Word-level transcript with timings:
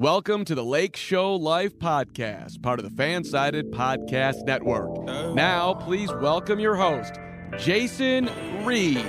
Welcome 0.00 0.44
to 0.44 0.54
the 0.54 0.64
Lake 0.64 0.94
Show 0.94 1.34
Life 1.34 1.76
Podcast, 1.76 2.62
part 2.62 2.78
of 2.78 2.84
the 2.84 3.02
Fansided 3.02 3.72
Podcast 3.72 4.44
Network. 4.44 5.02
Now, 5.34 5.74
please 5.74 6.08
welcome 6.22 6.60
your 6.60 6.76
host, 6.76 7.14
Jason 7.58 8.30
Reed. 8.64 9.04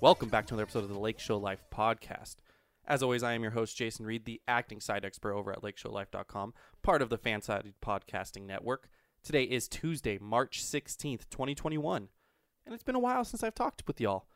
Welcome 0.00 0.28
back 0.28 0.46
to 0.46 0.54
another 0.54 0.62
episode 0.62 0.84
of 0.84 0.90
the 0.90 0.98
Lake 1.00 1.18
Show 1.18 1.38
Life 1.38 1.64
podcast. 1.74 2.36
As 2.86 3.02
always, 3.02 3.22
I 3.22 3.32
am 3.32 3.42
your 3.42 3.52
host, 3.52 3.78
Jason 3.78 4.04
Reed, 4.04 4.26
the 4.26 4.42
acting 4.46 4.78
side 4.78 5.06
expert 5.06 5.32
over 5.32 5.50
at 5.50 5.62
lakeshowlife.com, 5.62 6.52
part 6.82 7.00
of 7.00 7.08
the 7.08 7.16
Fansided 7.16 7.72
Podcasting 7.82 8.46
Network. 8.46 8.90
Today 9.22 9.44
is 9.44 9.68
Tuesday, 9.68 10.18
March 10.20 10.62
16th, 10.62 11.30
2021, 11.30 12.08
and 12.66 12.74
it's 12.74 12.82
been 12.82 12.94
a 12.94 13.00
while 13.00 13.24
since 13.24 13.42
I've 13.42 13.54
talked 13.54 13.84
with 13.86 14.02
y'all. 14.02 14.26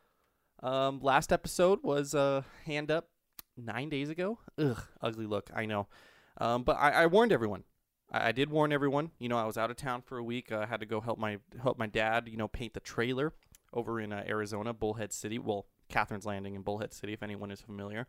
Um, 0.63 0.99
last 0.99 1.31
episode 1.31 1.83
was 1.83 2.15
uh, 2.15 2.41
hand 2.65 2.89
up 2.89 3.09
nine 3.55 3.87
days 3.87 4.09
ago. 4.09 4.39
Ugh, 4.57 4.81
ugly 4.99 5.27
look, 5.27 5.51
I 5.53 5.67
know. 5.67 5.87
Um, 6.39 6.63
but 6.63 6.77
I, 6.79 7.03
I 7.03 7.05
warned 7.05 7.31
everyone. 7.31 7.65
I, 8.11 8.29
I 8.29 8.31
did 8.31 8.49
warn 8.49 8.73
everyone. 8.73 9.11
You 9.19 9.29
know, 9.29 9.37
I 9.37 9.45
was 9.45 9.59
out 9.59 9.69
of 9.69 9.77
town 9.77 10.01
for 10.01 10.17
a 10.17 10.23
week. 10.23 10.51
I 10.51 10.65
had 10.65 10.79
to 10.79 10.87
go 10.87 11.01
help 11.01 11.19
my 11.19 11.37
help 11.61 11.77
my 11.77 11.87
dad. 11.87 12.27
You 12.27 12.37
know, 12.37 12.47
paint 12.47 12.73
the 12.73 12.79
trailer 12.79 13.33
over 13.73 14.01
in 14.01 14.11
uh, 14.11 14.23
Arizona, 14.27 14.73
Bullhead 14.73 15.13
City. 15.13 15.37
Well, 15.37 15.67
Katherine's 15.87 16.25
Landing 16.25 16.55
in 16.55 16.63
Bullhead 16.63 16.93
City, 16.93 17.13
if 17.13 17.21
anyone 17.21 17.51
is 17.51 17.61
familiar. 17.61 18.07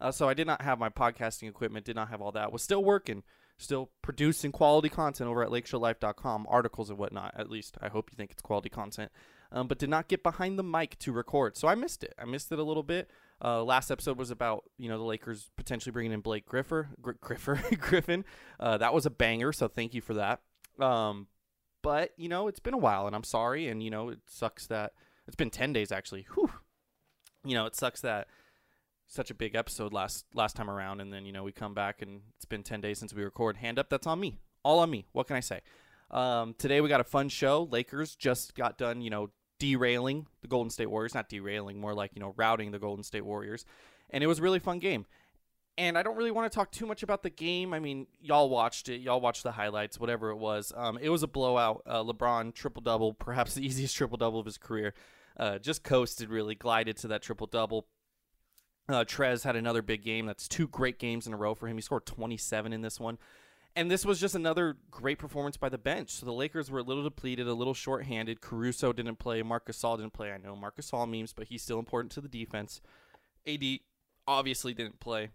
Uh, 0.00 0.10
so 0.10 0.28
I 0.28 0.34
did 0.34 0.46
not 0.46 0.62
have 0.62 0.78
my 0.78 0.88
podcasting 0.88 1.48
equipment, 1.48 1.84
did 1.84 1.96
not 1.96 2.08
have 2.08 2.20
all 2.20 2.32
that. 2.32 2.52
Was 2.52 2.62
still 2.62 2.82
working, 2.82 3.22
still 3.58 3.90
producing 4.02 4.52
quality 4.52 4.88
content 4.88 5.28
over 5.28 5.42
at 5.42 5.50
lakeshowlife.com, 5.50 6.46
articles 6.48 6.90
and 6.90 6.98
whatnot. 6.98 7.34
At 7.36 7.50
least 7.50 7.76
I 7.80 7.88
hope 7.88 8.10
you 8.10 8.16
think 8.16 8.30
it's 8.30 8.42
quality 8.42 8.68
content. 8.68 9.10
Um, 9.52 9.66
but 9.66 9.78
did 9.78 9.90
not 9.90 10.06
get 10.08 10.22
behind 10.22 10.58
the 10.58 10.62
mic 10.62 10.96
to 11.00 11.12
record, 11.12 11.56
so 11.56 11.66
I 11.66 11.74
missed 11.74 12.04
it. 12.04 12.14
I 12.16 12.24
missed 12.24 12.52
it 12.52 12.60
a 12.60 12.62
little 12.62 12.84
bit. 12.84 13.10
Uh, 13.42 13.64
last 13.64 13.90
episode 13.90 14.16
was 14.16 14.30
about 14.30 14.62
you 14.78 14.88
know 14.88 14.96
the 14.96 15.04
Lakers 15.04 15.50
potentially 15.56 15.90
bringing 15.92 16.12
in 16.12 16.20
Blake 16.20 16.46
Griffer, 16.48 16.88
Gr- 17.02 17.12
Griffer, 17.20 17.78
Griffin. 17.80 18.24
Uh, 18.60 18.78
that 18.78 18.94
was 18.94 19.06
a 19.06 19.10
banger, 19.10 19.52
so 19.52 19.66
thank 19.66 19.92
you 19.92 20.00
for 20.00 20.14
that. 20.14 20.40
Um, 20.78 21.26
but 21.82 22.12
you 22.16 22.28
know 22.28 22.46
it's 22.46 22.60
been 22.60 22.74
a 22.74 22.78
while, 22.78 23.08
and 23.08 23.16
I'm 23.16 23.24
sorry, 23.24 23.66
and 23.66 23.82
you 23.82 23.90
know 23.90 24.10
it 24.10 24.20
sucks 24.26 24.68
that 24.68 24.92
it's 25.26 25.36
been 25.36 25.50
ten 25.50 25.72
days 25.72 25.90
actually. 25.90 26.26
Whew. 26.34 26.50
You 27.44 27.54
know 27.54 27.66
it 27.66 27.74
sucks 27.74 28.02
that 28.02 28.28
such 29.10 29.30
a 29.30 29.34
big 29.34 29.56
episode 29.56 29.92
last 29.92 30.24
last 30.34 30.56
time 30.56 30.70
around, 30.70 31.00
and 31.00 31.12
then 31.12 31.26
you 31.26 31.32
know 31.32 31.42
we 31.42 31.52
come 31.52 31.74
back 31.74 32.00
and 32.00 32.22
it's 32.36 32.44
been 32.44 32.62
ten 32.62 32.80
days 32.80 32.98
since 32.98 33.12
we 33.12 33.22
record. 33.22 33.56
Hand 33.56 33.78
up, 33.78 33.90
that's 33.90 34.06
on 34.06 34.20
me, 34.20 34.38
all 34.62 34.78
on 34.78 34.90
me. 34.90 35.06
What 35.12 35.26
can 35.26 35.36
I 35.36 35.40
say? 35.40 35.60
Um, 36.10 36.54
today 36.56 36.80
we 36.80 36.88
got 36.88 37.00
a 37.00 37.04
fun 37.04 37.28
show. 37.28 37.68
Lakers 37.70 38.14
just 38.14 38.54
got 38.54 38.78
done, 38.78 39.00
you 39.00 39.10
know, 39.10 39.30
derailing 39.58 40.26
the 40.42 40.48
Golden 40.48 40.70
State 40.70 40.86
Warriors. 40.86 41.14
Not 41.14 41.28
derailing, 41.28 41.80
more 41.80 41.92
like 41.92 42.12
you 42.14 42.20
know 42.20 42.32
routing 42.36 42.70
the 42.70 42.78
Golden 42.78 43.02
State 43.02 43.24
Warriors, 43.24 43.66
and 44.10 44.22
it 44.22 44.28
was 44.28 44.38
a 44.38 44.42
really 44.42 44.60
fun 44.60 44.78
game. 44.78 45.04
And 45.76 45.96
I 45.96 46.02
don't 46.02 46.16
really 46.16 46.30
want 46.30 46.50
to 46.50 46.54
talk 46.54 46.70
too 46.70 46.84
much 46.84 47.02
about 47.02 47.22
the 47.22 47.30
game. 47.30 47.72
I 47.72 47.80
mean, 47.80 48.06
y'all 48.20 48.50
watched 48.50 48.88
it. 48.88 49.00
Y'all 49.00 49.20
watched 49.20 49.42
the 49.42 49.52
highlights, 49.52 49.98
whatever 49.98 50.30
it 50.30 50.36
was. 50.36 50.72
Um, 50.76 50.98
it 51.00 51.08
was 51.08 51.22
a 51.22 51.26
blowout. 51.28 51.82
Uh, 51.86 52.02
LeBron 52.02 52.54
triple 52.54 52.82
double, 52.82 53.14
perhaps 53.14 53.54
the 53.54 53.62
easiest 53.66 53.96
triple 53.96 54.18
double 54.18 54.38
of 54.38 54.46
his 54.46 54.58
career. 54.58 54.94
Uh, 55.36 55.58
just 55.58 55.82
coasted, 55.82 56.28
really 56.28 56.54
glided 56.54 56.96
to 56.98 57.08
that 57.08 57.22
triple 57.22 57.46
double. 57.46 57.86
Uh, 58.88 59.04
Trez 59.04 59.44
had 59.44 59.56
another 59.56 59.82
big 59.82 60.02
game. 60.02 60.26
That's 60.26 60.48
two 60.48 60.66
great 60.66 60.98
games 60.98 61.26
in 61.26 61.32
a 61.32 61.36
row 61.36 61.54
for 61.54 61.68
him. 61.68 61.76
He 61.76 61.82
scored 61.82 62.06
27 62.06 62.72
in 62.72 62.82
this 62.82 62.98
one. 62.98 63.18
And 63.76 63.88
this 63.88 64.04
was 64.04 64.18
just 64.18 64.34
another 64.34 64.78
great 64.90 65.18
performance 65.18 65.56
by 65.56 65.68
the 65.68 65.78
bench. 65.78 66.10
So 66.10 66.26
the 66.26 66.32
Lakers 66.32 66.70
were 66.70 66.80
a 66.80 66.82
little 66.82 67.04
depleted, 67.04 67.46
a 67.46 67.54
little 67.54 67.74
shorthanded. 67.74 68.40
Caruso 68.40 68.92
didn't 68.92 69.16
play. 69.16 69.42
Marcus 69.42 69.80
Gasol 69.80 69.98
didn't 69.98 70.12
play. 70.12 70.32
I 70.32 70.38
know 70.38 70.56
Marcus 70.56 70.90
Gasol 70.90 71.08
memes, 71.08 71.32
but 71.32 71.46
he's 71.48 71.62
still 71.62 71.78
important 71.78 72.10
to 72.12 72.20
the 72.20 72.28
defense. 72.28 72.80
AD 73.46 73.62
obviously 74.26 74.74
didn't 74.74 74.98
play. 74.98 75.30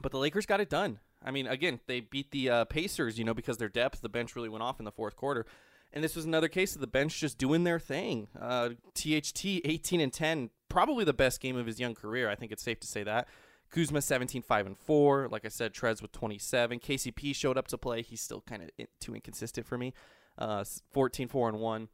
But 0.00 0.12
the 0.12 0.18
Lakers 0.18 0.46
got 0.46 0.60
it 0.60 0.70
done. 0.70 1.00
I 1.24 1.30
mean, 1.30 1.46
again, 1.46 1.80
they 1.86 2.00
beat 2.00 2.30
the 2.30 2.50
uh, 2.50 2.64
Pacers, 2.66 3.18
you 3.18 3.24
know, 3.24 3.34
because 3.34 3.56
their 3.56 3.68
depth. 3.68 4.00
The 4.00 4.08
bench 4.08 4.36
really 4.36 4.48
went 4.48 4.62
off 4.62 4.78
in 4.78 4.84
the 4.84 4.92
fourth 4.92 5.16
quarter. 5.16 5.46
And 5.94 6.02
this 6.02 6.16
was 6.16 6.24
another 6.24 6.48
case 6.48 6.74
of 6.74 6.80
the 6.80 6.88
bench 6.88 7.20
just 7.20 7.38
doing 7.38 7.62
their 7.62 7.78
thing. 7.78 8.26
Uh, 8.38 8.70
THT 8.94 9.44
18 9.64 10.00
and 10.00 10.12
10, 10.12 10.50
probably 10.68 11.04
the 11.04 11.14
best 11.14 11.40
game 11.40 11.56
of 11.56 11.66
his 11.66 11.78
young 11.78 11.94
career. 11.94 12.28
I 12.28 12.34
think 12.34 12.50
it's 12.50 12.64
safe 12.64 12.80
to 12.80 12.86
say 12.86 13.04
that. 13.04 13.28
Kuzma 13.70 14.02
17 14.02 14.42
5 14.42 14.66
and 14.66 14.76
4. 14.76 15.28
Like 15.30 15.44
I 15.44 15.48
said, 15.48 15.72
Trez 15.72 16.02
with 16.02 16.10
27. 16.10 16.80
KCP 16.80 17.34
showed 17.34 17.56
up 17.56 17.68
to 17.68 17.78
play. 17.78 18.02
He's 18.02 18.20
still 18.20 18.40
kind 18.40 18.64
of 18.64 18.70
too 19.00 19.14
inconsistent 19.14 19.66
for 19.68 19.78
me. 19.78 19.94
Uh, 20.36 20.64
14 20.92 21.28
4 21.28 21.48
and 21.50 21.60
1. 21.60 21.88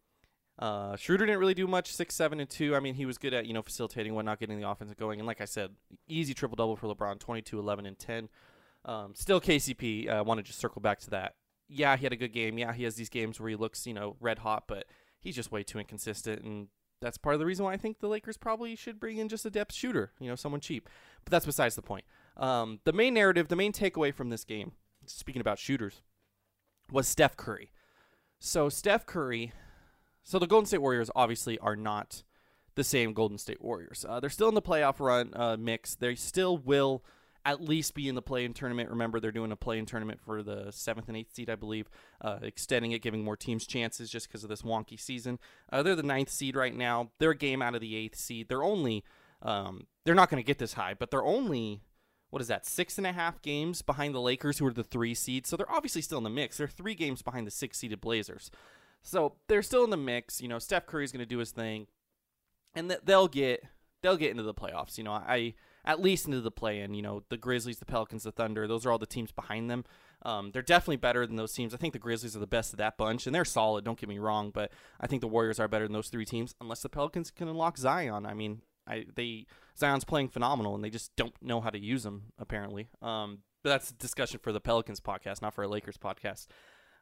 Uh, 0.58 0.96
Schroeder 0.96 1.24
didn't 1.26 1.40
really 1.40 1.54
do 1.54 1.66
much, 1.66 1.92
six, 1.92 2.14
seven, 2.14 2.40
and 2.40 2.48
two. 2.48 2.76
I 2.76 2.80
mean, 2.80 2.94
he 2.94 3.06
was 3.06 3.16
good 3.16 3.32
at 3.32 3.46
you 3.46 3.54
know 3.54 3.62
facilitating, 3.62 4.14
whatnot, 4.14 4.40
getting 4.40 4.60
the 4.60 4.68
offense 4.68 4.92
going. 4.94 5.20
And 5.20 5.26
like 5.26 5.40
I 5.40 5.46
said, 5.46 5.70
easy 6.06 6.34
triple 6.34 6.56
double 6.56 6.76
for 6.76 6.94
LeBron, 6.94 7.18
22, 7.18 7.58
11, 7.58 7.86
and 7.86 7.98
10. 7.98 8.28
Um, 8.84 9.14
still 9.14 9.40
KCP. 9.40 10.08
I 10.08 10.18
uh, 10.18 10.24
want 10.24 10.38
to 10.38 10.42
just 10.42 10.58
circle 10.58 10.82
back 10.82 11.00
to 11.00 11.10
that. 11.10 11.34
Yeah, 11.70 11.96
he 11.96 12.04
had 12.04 12.12
a 12.12 12.16
good 12.16 12.32
game. 12.32 12.58
Yeah, 12.58 12.72
he 12.72 12.84
has 12.84 12.96
these 12.96 13.08
games 13.08 13.38
where 13.38 13.48
he 13.48 13.56
looks 13.56 13.86
you 13.86 13.94
know 13.94 14.16
red 14.20 14.40
hot, 14.40 14.64
but 14.66 14.86
he's 15.20 15.36
just 15.36 15.52
way 15.52 15.62
too 15.62 15.78
inconsistent, 15.78 16.42
and 16.42 16.68
that's 17.00 17.18
part 17.18 17.34
of 17.34 17.38
the 17.38 17.46
reason 17.46 17.64
why 17.64 17.72
I 17.72 17.76
think 17.76 18.00
the 18.00 18.08
Lakers 18.08 18.36
probably 18.36 18.76
should 18.76 19.00
bring 19.00 19.18
in 19.18 19.28
just 19.28 19.46
a 19.46 19.50
depth 19.50 19.74
shooter, 19.74 20.12
you 20.20 20.28
know, 20.28 20.36
someone 20.36 20.60
cheap. 20.60 20.88
But 21.24 21.30
that's 21.30 21.46
besides 21.46 21.76
the 21.76 21.82
point. 21.82 22.04
Um, 22.36 22.80
the 22.84 22.92
main 22.92 23.14
narrative, 23.14 23.48
the 23.48 23.56
main 23.56 23.72
takeaway 23.72 24.12
from 24.12 24.28
this 24.28 24.44
game, 24.44 24.72
speaking 25.06 25.40
about 25.40 25.58
shooters, 25.58 26.02
was 26.90 27.08
Steph 27.08 27.36
Curry. 27.36 27.70
So 28.38 28.68
Steph 28.68 29.06
Curry 29.06 29.52
so 30.22 30.38
the 30.38 30.46
Golden 30.46 30.66
State 30.66 30.82
Warriors 30.82 31.10
obviously 31.14 31.58
are 31.58 31.76
not 31.76 32.22
the 32.74 32.84
same 32.84 33.12
Golden 33.12 33.38
State 33.38 33.60
Warriors. 33.60 34.04
Uh, 34.08 34.20
they're 34.20 34.30
still 34.30 34.48
in 34.48 34.54
the 34.54 34.62
playoff 34.62 35.00
run 35.00 35.32
uh, 35.34 35.56
mix. 35.58 35.94
They 35.94 36.14
still 36.14 36.56
will 36.56 37.04
at 37.44 37.60
least 37.60 37.94
be 37.94 38.08
in 38.08 38.14
the 38.14 38.22
play-in 38.22 38.52
tournament. 38.52 38.90
Remember, 38.90 39.20
they're 39.20 39.32
doing 39.32 39.52
a 39.52 39.56
play-in 39.56 39.86
tournament 39.86 40.20
for 40.20 40.42
the 40.42 40.70
seventh 40.70 41.08
and 41.08 41.16
eighth 41.16 41.34
seed, 41.34 41.48
I 41.48 41.54
believe, 41.54 41.88
uh, 42.20 42.38
extending 42.42 42.92
it, 42.92 43.02
giving 43.02 43.24
more 43.24 43.36
teams 43.36 43.66
chances 43.66 44.10
just 44.10 44.28
because 44.28 44.44
of 44.44 44.50
this 44.50 44.62
wonky 44.62 45.00
season. 45.00 45.38
Uh, 45.72 45.82
they're 45.82 45.96
the 45.96 46.02
ninth 46.02 46.30
seed 46.30 46.56
right 46.56 46.76
now. 46.76 47.10
They're 47.18 47.30
a 47.30 47.36
game 47.36 47.62
out 47.62 47.74
of 47.74 47.80
the 47.80 47.96
eighth 47.96 48.16
seed. 48.16 48.48
They're 48.48 48.62
only, 48.62 49.04
um, 49.42 49.86
they're 50.04 50.14
not 50.14 50.30
going 50.30 50.42
to 50.42 50.46
get 50.46 50.58
this 50.58 50.74
high, 50.74 50.94
but 50.94 51.10
they're 51.10 51.24
only. 51.24 51.82
What 52.30 52.40
is 52.40 52.48
that? 52.48 52.64
Six 52.64 52.96
and 52.96 53.08
a 53.08 53.12
half 53.12 53.42
games 53.42 53.82
behind 53.82 54.14
the 54.14 54.20
Lakers, 54.20 54.58
who 54.58 54.66
are 54.66 54.72
the 54.72 54.84
three 54.84 55.14
seeds. 55.14 55.48
So 55.48 55.56
they're 55.56 55.70
obviously 55.70 56.00
still 56.00 56.18
in 56.18 56.24
the 56.24 56.30
mix. 56.30 56.58
They're 56.58 56.68
three 56.68 56.94
games 56.94 57.22
behind 57.22 57.44
the 57.44 57.50
six 57.50 57.78
seeded 57.78 58.00
Blazers. 58.00 58.52
So 59.02 59.34
they're 59.48 59.62
still 59.62 59.82
in 59.82 59.90
the 59.90 59.96
mix. 59.96 60.40
You 60.40 60.46
know, 60.46 60.60
Steph 60.60 60.86
Curry's 60.86 61.10
going 61.10 61.24
to 61.24 61.26
do 61.26 61.38
his 61.38 61.50
thing, 61.50 61.88
and 62.72 62.88
th- 62.88 63.00
they'll 63.02 63.26
get 63.26 63.64
they'll 64.02 64.16
get 64.16 64.30
into 64.30 64.44
the 64.44 64.54
playoffs. 64.54 64.96
You 64.96 65.02
know, 65.02 65.12
I 65.12 65.54
at 65.84 66.00
least 66.00 66.26
into 66.26 66.40
the 66.40 66.50
play-in. 66.50 66.94
You 66.94 67.02
know, 67.02 67.22
the 67.28 67.36
Grizzlies, 67.36 67.78
the 67.78 67.84
Pelicans, 67.84 68.22
the 68.22 68.32
Thunder. 68.32 68.66
Those 68.66 68.86
are 68.86 68.92
all 68.92 68.98
the 68.98 69.06
teams 69.06 69.32
behind 69.32 69.70
them. 69.70 69.84
Um, 70.22 70.50
they're 70.52 70.62
definitely 70.62 70.96
better 70.96 71.26
than 71.26 71.36
those 71.36 71.52
teams. 71.52 71.72
I 71.72 71.78
think 71.78 71.92
the 71.92 71.98
Grizzlies 71.98 72.36
are 72.36 72.40
the 72.40 72.46
best 72.46 72.72
of 72.72 72.78
that 72.78 72.98
bunch, 72.98 73.26
and 73.26 73.34
they're 73.34 73.44
solid. 73.44 73.84
Don't 73.84 73.98
get 73.98 74.08
me 74.08 74.18
wrong, 74.18 74.50
but 74.50 74.70
I 75.00 75.06
think 75.06 75.20
the 75.20 75.28
Warriors 75.28 75.58
are 75.58 75.68
better 75.68 75.86
than 75.86 75.94
those 75.94 76.08
three 76.08 76.26
teams, 76.26 76.54
unless 76.60 76.82
the 76.82 76.88
Pelicans 76.88 77.30
can 77.30 77.48
unlock 77.48 77.78
Zion. 77.78 78.26
I 78.26 78.34
mean, 78.34 78.62
I 78.86 79.06
they 79.14 79.46
Zion's 79.78 80.04
playing 80.04 80.28
phenomenal, 80.28 80.74
and 80.74 80.84
they 80.84 80.90
just 80.90 81.14
don't 81.16 81.34
know 81.40 81.60
how 81.60 81.70
to 81.70 81.78
use 81.78 82.04
him 82.04 82.32
apparently. 82.38 82.88
Um, 83.00 83.38
but 83.62 83.70
that's 83.70 83.90
a 83.90 83.94
discussion 83.94 84.40
for 84.42 84.52
the 84.52 84.60
Pelicans 84.60 85.00
podcast, 85.00 85.42
not 85.42 85.54
for 85.54 85.64
a 85.64 85.68
Lakers 85.68 85.96
podcast. 85.96 86.46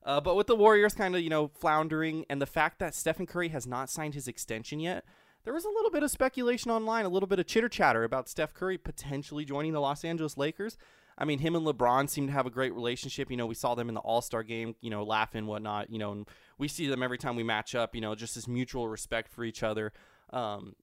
Uh, 0.05 0.21
but 0.21 0.37
with 0.37 0.47
the 0.47 0.57
Warriors 0.57 0.95
kind 0.95 1.15
of, 1.17 1.23
you 1.23 1.31
know, 1.31 1.49
floundering 1.49 2.25
and 2.31 2.41
the 2.41 2.47
fact 2.47 2.79
that 2.79 2.95
Stephen 2.95 3.27
Curry 3.27 3.49
has 3.49 3.67
not 3.67 3.91
signed 3.91 4.15
his 4.15 4.29
extension 4.29 4.81
yet, 4.81 5.05
there 5.49 5.55
was 5.55 5.65
a 5.65 5.71
little 5.71 5.91
bit 5.91 6.03
of 6.03 6.11
speculation 6.11 6.71
online, 6.71 7.07
a 7.07 7.09
little 7.09 7.27
bit 7.27 7.39
of 7.39 7.47
chitter 7.47 7.71
chatter 7.71 8.05
about 8.05 8.29
Steph 8.29 8.53
Curry 8.53 8.77
potentially 8.77 9.47
joining 9.47 9.73
the 9.73 9.81
Los 9.81 10.05
Angeles 10.05 10.37
Lakers. 10.37 10.77
I 11.17 11.25
mean, 11.25 11.39
him 11.39 11.57
and 11.57 11.67
LeBron 11.67 12.11
seem 12.11 12.27
to 12.27 12.35
have 12.35 12.45
a 12.45 12.51
great 12.51 12.75
relationship. 12.75 13.31
You 13.31 13.39
know, 13.39 13.47
we 13.47 13.55
saw 13.55 13.75
them 13.75 13.89
in 13.89 13.95
the 13.95 14.03
All 14.03 14.21
Star 14.21 14.43
game, 14.43 14.75
you 14.83 14.91
know, 14.91 15.05
laughing, 15.05 15.47
whatnot, 15.47 15.89
you 15.89 15.99
know, 15.99 16.13
and 16.13 16.29
we 16.59 16.69
see 16.69 16.87
them 16.87 17.03
every 17.03 17.17
time 17.17 17.35
we 17.35 17.45
match 17.45 17.75
up, 17.75 17.95
you 17.95 18.03
know, 18.03 18.15
just 18.15 18.35
this 18.35 18.47
mutual 18.47 18.89
respect 18.89 19.33
for 19.33 19.43
each 19.43 19.63
other. 19.63 19.95
Um, 20.35 20.77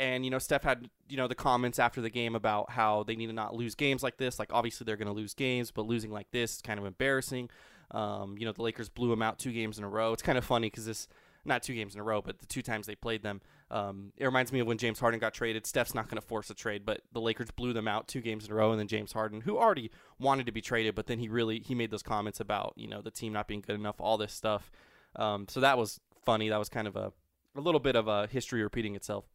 and, 0.00 0.24
you 0.24 0.32
know, 0.32 0.40
Steph 0.40 0.64
had, 0.64 0.90
you 1.08 1.16
know, 1.16 1.28
the 1.28 1.36
comments 1.36 1.78
after 1.78 2.00
the 2.00 2.10
game 2.10 2.34
about 2.34 2.72
how 2.72 3.04
they 3.04 3.14
need 3.14 3.28
to 3.28 3.32
not 3.32 3.54
lose 3.54 3.76
games 3.76 4.02
like 4.02 4.16
this. 4.16 4.40
Like, 4.40 4.52
obviously, 4.52 4.84
they're 4.84 4.96
going 4.96 5.06
to 5.06 5.14
lose 5.14 5.32
games, 5.32 5.70
but 5.70 5.86
losing 5.86 6.10
like 6.10 6.32
this 6.32 6.56
is 6.56 6.60
kind 6.60 6.80
of 6.80 6.86
embarrassing. 6.86 7.50
Um, 7.92 8.34
you 8.36 8.46
know, 8.46 8.52
the 8.52 8.62
Lakers 8.62 8.88
blew 8.88 9.10
them 9.10 9.22
out 9.22 9.38
two 9.38 9.52
games 9.52 9.78
in 9.78 9.84
a 9.84 9.88
row. 9.88 10.12
It's 10.12 10.22
kind 10.22 10.38
of 10.38 10.44
funny 10.44 10.70
because 10.70 10.86
this, 10.86 11.06
not 11.44 11.62
two 11.62 11.74
games 11.74 11.94
in 11.94 12.00
a 12.00 12.04
row, 12.04 12.20
but 12.20 12.40
the 12.40 12.46
two 12.46 12.62
times 12.62 12.88
they 12.88 12.96
played 12.96 13.22
them, 13.22 13.40
um, 13.70 14.12
it 14.16 14.24
reminds 14.24 14.52
me 14.52 14.60
of 14.60 14.66
when 14.66 14.78
James 14.78 14.98
Harden 14.98 15.20
got 15.20 15.34
traded. 15.34 15.66
Steph's 15.66 15.94
not 15.94 16.08
going 16.08 16.20
to 16.20 16.26
force 16.26 16.48
a 16.48 16.54
trade, 16.54 16.86
but 16.86 17.02
the 17.12 17.20
Lakers 17.20 17.50
blew 17.50 17.72
them 17.72 17.86
out 17.86 18.08
two 18.08 18.20
games 18.20 18.46
in 18.46 18.52
a 18.52 18.54
row, 18.54 18.70
and 18.70 18.80
then 18.80 18.88
James 18.88 19.12
Harden, 19.12 19.42
who 19.42 19.58
already 19.58 19.90
wanted 20.18 20.46
to 20.46 20.52
be 20.52 20.62
traded, 20.62 20.94
but 20.94 21.06
then 21.06 21.18
he 21.18 21.28
really 21.28 21.60
he 21.60 21.74
made 21.74 21.90
those 21.90 22.02
comments 22.02 22.40
about 22.40 22.72
you 22.76 22.88
know 22.88 23.02
the 23.02 23.10
team 23.10 23.32
not 23.32 23.48
being 23.48 23.60
good 23.60 23.76
enough, 23.76 24.00
all 24.00 24.16
this 24.16 24.32
stuff. 24.32 24.70
Um, 25.16 25.46
so 25.48 25.60
that 25.60 25.76
was 25.76 26.00
funny. 26.24 26.48
That 26.48 26.58
was 26.58 26.68
kind 26.68 26.88
of 26.88 26.96
a 26.96 27.12
a 27.56 27.60
little 27.60 27.80
bit 27.80 27.96
of 27.96 28.08
a 28.08 28.26
history 28.26 28.62
repeating 28.62 28.94
itself. 28.94 29.26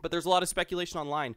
But 0.00 0.10
there's 0.10 0.26
a 0.26 0.30
lot 0.30 0.42
of 0.42 0.48
speculation 0.48 1.00
online 1.00 1.36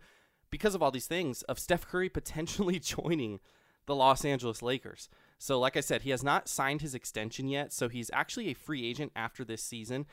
because 0.51 0.75
of 0.75 0.84
all 0.84 0.92
these 0.92 1.07
things 1.07 1.42
of 1.44 1.60
Steph 1.60 1.88
Curry 1.88 2.10
potentially 2.10 2.80
joining 2.80 3.39
the 3.88 3.95
Los 3.95 4.24
Angeles 4.24 4.62
Lakers. 4.62 5.10
So, 5.38 5.60
like 5.60 5.75
I 5.75 5.81
said, 5.81 6.04
he 6.04 6.12
has 6.12 6.24
not 6.24 6.48
signed 6.48 6.81
his 6.81 6.94
extension 6.94 7.48
yet. 7.48 7.74
So, 7.74 7.89
he's 7.89 8.12
actually 8.13 8.50
a 8.50 8.54
free 8.54 8.88
agent 8.88 9.12
after 9.16 9.44
this 9.44 9.63
season. 9.63 10.06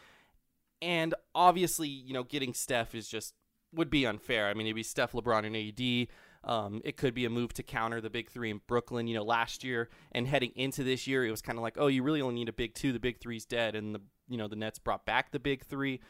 And 0.80 1.14
obviously, 1.34 1.88
you 1.88 2.14
know, 2.14 2.22
getting 2.22 2.54
Steph 2.54 2.94
is 2.94 3.08
just 3.08 3.34
would 3.72 3.90
be 3.90 4.06
unfair. 4.06 4.48
I 4.48 4.54
mean, 4.54 4.66
it'd 4.66 4.76
be 4.76 4.82
Steph, 4.82 5.12
LeBron, 5.12 5.44
and 5.44 5.56
AD. 5.56 6.08
Um, 6.44 6.80
it 6.84 6.96
could 6.96 7.14
be 7.14 7.24
a 7.24 7.30
move 7.30 7.52
to 7.54 7.62
counter 7.62 8.00
the 8.00 8.10
big 8.10 8.30
three 8.30 8.50
in 8.50 8.60
Brooklyn. 8.66 9.06
You 9.06 9.16
know, 9.16 9.24
last 9.24 9.64
year 9.64 9.88
and 10.12 10.26
heading 10.26 10.52
into 10.54 10.84
this 10.84 11.06
year, 11.06 11.26
it 11.26 11.30
was 11.30 11.42
kind 11.42 11.58
of 11.58 11.62
like, 11.62 11.74
oh, 11.78 11.88
you 11.88 12.02
really 12.02 12.22
only 12.22 12.36
need 12.36 12.48
a 12.48 12.52
big 12.52 12.74
two. 12.74 12.92
The 12.92 13.00
big 13.00 13.18
three's 13.18 13.44
dead, 13.44 13.74
and 13.74 13.94
the 13.94 14.00
you 14.28 14.38
know 14.38 14.48
the 14.48 14.56
Nets 14.56 14.78
brought 14.78 15.04
back 15.04 15.32
the 15.32 15.40
big 15.40 15.64
three. 15.64 16.00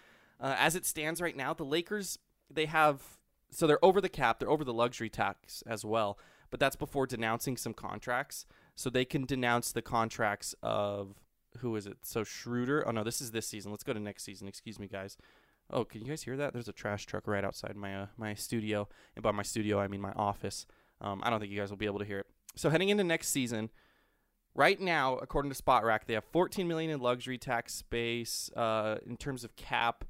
Uh, 0.41 0.55
as 0.59 0.77
it 0.77 0.87
stands 0.87 1.21
right 1.21 1.37
now, 1.37 1.55
the 1.55 1.65
Lakers 1.65 2.19
they 2.51 2.67
have 2.67 3.03
so 3.51 3.67
they're 3.67 3.85
over 3.85 4.01
the 4.01 4.09
cap, 4.09 4.39
they're 4.39 4.51
over 4.51 4.65
the 4.65 4.75
luxury 4.75 5.09
tax 5.09 5.63
as 5.67 5.85
well, 5.85 6.19
but 6.51 6.61
that's 6.61 6.77
before 6.77 7.07
denouncing 7.07 7.57
some 7.57 7.75
contracts. 7.75 8.47
So 8.75 8.91
they 8.91 9.05
can 9.05 9.25
denounce 9.25 9.73
the 9.73 9.83
contracts 9.83 10.55
of 10.63 11.15
who 11.59 11.75
is 11.77 11.87
it? 11.87 11.99
So 12.03 12.25
Schroeder. 12.25 12.87
Oh 12.87 12.91
no, 12.91 13.05
this 13.05 13.21
is 13.21 13.31
this 13.31 13.47
season. 13.47 13.71
Let's 13.71 13.85
go 13.85 13.93
to 13.93 14.01
next 14.01 14.25
season. 14.25 14.49
Excuse 14.49 14.79
me, 14.79 14.87
guys. 14.87 15.17
Oh, 15.71 15.85
can 15.85 16.01
you 16.01 16.07
guys 16.07 16.23
hear 16.23 16.37
that? 16.37 16.53
There's 16.53 16.69
a 16.69 16.73
trash 16.73 17.07
truck 17.07 17.27
right 17.27 17.45
outside 17.45 17.77
my 17.77 17.95
uh, 17.95 18.07
my 18.17 18.35
studio, 18.35 18.89
and 19.17 19.23
by 19.23 19.33
my 19.33 19.43
studio 19.43 19.79
I 19.79 19.89
mean 19.89 20.01
my 20.01 20.13
office. 20.13 20.67
Um, 21.01 21.21
I 21.25 21.31
don't 21.31 21.41
think 21.41 21.53
you 21.53 21.59
guys 21.59 21.71
will 21.71 21.77
be 21.77 21.87
able 21.87 22.01
to 22.01 22.05
hear 22.05 22.21
it. 22.21 22.27
So 22.57 22.71
heading 22.71 22.89
into 22.89 23.05
next 23.05 23.29
season, 23.29 23.71
right 24.55 24.81
now, 24.81 25.17
according 25.17 25.53
to 25.53 25.63
Spotrac, 25.63 26.01
they 26.07 26.15
have 26.15 26.25
14 26.25 26.67
million 26.67 26.91
in 26.91 27.01
luxury 27.01 27.39
tax 27.39 27.75
space. 27.75 28.51
Uh, 28.57 28.97
in 29.07 29.17
terms 29.17 29.45
of 29.45 29.55
cap, 29.57 30.05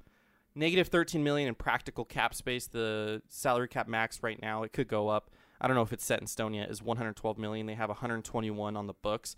negative 0.55 0.88
13 0.88 1.23
million 1.23 1.49
in 1.49 1.55
practical 1.55 2.05
cap 2.05 2.35
space. 2.35 2.67
The 2.67 3.23
salary 3.29 3.69
cap 3.69 3.88
max 3.88 4.23
right 4.23 4.40
now 4.40 4.62
it 4.62 4.73
could 4.73 4.88
go 4.88 5.08
up. 5.08 5.31
I 5.61 5.67
don't 5.67 5.75
know 5.75 5.82
if 5.82 5.93
it's 5.93 6.05
set 6.05 6.20
in 6.20 6.26
stone 6.26 6.55
yet. 6.55 6.70
Is 6.70 6.82
112 6.82 7.38
million. 7.38 7.67
They 7.67 7.75
have 7.75 7.88
121 7.88 8.76
on 8.76 8.87
the 8.87 8.94
books, 8.94 9.35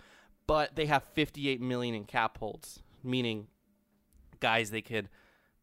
but 0.50 0.74
they 0.74 0.86
have 0.86 1.04
58 1.14 1.60
million 1.60 1.94
in 1.94 2.02
cap 2.02 2.38
holds, 2.38 2.82
meaning 3.04 3.46
guys 4.40 4.72
they 4.72 4.82
could 4.82 5.08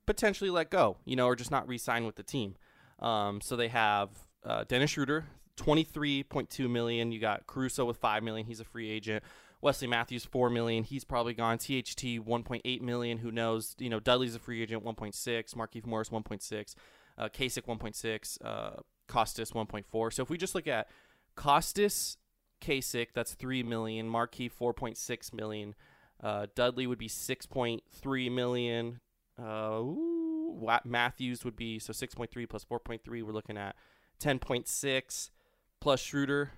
potentially 0.06 0.50
let 0.50 0.70
go, 0.70 0.96
you 1.04 1.18
know, 1.18 1.26
or 1.26 1.36
just 1.36 1.52
not 1.52 1.68
re-sign 1.68 2.06
with 2.06 2.16
the 2.16 2.24
team. 2.24 2.56
Um, 3.00 3.42
so 3.42 3.58
they 3.58 3.68
have 3.68 4.08
uh, 4.46 4.64
Dennis 4.66 4.92
Schroeder, 4.92 5.26
23.2 5.58 6.70
million. 6.70 7.12
You 7.12 7.20
got 7.20 7.48
Caruso 7.48 7.84
with 7.84 7.98
5 7.98 8.24
million. 8.24 8.48
He's 8.48 8.62
a 8.62 8.64
free 8.64 8.90
agent. 8.90 9.26
Wesley 9.60 9.90
Matthews, 9.90 10.24
4 10.24 10.50
million. 10.50 10.86
He's 10.86 11.04
probably 11.04 11.34
gone. 11.34 11.58
THT, 11.58 12.24
1.8 12.24 12.82
million. 12.82 13.18
Who 13.18 13.30
knows? 13.30 13.76
You 13.80 13.90
know, 13.90 14.00
Dudley's 14.00 14.36
a 14.36 14.40
free 14.40 14.64
agent, 14.64 14.86
1.6. 14.86 15.54
Markieff 15.54 15.86
Morris, 15.86 16.08
1.6. 16.08 16.76
Uh, 17.18 17.28
Cacok, 17.28 17.66
1.6. 17.66 18.38
Uh, 18.42 18.80
Kostas, 19.10 19.52
1.4. 19.52 20.14
So 20.14 20.24
if 20.24 20.30
we 20.30 20.38
just 20.38 20.56
look 20.56 20.68
at 20.70 20.88
Kostas, 21.36 22.16
Cacok, 22.62 23.10
that's 23.14 23.34
3 23.34 23.64
million. 23.64 24.10
Markieff, 24.10 24.52
4.6 24.60 25.34
million. 25.34 25.76
Uh, 26.22 26.48
Dudley 26.56 26.88
would 26.88 26.98
be 26.98 27.10
6.3 27.10 28.32
million. 28.32 29.00
Uh, 29.40 29.80
ooh, 29.82 30.68
Matthews 30.84 31.46
would 31.46 31.56
be 31.56 31.80
so 31.80 31.94
6.3 31.94 32.50
plus 32.50 32.66
4.3. 32.66 33.00
We're 33.08 33.32
looking 33.32 33.58
at 33.58 33.76
10.6 34.20 35.30
plus 35.80 36.00
Schroeder. 36.00 36.52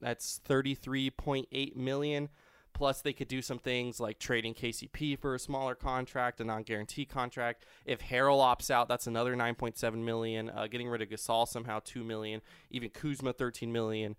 That's 0.00 0.40
33.8 0.46 1.76
million. 1.76 2.28
Plus, 2.74 3.00
they 3.00 3.12
could 3.12 3.28
do 3.28 3.40
some 3.40 3.60
things 3.60 4.00
like 4.00 4.18
trading 4.18 4.52
KCP 4.52 5.16
for 5.18 5.36
a 5.36 5.38
smaller 5.38 5.76
contract, 5.76 6.40
a 6.40 6.44
non-guarantee 6.44 7.04
contract. 7.04 7.64
If 7.86 8.00
Harrell 8.00 8.40
opts 8.40 8.68
out, 8.68 8.88
that's 8.88 9.06
another 9.06 9.36
9.7 9.36 10.04
million. 10.04 10.50
Uh, 10.50 10.66
getting 10.66 10.88
rid 10.88 11.00
of 11.00 11.08
Gasol 11.08 11.46
somehow 11.46 11.80
2 11.84 12.02
million. 12.02 12.42
Even 12.70 12.90
Kuzma 12.90 13.32
13 13.32 13.72
million. 13.72 14.16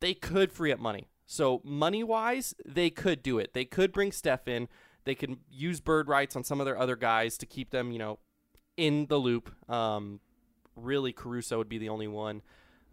They 0.00 0.14
could 0.14 0.52
free 0.52 0.72
up 0.72 0.78
money. 0.78 1.08
So 1.26 1.60
money-wise, 1.64 2.54
they 2.64 2.90
could 2.90 3.22
do 3.22 3.38
it. 3.38 3.52
They 3.52 3.64
could 3.64 3.92
bring 3.92 4.12
Steph 4.12 4.46
in. 4.46 4.68
They 5.04 5.14
could 5.14 5.38
use 5.50 5.80
bird 5.80 6.08
rights 6.08 6.36
on 6.36 6.44
some 6.44 6.60
of 6.60 6.66
their 6.66 6.78
other 6.78 6.96
guys 6.96 7.36
to 7.38 7.46
keep 7.46 7.70
them, 7.70 7.90
you 7.90 7.98
know, 7.98 8.18
in 8.76 9.06
the 9.06 9.18
loop. 9.18 9.52
Um, 9.70 10.20
really, 10.76 11.12
Caruso 11.12 11.58
would 11.58 11.68
be 11.68 11.78
the 11.78 11.88
only 11.88 12.08
one. 12.08 12.42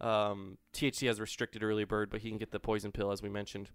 Um, 0.00 0.58
THT 0.72 1.00
has 1.02 1.20
restricted 1.20 1.62
early 1.62 1.84
bird, 1.84 2.10
but 2.10 2.20
he 2.20 2.28
can 2.28 2.38
get 2.38 2.50
the 2.50 2.60
poison 2.60 2.92
pill 2.92 3.12
as 3.12 3.22
we 3.22 3.28
mentioned. 3.28 3.70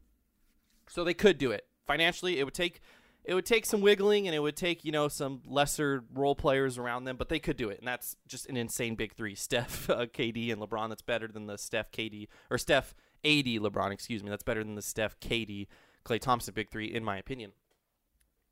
So 0.87 1.03
they 1.03 1.13
could 1.13 1.37
do 1.37 1.51
it 1.51 1.65
financially. 1.87 2.39
It 2.39 2.43
would 2.43 2.53
take 2.53 2.81
it 3.25 3.33
would 3.33 3.45
take 3.45 3.65
some 3.65 3.81
wiggling 3.81 4.27
and 4.27 4.35
it 4.35 4.39
would 4.39 4.55
take 4.55 4.83
you 4.83 4.91
know 4.91 5.07
some 5.07 5.41
lesser 5.45 6.03
role 6.13 6.35
players 6.35 6.77
around 6.77 7.03
them, 7.03 7.17
but 7.17 7.29
they 7.29 7.39
could 7.39 7.57
do 7.57 7.69
it, 7.69 7.79
and 7.79 7.87
that's 7.87 8.15
just 8.27 8.47
an 8.47 8.57
insane 8.57 8.95
big 8.95 9.13
three: 9.13 9.35
Steph, 9.35 9.89
uh, 9.89 10.05
KD, 10.05 10.51
and 10.51 10.61
LeBron. 10.61 10.89
That's 10.89 11.01
better 11.01 11.27
than 11.27 11.47
the 11.47 11.57
Steph, 11.57 11.91
KD, 11.91 12.27
or 12.49 12.57
Steph, 12.57 12.95
AD, 13.25 13.45
LeBron. 13.45 13.91
Excuse 13.91 14.23
me. 14.23 14.29
That's 14.29 14.43
better 14.43 14.63
than 14.63 14.75
the 14.75 14.81
Steph, 14.81 15.19
KD, 15.19 15.67
Klay 16.05 16.19
Thompson 16.19 16.53
big 16.53 16.69
three, 16.69 16.85
in 16.85 17.03
my 17.03 17.17
opinion. 17.17 17.51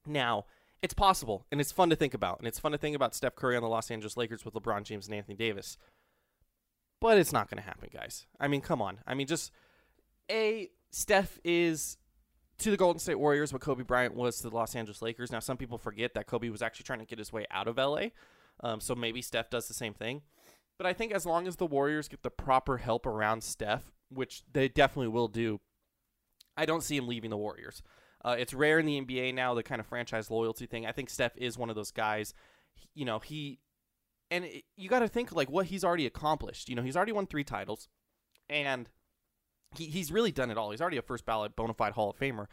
Now. 0.05 0.45
It's 0.79 0.93
possible, 0.93 1.47
and 1.51 1.59
it's 1.59 1.71
fun 1.71 1.89
to 1.89 1.95
think 1.95 2.13
about, 2.13 2.37
and 2.37 2.47
it's 2.47 2.59
fun 2.59 2.71
to 2.71 2.77
think 2.77 2.95
about 2.95 3.15
Steph 3.15 3.33
Curry 3.33 3.55
on 3.55 3.63
the 3.63 3.67
Los 3.67 3.89
Angeles 3.89 4.15
Lakers 4.15 4.45
with 4.45 4.53
LeBron 4.53 4.83
James 4.83 5.07
and 5.07 5.15
Anthony 5.15 5.35
Davis 5.35 5.75
but 6.99 7.17
it's 7.17 7.33
not 7.33 7.49
going 7.49 7.61
to 7.61 7.67
happen, 7.67 7.89
guys. 7.93 8.25
I 8.39 8.47
mean, 8.47 8.61
come 8.61 8.81
on. 8.81 8.99
I 9.05 9.13
mean, 9.13 9.27
just 9.27 9.51
a 10.31 10.69
Steph 10.91 11.39
is 11.43 11.97
to 12.59 12.71
the 12.71 12.77
Golden 12.77 12.99
State 12.99 13.19
Warriors 13.19 13.53
what 13.53 13.61
Kobe 13.61 13.83
Bryant 13.83 14.15
was 14.15 14.37
to 14.37 14.49
the 14.49 14.55
Los 14.55 14.75
Angeles 14.75 15.01
Lakers. 15.01 15.31
Now, 15.31 15.39
some 15.39 15.57
people 15.57 15.77
forget 15.77 16.13
that 16.15 16.27
Kobe 16.27 16.49
was 16.49 16.61
actually 16.61 16.85
trying 16.85 16.99
to 16.99 17.05
get 17.05 17.19
his 17.19 17.31
way 17.31 17.45
out 17.51 17.67
of 17.67 17.77
LA, 17.77 18.07
um, 18.61 18.79
so 18.79 18.95
maybe 18.95 19.21
Steph 19.21 19.49
does 19.49 19.67
the 19.67 19.73
same 19.73 19.93
thing. 19.93 20.21
But 20.77 20.87
I 20.87 20.93
think 20.93 21.11
as 21.11 21.25
long 21.25 21.47
as 21.47 21.55
the 21.55 21.65
Warriors 21.65 22.07
get 22.07 22.23
the 22.23 22.29
proper 22.29 22.77
help 22.77 23.05
around 23.05 23.43
Steph, 23.43 23.91
which 24.09 24.43
they 24.51 24.67
definitely 24.67 25.09
will 25.09 25.27
do, 25.27 25.59
I 26.55 26.65
don't 26.65 26.83
see 26.83 26.97
him 26.97 27.07
leaving 27.07 27.29
the 27.29 27.37
Warriors. 27.37 27.81
Uh, 28.23 28.35
it's 28.37 28.53
rare 28.53 28.79
in 28.79 28.85
the 28.85 28.99
NBA 28.99 29.33
now, 29.33 29.53
the 29.53 29.63
kind 29.63 29.79
of 29.79 29.85
franchise 29.85 30.31
loyalty 30.31 30.65
thing. 30.65 30.85
I 30.85 30.91
think 30.91 31.09
Steph 31.09 31.37
is 31.37 31.57
one 31.57 31.69
of 31.69 31.75
those 31.75 31.91
guys. 31.91 32.33
You 32.93 33.05
know, 33.05 33.19
he 33.19 33.59
and 34.31 34.45
it, 34.45 34.63
you 34.75 34.89
got 34.89 34.99
to 34.99 35.07
think 35.07 35.31
like 35.31 35.49
what 35.49 35.67
he's 35.67 35.83
already 35.83 36.05
accomplished. 36.05 36.69
You 36.69 36.75
know, 36.75 36.81
he's 36.81 36.97
already 36.97 37.11
won 37.11 37.27
three 37.27 37.43
titles, 37.43 37.87
and 38.49 38.89
he, 39.75 39.85
he's 39.85 40.11
really 40.11 40.31
done 40.31 40.51
it 40.51 40.57
all. 40.57 40.71
He's 40.71 40.81
already 40.81 40.97
a 40.97 41.01
first 41.03 41.25
ballot 41.25 41.55
bona 41.55 41.73
fide 41.73 41.93
Hall 41.93 42.09
of 42.09 42.17
Famer. 42.17 42.47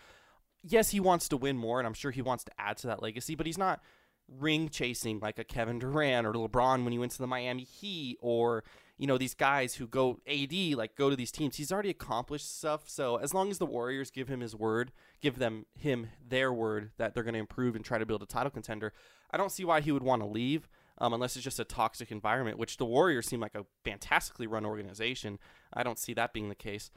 Yes, 0.63 0.91
he 0.91 1.01
wants 1.01 1.29
to 1.29 1.37
win 1.37 1.57
more, 1.57 1.79
and 1.79 1.87
I'm 1.87 1.95
sure 1.95 2.11
he 2.11 2.23
wants 2.23 2.45
to 2.45 2.53
add 2.59 2.77
to 2.79 2.87
that 2.89 3.03
legacy, 3.03 3.35
but 3.35 3.47
he's 3.47 3.59
not 3.59 3.81
ring 4.29 4.69
chasing 4.69 5.19
like 5.21 5.39
a 5.39 5.45
Kevin 5.45 5.79
Durant 5.79 6.27
or 6.27 6.33
LeBron 6.33 6.85
when 6.85 6.93
he 6.93 6.99
went 6.99 7.13
to 7.13 7.19
the 7.19 7.27
Miami 7.27 7.65
Heat 7.65 8.17
or 8.21 8.65
you 8.97 9.07
know 9.07 9.19
these 9.19 9.35
guys 9.35 9.75
who 9.75 9.87
go 9.87 10.21
AD 10.27 10.53
like 10.77 10.95
go 10.95 11.11
to 11.11 11.17
these 11.17 11.33
teams. 11.33 11.57
He's 11.57 11.73
already 11.73 11.91
accomplished 11.91 12.59
stuff. 12.59 12.85
So 12.87 13.17
as 13.17 13.35
long 13.35 13.51
as 13.51 13.59
the 13.59 13.67
Warriors 13.67 14.11
give 14.11 14.29
him 14.29 14.41
his 14.41 14.55
word, 14.55 14.93
give 15.21 15.39
them 15.39 15.67
him 15.75 16.09
their 16.27 16.53
word 16.53 16.91
that 16.99 17.15
they're 17.15 17.25
going 17.25 17.35
to 17.35 17.41
improve 17.41 17.75
and 17.75 17.85
try 17.85 17.99
to 17.99 18.07
build 18.07 18.23
a 18.23 18.27
title 18.27 18.51
contender, 18.51 18.93
I 19.31 19.37
don't 19.37 19.53
see 19.53 19.65
why 19.65 19.81
he 19.81 19.93
would 19.93 20.03
want 20.03 20.23
to 20.23 20.29
leave 20.29 20.69
um, 20.99 21.13
unless 21.13 21.35
it's 21.37 21.45
just 21.45 21.59
a 21.59 21.65
toxic 21.65 22.13
environment, 22.13 22.59
which 22.59 22.77
the 22.77 22.85
Warriors 22.85 23.27
seem 23.27 23.41
like 23.41 23.55
a 23.55 23.67
fantastically 23.85 24.47
run 24.47 24.65
organization. 24.65 25.39
I 25.73 25.83
don't 25.83 25.99
see 25.99 26.15
that 26.15 26.33
being 26.33 26.49
the 26.49 26.55
case. 26.55 26.91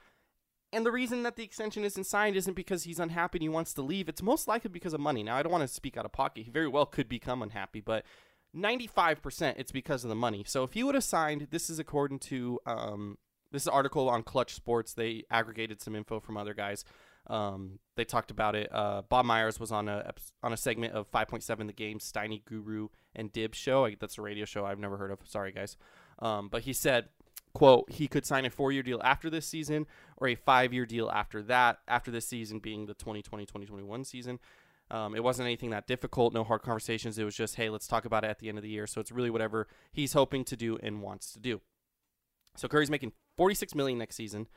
And 0.74 0.86
the 0.86 0.92
reason 0.92 1.24
that 1.24 1.38
the 1.38 1.44
extension 1.44 1.86
isn't 1.86 2.04
signed 2.04 2.36
isn't 2.36 2.54
because 2.54 2.84
he's 2.84 3.00
unhappy 3.00 3.38
and 3.38 3.44
he 3.44 3.50
wants 3.50 3.74
to 3.74 3.82
leave. 3.82 4.10
It's 4.10 4.22
most 4.22 4.48
likely 4.48 4.70
because 4.70 4.94
of 4.94 5.00
money. 5.00 5.24
Now, 5.24 5.38
I 5.38 5.44
don't 5.44 5.52
want 5.52 5.68
to 5.68 5.74
speak 5.74 5.96
out 5.96 6.06
of 6.06 6.12
pocket. 6.12 6.44
He 6.44 6.52
very 6.52 6.68
well 6.68 6.86
could 6.86 7.08
become 7.08 7.42
unhappy, 7.42 7.80
but 7.80 8.04
95% 8.58 9.56
it's 9.58 9.72
because 9.72 10.04
of 10.04 10.10
the 10.10 10.16
money. 10.16 10.44
So 10.48 10.64
if 10.64 10.74
he 10.74 10.84
would 10.84 10.96
have 10.96 11.04
signed, 11.04 11.48
this 11.52 11.70
is 11.70 11.80
according 11.80 12.20
to 12.20 12.60
um, 12.66 13.18
this 13.52 13.64
is 13.64 13.68
article 13.68 14.10
on 14.10 14.24
Clutch 14.24 14.54
Sports. 14.54 14.94
They 14.94 15.24
aggregated 15.30 15.82
some 15.82 15.96
info 15.96 16.20
from 16.20 16.38
other 16.38 16.54
guys. 16.54 16.84
Um, 17.28 17.80
they 17.96 18.06
talked 18.06 18.32
about 18.32 18.56
it. 18.56 18.70
Uh, 18.74 19.02
Bob 19.02 19.26
Myers 19.26 19.60
was 19.60 19.72
on 19.72 19.90
a 19.90 20.14
on 20.42 20.54
a 20.54 20.58
segment 20.58 20.94
of 20.94 21.12
5.7 21.12 21.68
the 21.68 21.74
game 21.74 22.00
Steiny 22.00 22.44
Guru 22.46 22.88
and 23.16 23.32
Dib 23.32 23.54
show. 23.54 23.86
I, 23.86 23.96
that's 24.00 24.18
a 24.18 24.22
radio 24.22 24.46
show 24.46 24.66
I've 24.66 24.80
never 24.80 24.98
heard 24.98 25.12
of. 25.12 25.20
Sorry 25.26 25.52
guys. 25.52 25.78
Um, 26.20 26.48
but 26.50 26.64
he 26.64 26.74
said, 26.74 27.10
"quote 27.54 27.92
He 27.92 28.08
could 28.08 28.26
sign 28.26 28.46
a 28.46 28.50
four 28.50 28.72
year 28.72 28.84
deal 28.84 29.02
after 29.04 29.30
this 29.30 29.46
season 29.46 29.88
or 30.18 30.30
a 30.30 30.36
five 30.36 30.74
year 30.74 30.86
deal 30.86 31.10
after 31.10 31.44
that. 31.44 31.80
After 31.88 32.12
this 32.12 32.28
season 32.28 32.60
being 32.60 32.86
the 32.86 32.96
2020-2021 32.96 34.06
season." 34.06 34.40
Um, 34.90 35.16
it 35.16 35.24
wasn't 35.24 35.48
anything 35.48 35.72
that 35.72 35.86
difficult, 35.86 36.34
no 36.34 36.44
hard 36.44 36.62
conversations. 36.62 37.18
It 37.18 37.26
was 37.26 37.36
just, 37.36 37.56
hey, 37.56 37.70
let's 37.70 37.88
talk 37.88 38.06
about 38.06 38.24
it 38.24 38.30
at 38.30 38.40
the 38.40 38.50
end 38.50 38.58
of 38.58 38.64
the 38.64 38.70
year. 38.70 38.88
So 38.88 39.02
it's 39.02 39.12
really 39.12 39.30
whatever 39.30 39.68
he's 39.92 40.14
hoping 40.14 40.46
to 40.46 40.56
do 40.56 40.78
and 40.82 41.02
wants 41.02 41.34
to 41.34 41.40
do. 41.40 41.62
So 42.56 42.68
Curry's 42.68 42.90
making 42.90 43.12
46 43.36 43.76
million 43.76 44.00
next 44.00 44.16
season. 44.16 44.48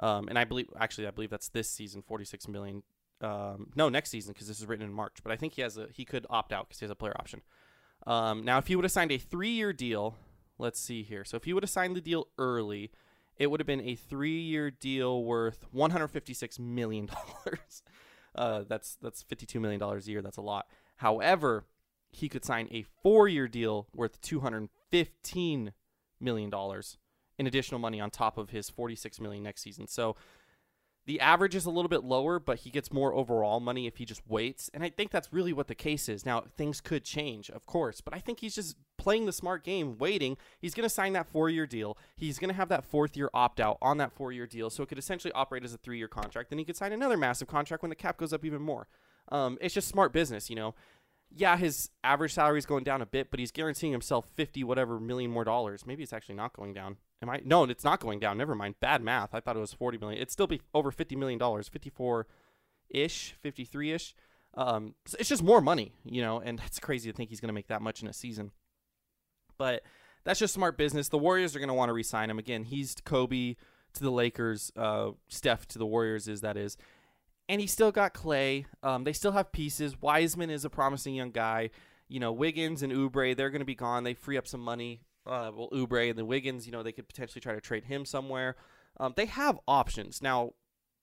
Um, 0.00 0.28
and 0.28 0.38
I 0.38 0.44
believe, 0.44 0.68
actually, 0.78 1.06
I 1.06 1.10
believe 1.10 1.30
that's 1.30 1.48
this 1.48 1.68
season, 1.68 2.02
forty-six 2.02 2.46
million. 2.46 2.82
Um, 3.20 3.70
no, 3.74 3.88
next 3.88 4.10
season 4.10 4.32
because 4.32 4.46
this 4.46 4.60
is 4.60 4.66
written 4.66 4.84
in 4.84 4.92
March. 4.92 5.16
But 5.22 5.32
I 5.32 5.36
think 5.36 5.54
he 5.54 5.62
has 5.62 5.76
a 5.76 5.88
he 5.92 6.04
could 6.04 6.26
opt 6.30 6.52
out 6.52 6.68
because 6.68 6.78
he 6.78 6.84
has 6.84 6.90
a 6.90 6.94
player 6.94 7.16
option. 7.18 7.42
Um, 8.06 8.44
now, 8.44 8.58
if 8.58 8.68
he 8.68 8.76
would 8.76 8.84
have 8.84 8.92
signed 8.92 9.10
a 9.10 9.18
three-year 9.18 9.72
deal, 9.72 10.16
let's 10.56 10.78
see 10.78 11.02
here. 11.02 11.24
So 11.24 11.36
if 11.36 11.44
he 11.44 11.52
would 11.52 11.64
have 11.64 11.70
signed 11.70 11.96
the 11.96 12.00
deal 12.00 12.28
early, 12.38 12.92
it 13.38 13.48
would 13.48 13.58
have 13.58 13.66
been 13.66 13.80
a 13.80 13.96
three-year 13.96 14.70
deal 14.70 15.24
worth 15.24 15.66
one 15.72 15.90
hundred 15.90 16.08
fifty-six 16.08 16.58
million 16.58 17.06
dollars. 17.06 17.82
uh, 18.34 18.64
that's 18.68 18.96
that's 19.00 19.22
fifty-two 19.22 19.60
million 19.60 19.80
dollars 19.80 20.06
a 20.06 20.10
year. 20.10 20.22
That's 20.22 20.36
a 20.36 20.42
lot. 20.42 20.66
However, 20.96 21.64
he 22.10 22.28
could 22.28 22.44
sign 22.44 22.68
a 22.70 22.84
four-year 23.02 23.48
deal 23.48 23.88
worth 23.94 24.20
two 24.20 24.40
hundred 24.40 24.68
fifteen 24.90 25.72
million 26.20 26.50
dollars 26.50 26.98
in 27.38 27.46
additional 27.46 27.78
money 27.78 28.00
on 28.00 28.10
top 28.10 28.36
of 28.36 28.50
his 28.50 28.68
46 28.68 29.20
million 29.20 29.44
next 29.44 29.62
season. 29.62 29.86
So 29.86 30.16
The 31.08 31.20
average 31.20 31.54
is 31.54 31.64
a 31.64 31.70
little 31.70 31.88
bit 31.88 32.04
lower, 32.04 32.38
but 32.38 32.58
he 32.58 32.70
gets 32.70 32.92
more 32.92 33.14
overall 33.14 33.60
money 33.60 33.86
if 33.86 33.96
he 33.96 34.04
just 34.04 34.20
waits. 34.28 34.70
And 34.74 34.84
I 34.84 34.90
think 34.90 35.10
that's 35.10 35.32
really 35.32 35.54
what 35.54 35.66
the 35.66 35.74
case 35.74 36.06
is. 36.06 36.26
Now, 36.26 36.44
things 36.58 36.82
could 36.82 37.02
change, 37.02 37.48
of 37.48 37.64
course, 37.64 38.02
but 38.02 38.12
I 38.12 38.18
think 38.18 38.40
he's 38.40 38.54
just 38.54 38.76
playing 38.98 39.24
the 39.24 39.32
smart 39.32 39.64
game, 39.64 39.96
waiting. 39.96 40.36
He's 40.60 40.74
going 40.74 40.82
to 40.82 40.90
sign 40.90 41.14
that 41.14 41.26
four 41.26 41.48
year 41.48 41.66
deal. 41.66 41.96
He's 42.14 42.38
going 42.38 42.50
to 42.50 42.54
have 42.54 42.68
that 42.68 42.84
fourth 42.84 43.16
year 43.16 43.30
opt 43.32 43.58
out 43.58 43.78
on 43.80 43.96
that 43.96 44.12
four 44.12 44.32
year 44.32 44.46
deal. 44.46 44.68
So 44.68 44.82
it 44.82 44.90
could 44.90 44.98
essentially 44.98 45.32
operate 45.32 45.64
as 45.64 45.72
a 45.72 45.78
three 45.78 45.96
year 45.96 46.08
contract. 46.08 46.50
Then 46.50 46.58
he 46.58 46.64
could 46.66 46.76
sign 46.76 46.92
another 46.92 47.16
massive 47.16 47.48
contract 47.48 47.82
when 47.82 47.88
the 47.88 47.96
cap 47.96 48.18
goes 48.18 48.34
up 48.34 48.44
even 48.44 48.60
more. 48.60 48.86
Um, 49.30 49.56
it's 49.62 49.72
just 49.72 49.88
smart 49.88 50.12
business, 50.12 50.50
you 50.50 50.56
know. 50.56 50.74
Yeah, 51.30 51.56
his 51.56 51.90
average 52.02 52.32
salary 52.34 52.58
is 52.58 52.66
going 52.66 52.84
down 52.84 53.02
a 53.02 53.06
bit, 53.06 53.30
but 53.30 53.38
he's 53.38 53.52
guaranteeing 53.52 53.92
himself 53.92 54.28
50 54.34 54.64
whatever 54.64 54.98
million 54.98 55.30
more 55.30 55.44
dollars. 55.44 55.86
Maybe 55.86 56.02
it's 56.02 56.12
actually 56.12 56.36
not 56.36 56.54
going 56.54 56.72
down. 56.72 56.96
Am 57.20 57.28
I? 57.28 57.40
No, 57.44 57.64
it's 57.64 57.84
not 57.84 58.00
going 58.00 58.18
down. 58.18 58.38
Never 58.38 58.54
mind. 58.54 58.76
Bad 58.80 59.02
math. 59.02 59.34
I 59.34 59.40
thought 59.40 59.56
it 59.56 59.60
was 59.60 59.72
40 59.72 59.98
million. 59.98 60.18
It'd 60.18 60.30
still 60.30 60.46
be 60.46 60.62
over 60.72 60.90
50 60.90 61.16
million 61.16 61.38
dollars, 61.38 61.68
54 61.68 62.26
ish, 62.90 63.34
53 63.40 63.92
ish. 63.92 64.14
Um, 64.54 64.94
so 65.06 65.16
it's 65.20 65.28
just 65.28 65.42
more 65.42 65.60
money, 65.60 65.92
you 66.04 66.22
know, 66.22 66.40
and 66.40 66.58
that's 66.58 66.78
crazy 66.78 67.10
to 67.10 67.16
think 67.16 67.30
he's 67.30 67.40
going 67.40 67.48
to 67.48 67.54
make 67.54 67.68
that 67.68 67.82
much 67.82 68.02
in 68.02 68.08
a 68.08 68.12
season. 68.12 68.52
But 69.58 69.82
that's 70.24 70.38
just 70.38 70.54
smart 70.54 70.78
business. 70.78 71.08
The 71.08 71.18
Warriors 71.18 71.54
are 71.54 71.58
going 71.58 71.68
to 71.68 71.74
want 71.74 71.88
to 71.88 71.94
re-sign 71.94 72.30
him 72.30 72.38
again. 72.38 72.64
He's 72.64 72.94
Kobe 73.04 73.56
to 73.94 74.02
the 74.02 74.10
Lakers, 74.10 74.70
uh, 74.76 75.10
Steph 75.28 75.66
to 75.68 75.78
the 75.78 75.86
Warriors 75.86 76.28
is 76.28 76.42
that 76.42 76.56
is, 76.56 76.76
and 77.48 77.60
he 77.60 77.66
still 77.66 77.90
got 77.90 78.14
Klay. 78.14 78.66
Um, 78.82 79.04
they 79.04 79.12
still 79.12 79.32
have 79.32 79.52
pieces. 79.52 80.00
Wiseman 80.00 80.50
is 80.50 80.64
a 80.64 80.70
promising 80.70 81.14
young 81.14 81.30
guy. 81.30 81.70
You 82.08 82.20
know, 82.20 82.32
Wiggins 82.32 82.82
and 82.82 82.92
Oubre, 82.92 83.36
they're 83.36 83.50
going 83.50 83.60
to 83.60 83.66
be 83.66 83.74
gone. 83.74 84.04
They 84.04 84.14
free 84.14 84.36
up 84.36 84.46
some 84.46 84.60
money. 84.60 85.02
Uh, 85.26 85.50
well, 85.54 85.68
Oubre 85.72 86.08
and 86.08 86.18
the 86.18 86.24
Wiggins, 86.24 86.66
you 86.66 86.72
know, 86.72 86.82
they 86.82 86.92
could 86.92 87.08
potentially 87.08 87.40
try 87.40 87.54
to 87.54 87.60
trade 87.60 87.84
him 87.84 88.04
somewhere. 88.04 88.56
Um, 88.98 89.12
they 89.16 89.26
have 89.26 89.58
options 89.68 90.22
now. 90.22 90.52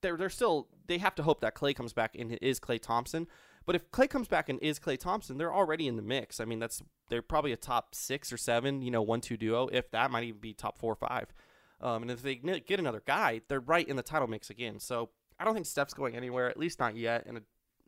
They're 0.02 0.18
they're 0.18 0.30
still 0.30 0.68
they 0.88 0.98
have 0.98 1.16
to 1.16 1.24
hope 1.24 1.42
that 1.42 1.56
Klay 1.56 1.76
comes 1.76 1.94
back 1.94 2.16
and 2.18 2.38
is 2.42 2.60
Klay 2.60 2.82
Thompson. 2.82 3.28
But 3.66 3.76
if 3.76 3.90
Klay 3.92 4.10
comes 4.10 4.28
back 4.28 4.50
and 4.50 4.60
is 4.62 4.80
Klay 4.80 5.00
Thompson, 5.00 5.38
they're 5.38 5.54
already 5.54 5.88
in 5.88 5.96
the 5.96 6.02
mix. 6.02 6.40
I 6.40 6.46
mean, 6.46 6.60
that's 6.60 6.82
they're 7.10 7.22
probably 7.22 7.52
a 7.52 7.58
top 7.58 7.96
six 7.96 8.32
or 8.32 8.38
seven, 8.38 8.82
you 8.82 8.92
know, 8.92 9.02
one 9.02 9.22
two 9.22 9.38
duo. 9.38 9.68
If 9.72 9.90
that 9.92 10.12
might 10.12 10.26
even 10.26 10.42
be 10.42 10.54
top 10.54 10.78
four 10.78 10.94
or 10.94 11.08
five. 11.08 11.34
Um, 11.82 12.04
and 12.04 12.12
if 12.12 12.22
they 12.22 12.36
get 12.36 12.80
another 12.80 13.04
guy, 13.06 13.42
they're 13.48 13.60
right 13.60 13.88
in 13.88 13.96
the 13.96 14.04
title 14.04 14.28
mix 14.28 14.50
again. 14.50 14.80
So 14.80 15.10
I 15.40 15.46
don't 15.46 15.54
think 15.54 15.66
Steph's 15.66 15.94
going 15.94 16.16
anywhere, 16.16 16.50
at 16.50 16.58
least 16.58 16.80
not 16.80 16.96
yet. 16.96 17.26
And 17.26 17.42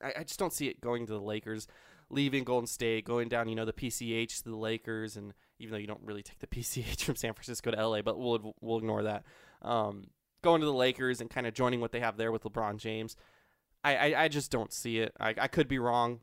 I, 0.03 0.13
I 0.19 0.23
just 0.23 0.39
don't 0.39 0.53
see 0.53 0.67
it 0.67 0.81
going 0.81 1.05
to 1.07 1.13
the 1.13 1.21
Lakers, 1.21 1.67
leaving 2.09 2.43
Golden 2.43 2.67
State, 2.67 3.05
going 3.05 3.29
down, 3.29 3.47
you 3.47 3.55
know, 3.55 3.65
the 3.65 3.73
PCH 3.73 4.43
to 4.43 4.49
the 4.49 4.55
Lakers, 4.55 5.15
and 5.17 5.33
even 5.59 5.71
though 5.71 5.79
you 5.79 5.87
don't 5.87 6.03
really 6.03 6.23
take 6.23 6.39
the 6.39 6.47
PCH 6.55 7.03
from 7.03 7.15
San 7.15 7.33
Francisco 7.33 7.71
to 7.71 7.87
LA, 7.87 8.01
but 8.01 8.19
we'll 8.19 8.53
we'll 8.61 8.77
ignore 8.77 9.03
that. 9.03 9.23
Um, 9.61 10.07
going 10.41 10.61
to 10.61 10.67
the 10.67 10.73
Lakers 10.73 11.21
and 11.21 11.29
kind 11.29 11.47
of 11.47 11.53
joining 11.53 11.81
what 11.81 11.91
they 11.91 11.99
have 11.99 12.17
there 12.17 12.31
with 12.31 12.43
LeBron 12.43 12.77
James. 12.77 13.15
I, 13.83 13.95
I, 13.95 14.23
I 14.23 14.27
just 14.27 14.51
don't 14.51 14.71
see 14.71 14.99
it. 14.99 15.13
I, 15.19 15.33
I 15.37 15.47
could 15.47 15.67
be 15.67 15.79
wrong. 15.79 16.19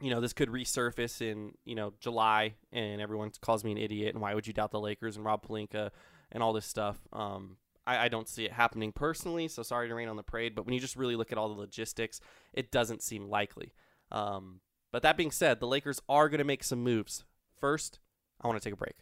You 0.00 0.10
know, 0.10 0.20
this 0.20 0.32
could 0.32 0.48
resurface 0.48 1.20
in, 1.20 1.52
you 1.64 1.74
know, 1.74 1.92
July 2.00 2.54
and 2.72 3.00
everyone 3.00 3.30
calls 3.40 3.62
me 3.62 3.72
an 3.72 3.78
idiot 3.78 4.14
and 4.14 4.22
why 4.22 4.34
would 4.34 4.46
you 4.46 4.52
doubt 4.52 4.72
the 4.72 4.80
Lakers 4.80 5.16
and 5.16 5.24
Rob 5.24 5.46
Pelinka 5.46 5.90
and 6.32 6.42
all 6.42 6.52
this 6.52 6.66
stuff. 6.66 6.98
Um, 7.12 7.56
I, 7.86 8.04
I 8.04 8.08
don't 8.08 8.28
see 8.28 8.44
it 8.44 8.52
happening 8.52 8.92
personally, 8.92 9.48
so 9.48 9.62
sorry 9.62 9.88
to 9.88 9.94
rain 9.94 10.08
on 10.08 10.16
the 10.16 10.22
parade, 10.22 10.54
but 10.54 10.64
when 10.64 10.74
you 10.74 10.80
just 10.80 10.96
really 10.96 11.16
look 11.16 11.32
at 11.32 11.38
all 11.38 11.48
the 11.48 11.60
logistics, 11.60 12.20
it 12.52 12.70
doesn't 12.70 13.02
seem 13.02 13.28
likely. 13.28 13.72
Um, 14.10 14.60
but 14.92 15.02
that 15.02 15.16
being 15.16 15.30
said, 15.30 15.58
the 15.58 15.66
Lakers 15.66 16.00
are 16.08 16.28
going 16.28 16.38
to 16.38 16.44
make 16.44 16.64
some 16.64 16.82
moves. 16.82 17.24
First, 17.58 17.98
I 18.40 18.46
want 18.46 18.60
to 18.60 18.64
take 18.64 18.74
a 18.74 18.76
break. 18.76 18.96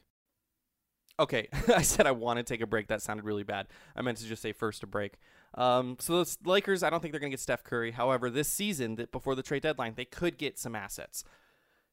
Okay, 1.19 1.49
I 1.75 1.83
said 1.83 2.07
I 2.07 2.13
want 2.13 2.39
to 2.39 2.43
take 2.43 2.63
a 2.63 2.67
break. 2.67 2.89
That 2.89 3.03
sounded 3.03 3.25
really 3.25 3.43
bad. 3.43 3.67
I 3.95 4.03
meant 4.03 4.19
to 4.19 4.27
just 4.27 4.41
say 4.43 4.53
first 4.53 4.83
a 4.83 4.87
break. 4.87 5.15
Um, 5.55 5.97
so 5.99 6.23
the 6.23 6.37
Lakers, 6.45 6.83
I 6.83 6.91
don't 6.91 7.01
think 7.01 7.13
they're 7.13 7.21
going 7.21 7.31
to 7.31 7.35
get 7.35 7.41
Steph 7.41 7.65
Curry. 7.65 7.91
However, 7.91 8.31
this 8.31 8.49
season, 8.49 8.97
that 8.97 9.13
before 9.13 9.35
the 9.35 9.43
trade 9.43 9.63
deadline, 9.63 9.95
they 9.97 10.05
could 10.05 10.39
get 10.39 10.59
some 10.59 10.75
assets. 10.75 11.25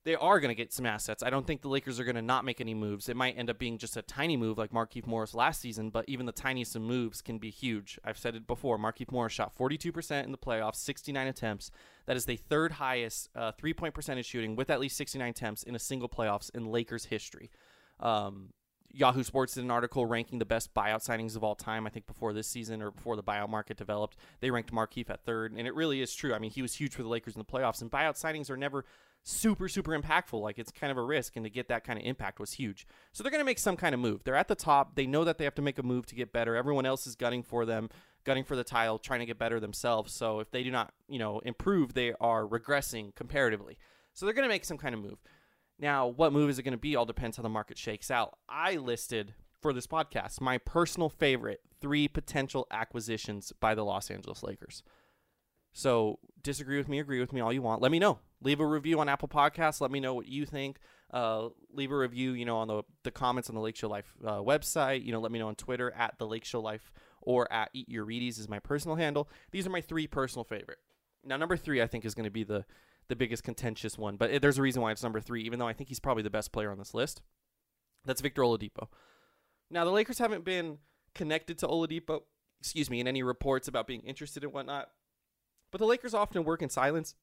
They 0.07 0.15
are 0.15 0.39
going 0.39 0.47
to 0.47 0.55
get 0.55 0.71
some 0.71 0.85
assets. 0.85 1.21
I 1.21 1.29
don't 1.29 1.45
think 1.45 1.61
the 1.61 1.67
Lakers 1.67 1.99
are 1.99 2.05
going 2.05 2.15
to 2.15 2.21
not 2.21 2.45
make 2.45 2.61
any 2.61 2.73
moves. 2.73 3.09
It 3.09 3.17
might 3.17 3.37
end 3.37 3.49
up 3.49 3.59
being 3.59 3.77
just 3.77 3.97
a 3.97 4.01
tiny 4.01 4.37
move 4.37 4.57
like 4.57 4.71
Markieff 4.71 5.05
Morris 5.05 5.33
last 5.33 5.59
season, 5.59 5.89
but 5.89 6.05
even 6.07 6.25
the 6.25 6.31
tiniest 6.31 6.77
of 6.77 6.81
moves 6.81 7.21
can 7.21 7.39
be 7.39 7.49
huge. 7.49 7.99
I've 8.05 8.17
said 8.17 8.33
it 8.33 8.47
before. 8.47 8.77
Markieff 8.77 9.11
Morris 9.11 9.33
shot 9.33 9.53
42% 9.53 10.23
in 10.23 10.31
the 10.31 10.37
playoffs, 10.37 10.77
69 10.77 11.27
attempts. 11.27 11.71
That 12.05 12.15
is 12.15 12.23
the 12.23 12.37
third 12.37 12.71
highest 12.71 13.27
uh, 13.35 13.51
three 13.51 13.73
point 13.73 13.93
percentage 13.93 14.27
shooting 14.27 14.55
with 14.55 14.69
at 14.69 14.79
least 14.79 14.95
69 14.95 15.29
attempts 15.29 15.63
in 15.63 15.75
a 15.75 15.79
single 15.79 16.07
playoffs 16.07 16.49
in 16.55 16.71
Lakers 16.71 17.03
history. 17.03 17.51
Um, 17.99 18.53
Yahoo 18.89 19.23
Sports 19.23 19.55
did 19.55 19.65
an 19.65 19.71
article 19.71 20.05
ranking 20.05 20.39
the 20.39 20.45
best 20.45 20.73
buyout 20.73 21.05
signings 21.05 21.35
of 21.35 21.43
all 21.43 21.55
time. 21.55 21.85
I 21.85 21.89
think 21.89 22.07
before 22.07 22.31
this 22.31 22.47
season 22.47 22.81
or 22.81 22.91
before 22.91 23.17
the 23.17 23.23
buyout 23.23 23.49
market 23.49 23.75
developed, 23.75 24.15
they 24.39 24.51
ranked 24.51 24.71
Markieff 24.71 25.09
at 25.09 25.25
third, 25.25 25.51
and 25.51 25.67
it 25.67 25.75
really 25.75 26.01
is 26.01 26.15
true. 26.15 26.33
I 26.33 26.39
mean, 26.39 26.51
he 26.51 26.61
was 26.61 26.73
huge 26.73 26.93
for 26.93 27.03
the 27.03 27.09
Lakers 27.09 27.35
in 27.35 27.39
the 27.39 27.45
playoffs, 27.45 27.81
and 27.81 27.91
buyout 27.91 28.17
signings 28.17 28.49
are 28.49 28.57
never 28.57 28.85
super 29.23 29.67
super 29.67 29.97
impactful. 29.97 30.41
Like 30.41 30.57
it's 30.57 30.71
kind 30.71 30.91
of 30.91 30.97
a 30.97 31.03
risk, 31.03 31.35
and 31.35 31.45
to 31.45 31.49
get 31.49 31.67
that 31.69 31.83
kind 31.83 31.99
of 31.99 32.05
impact 32.05 32.39
was 32.39 32.53
huge. 32.53 32.87
So 33.11 33.23
they're 33.23 33.31
going 33.31 33.41
to 33.41 33.45
make 33.45 33.59
some 33.59 33.77
kind 33.77 33.93
of 33.93 33.99
move. 33.99 34.23
They're 34.23 34.35
at 34.35 34.47
the 34.47 34.55
top. 34.55 34.95
They 34.95 35.07
know 35.07 35.23
that 35.23 35.37
they 35.37 35.43
have 35.43 35.55
to 35.55 35.61
make 35.61 35.79
a 35.79 35.83
move 35.83 36.05
to 36.07 36.15
get 36.15 36.31
better. 36.31 36.55
Everyone 36.55 36.85
else 36.85 37.07
is 37.07 37.15
gunning 37.15 37.43
for 37.43 37.65
them, 37.65 37.89
gunning 38.23 38.43
for 38.43 38.55
the 38.55 38.63
title, 38.63 38.99
trying 38.99 39.19
to 39.19 39.25
get 39.25 39.39
better 39.39 39.59
themselves. 39.59 40.13
So 40.13 40.39
if 40.39 40.51
they 40.51 40.63
do 40.63 40.71
not, 40.71 40.93
you 41.07 41.19
know, 41.19 41.39
improve, 41.39 41.93
they 41.93 42.13
are 42.19 42.45
regressing 42.45 43.15
comparatively. 43.15 43.77
So 44.13 44.25
they're 44.25 44.33
going 44.33 44.47
to 44.47 44.53
make 44.53 44.65
some 44.65 44.77
kind 44.77 44.95
of 44.95 45.01
move. 45.01 45.19
Now, 45.79 46.07
what 46.07 46.33
move 46.33 46.49
is 46.49 46.57
it 46.57 46.63
going 46.63 46.71
to 46.71 46.77
be 46.77 46.95
all 46.95 47.05
depends 47.05 47.37
how 47.37 47.43
the 47.43 47.49
market 47.49 47.77
shakes 47.77 48.09
out. 48.09 48.37
I 48.49 48.77
listed 48.77 49.33
for 49.61 49.73
this 49.73 49.87
podcast 49.87 50.41
my 50.41 50.57
personal 50.57 51.09
favorite 51.09 51.61
three 51.79 52.07
potential 52.07 52.65
acquisitions 52.71 53.53
by 53.59 53.75
the 53.75 53.85
Los 53.85 54.09
Angeles 54.09 54.41
Lakers. 54.43 54.81
So, 55.73 56.17
disagree 56.41 56.77
with 56.77 56.89
me, 56.89 56.99
agree 56.99 57.19
with 57.19 57.31
me, 57.31 57.41
all 57.41 57.53
you 57.53 57.61
want. 57.61 57.81
Let 57.81 57.91
me 57.91 57.99
know. 57.99 58.19
Leave 58.41 58.59
a 58.59 58.65
review 58.65 58.99
on 58.99 59.09
Apple 59.09 59.27
Podcasts. 59.27 59.81
Let 59.81 59.91
me 59.91 59.99
know 59.99 60.13
what 60.13 60.27
you 60.27 60.45
think. 60.45 60.77
Uh, 61.11 61.49
leave 61.71 61.91
a 61.91 61.97
review, 61.97 62.33
you 62.33 62.45
know, 62.45 62.57
on 62.57 62.67
the 62.67 62.83
the 63.03 63.11
comments 63.11 63.49
on 63.49 63.55
the 63.55 63.61
Lake 63.61 63.75
Show 63.75 63.87
Life 63.87 64.13
uh, 64.25 64.39
website. 64.39 65.03
You 65.03 65.11
know, 65.11 65.19
let 65.19 65.31
me 65.31 65.39
know 65.39 65.47
on 65.47 65.55
Twitter 65.55 65.91
at 65.91 66.17
the 66.19 66.27
Lake 66.27 66.45
Show 66.45 66.61
Life 66.61 66.91
or 67.21 67.51
at 67.51 67.69
Eat 67.73 67.89
Your 67.89 68.05
Reedies 68.05 68.39
is 68.39 68.47
my 68.49 68.59
personal 68.59 68.97
handle. 68.97 69.29
These 69.51 69.65
are 69.65 69.69
my 69.69 69.81
three 69.81 70.07
personal 70.07 70.43
favorite. 70.43 70.79
Now, 71.23 71.37
number 71.37 71.57
three, 71.57 71.81
I 71.81 71.87
think, 71.87 72.05
is 72.05 72.13
going 72.13 72.25
to 72.25 72.31
be 72.31 72.43
the 72.43 72.65
the 73.07 73.15
biggest 73.15 73.43
contentious 73.43 73.97
one. 73.97 74.17
But 74.17 74.41
there's 74.41 74.57
a 74.57 74.61
reason 74.61 74.81
why 74.81 74.91
it's 74.91 75.03
number 75.03 75.21
three, 75.21 75.43
even 75.43 75.59
though 75.59 75.67
I 75.67 75.73
think 75.73 75.89
he's 75.89 75.99
probably 75.99 76.23
the 76.23 76.29
best 76.29 76.51
player 76.51 76.71
on 76.71 76.77
this 76.77 76.93
list. 76.93 77.21
That's 78.05 78.21
Victor 78.21 78.41
Oladipo. 78.41 78.87
Now 79.69 79.85
the 79.85 79.91
Lakers 79.91 80.19
haven't 80.19 80.45
been 80.45 80.77
connected 81.15 81.57
to 81.59 81.67
Oladipo, 81.67 82.21
excuse 82.59 82.89
me, 82.89 82.99
in 82.99 83.07
any 83.07 83.23
reports 83.23 83.67
about 83.67 83.87
being 83.87 84.01
interested 84.01 84.43
and 84.43 84.53
whatnot. 84.53 84.89
But 85.71 85.79
the 85.79 85.85
Lakers 85.85 86.13
often 86.13 86.43
work 86.43 86.61
in 86.61 86.69
silence. 86.69 87.15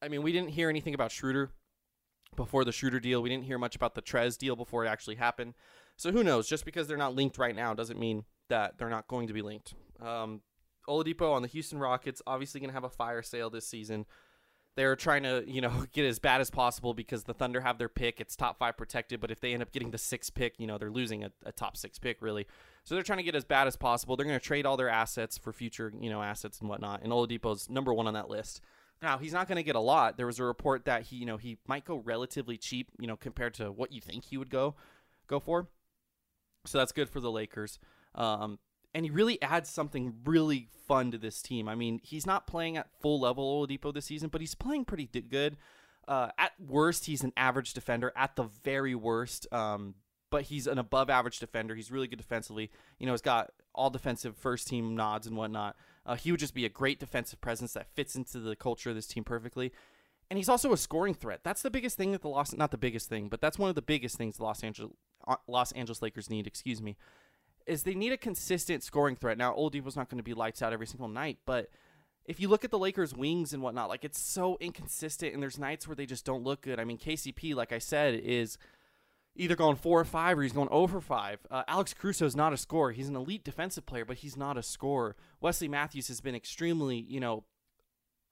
I 0.00 0.08
mean, 0.08 0.22
we 0.22 0.32
didn't 0.32 0.50
hear 0.50 0.68
anything 0.68 0.94
about 0.94 1.10
Schroeder 1.10 1.50
before 2.36 2.64
the 2.64 2.72
Schroeder 2.72 3.00
deal. 3.00 3.22
We 3.22 3.28
didn't 3.28 3.44
hear 3.44 3.58
much 3.58 3.76
about 3.76 3.94
the 3.94 4.02
Trez 4.02 4.38
deal 4.38 4.56
before 4.56 4.84
it 4.84 4.88
actually 4.88 5.16
happened. 5.16 5.54
So 5.96 6.12
who 6.12 6.22
knows? 6.22 6.48
Just 6.48 6.64
because 6.64 6.86
they're 6.86 6.96
not 6.96 7.14
linked 7.14 7.38
right 7.38 7.56
now 7.56 7.74
doesn't 7.74 7.98
mean 7.98 8.24
that 8.48 8.78
they're 8.78 8.90
not 8.90 9.08
going 9.08 9.26
to 9.26 9.32
be 9.32 9.42
linked. 9.42 9.74
Um, 10.00 10.42
Oladipo 10.88 11.32
on 11.32 11.42
the 11.42 11.48
Houston 11.48 11.78
Rockets 11.78 12.22
obviously 12.26 12.60
going 12.60 12.70
to 12.70 12.74
have 12.74 12.84
a 12.84 12.88
fire 12.88 13.22
sale 13.22 13.50
this 13.50 13.66
season 13.66 14.06
they're 14.78 14.94
trying 14.94 15.24
to 15.24 15.42
you 15.46 15.60
know 15.60 15.84
get 15.92 16.06
as 16.06 16.20
bad 16.20 16.40
as 16.40 16.50
possible 16.50 16.94
because 16.94 17.24
the 17.24 17.34
Thunder 17.34 17.60
have 17.60 17.78
their 17.78 17.88
pick. 17.88 18.20
It's 18.20 18.36
top 18.36 18.58
five 18.58 18.76
protected, 18.76 19.20
but 19.20 19.30
if 19.30 19.40
they 19.40 19.52
end 19.52 19.60
up 19.60 19.72
getting 19.72 19.90
the 19.90 19.98
sixth 19.98 20.32
pick, 20.34 20.54
you 20.58 20.66
know 20.68 20.78
they're 20.78 20.90
losing 20.90 21.24
a, 21.24 21.32
a 21.44 21.52
top 21.52 21.76
six 21.76 21.98
pick 21.98 22.22
really. 22.22 22.46
So 22.84 22.94
they're 22.94 23.02
trying 23.02 23.18
to 23.18 23.24
get 23.24 23.34
as 23.34 23.44
bad 23.44 23.66
as 23.66 23.76
possible. 23.76 24.16
They're 24.16 24.24
going 24.24 24.38
to 24.38 24.44
trade 24.44 24.64
all 24.64 24.76
their 24.76 24.88
assets 24.88 25.36
for 25.36 25.52
future 25.52 25.92
you 26.00 26.08
know 26.08 26.22
assets 26.22 26.60
and 26.60 26.68
whatnot. 26.68 27.02
And 27.02 27.12
Oladipo's 27.12 27.68
number 27.68 27.92
one 27.92 28.06
on 28.06 28.14
that 28.14 28.30
list. 28.30 28.60
Now 29.00 29.18
he's 29.18 29.32
not 29.32 29.48
going 29.48 29.56
to 29.56 29.62
get 29.62 29.76
a 29.76 29.80
lot. 29.80 30.16
There 30.16 30.26
was 30.26 30.38
a 30.38 30.44
report 30.44 30.84
that 30.86 31.02
he 31.02 31.16
you 31.16 31.26
know 31.26 31.36
he 31.36 31.58
might 31.66 31.84
go 31.84 31.96
relatively 31.96 32.56
cheap 32.56 32.90
you 32.98 33.06
know 33.06 33.16
compared 33.16 33.54
to 33.54 33.70
what 33.70 33.92
you 33.92 34.00
think 34.00 34.24
he 34.26 34.36
would 34.36 34.50
go 34.50 34.74
go 35.26 35.40
for. 35.40 35.68
So 36.66 36.78
that's 36.78 36.92
good 36.92 37.08
for 37.08 37.20
the 37.20 37.30
Lakers. 37.30 37.78
Um, 38.14 38.58
and 38.94 39.04
he 39.04 39.10
really 39.10 39.40
adds 39.42 39.70
something 39.70 40.14
really 40.24 40.68
fun 40.86 41.10
to 41.12 41.18
this 41.18 41.42
team. 41.42 41.68
I 41.68 41.74
mean, 41.74 42.00
he's 42.02 42.26
not 42.26 42.46
playing 42.46 42.76
at 42.76 42.88
full 43.00 43.20
level 43.20 43.66
Oladipo 43.66 43.92
this 43.92 44.06
season, 44.06 44.28
but 44.28 44.40
he's 44.40 44.54
playing 44.54 44.86
pretty 44.86 45.06
good. 45.06 45.56
Uh, 46.06 46.28
at 46.38 46.52
worst, 46.58 47.04
he's 47.04 47.22
an 47.22 47.32
average 47.36 47.74
defender. 47.74 48.12
At 48.16 48.36
the 48.36 48.44
very 48.64 48.94
worst, 48.94 49.46
um, 49.52 49.94
but 50.30 50.42
he's 50.42 50.66
an 50.66 50.78
above 50.78 51.10
average 51.10 51.38
defender. 51.38 51.74
He's 51.74 51.90
really 51.90 52.08
good 52.08 52.16
defensively. 52.16 52.70
You 52.98 53.06
know, 53.06 53.12
he's 53.12 53.20
got 53.20 53.52
all 53.74 53.90
defensive 53.90 54.36
first 54.36 54.66
team 54.68 54.96
nods 54.96 55.26
and 55.26 55.36
whatnot. 55.36 55.76
Uh, 56.08 56.16
he 56.16 56.32
would 56.32 56.40
just 56.40 56.54
be 56.54 56.64
a 56.64 56.70
great 56.70 56.98
defensive 56.98 57.40
presence 57.40 57.74
that 57.74 57.94
fits 57.94 58.16
into 58.16 58.40
the 58.40 58.56
culture 58.56 58.90
of 58.90 58.96
this 58.96 59.06
team 59.06 59.22
perfectly. 59.22 59.72
And 60.30 60.36
he's 60.36 60.48
also 60.48 60.72
a 60.72 60.76
scoring 60.76 61.14
threat. 61.14 61.40
That's 61.44 61.62
the 61.62 61.70
biggest 61.70 61.96
thing 61.96 62.12
that 62.12 62.22
the 62.22 62.28
Los 62.28 62.52
not 62.54 62.70
the 62.70 62.78
biggest 62.78 63.08
thing, 63.08 63.28
but 63.28 63.40
that's 63.40 63.58
one 63.58 63.68
of 63.68 63.76
the 63.76 63.82
biggest 63.82 64.16
things 64.16 64.38
the 64.38 64.42
Los 64.42 64.64
Angeles 64.64 64.92
uh, 65.26 65.36
Los 65.46 65.72
Angeles 65.72 66.02
Lakers 66.02 66.28
need. 66.28 66.46
Excuse 66.46 66.82
me 66.82 66.96
is 67.68 67.82
they 67.82 67.94
need 67.94 68.12
a 68.12 68.16
consistent 68.16 68.82
scoring 68.82 69.14
threat. 69.14 69.38
Now, 69.38 69.52
Oladipo's 69.52 69.94
not 69.94 70.08
going 70.08 70.18
to 70.18 70.24
be 70.24 70.34
lights 70.34 70.62
out 70.62 70.72
every 70.72 70.86
single 70.86 71.08
night, 71.08 71.38
but 71.44 71.68
if 72.24 72.40
you 72.40 72.48
look 72.48 72.64
at 72.64 72.70
the 72.70 72.78
Lakers' 72.78 73.14
wings 73.14 73.52
and 73.52 73.62
whatnot, 73.62 73.88
like 73.88 74.04
it's 74.04 74.20
so 74.20 74.56
inconsistent, 74.60 75.34
and 75.34 75.42
there's 75.42 75.58
nights 75.58 75.86
where 75.86 75.94
they 75.94 76.06
just 76.06 76.24
don't 76.24 76.42
look 76.42 76.62
good. 76.62 76.80
I 76.80 76.84
mean, 76.84 76.98
KCP, 76.98 77.54
like 77.54 77.72
I 77.72 77.78
said, 77.78 78.14
is 78.14 78.58
either 79.38 79.56
going 79.56 79.76
four 79.76 80.00
or 80.00 80.04
five 80.04 80.38
or 80.38 80.42
he's 80.42 80.52
going 80.52 80.68
over 80.70 81.00
five. 81.00 81.38
Uh, 81.50 81.62
Alex 81.68 81.94
Caruso 81.94 82.26
is 82.26 82.36
not 82.36 82.52
a 82.52 82.56
scorer. 82.56 82.92
He's 82.92 83.08
an 83.08 83.16
elite 83.16 83.44
defensive 83.44 83.86
player, 83.86 84.04
but 84.04 84.18
he's 84.18 84.36
not 84.36 84.58
a 84.58 84.62
scorer. 84.62 85.16
Wesley 85.40 85.68
Matthews 85.68 86.08
has 86.08 86.20
been 86.20 86.34
extremely, 86.34 86.98
you 86.98 87.20
know, 87.20 87.44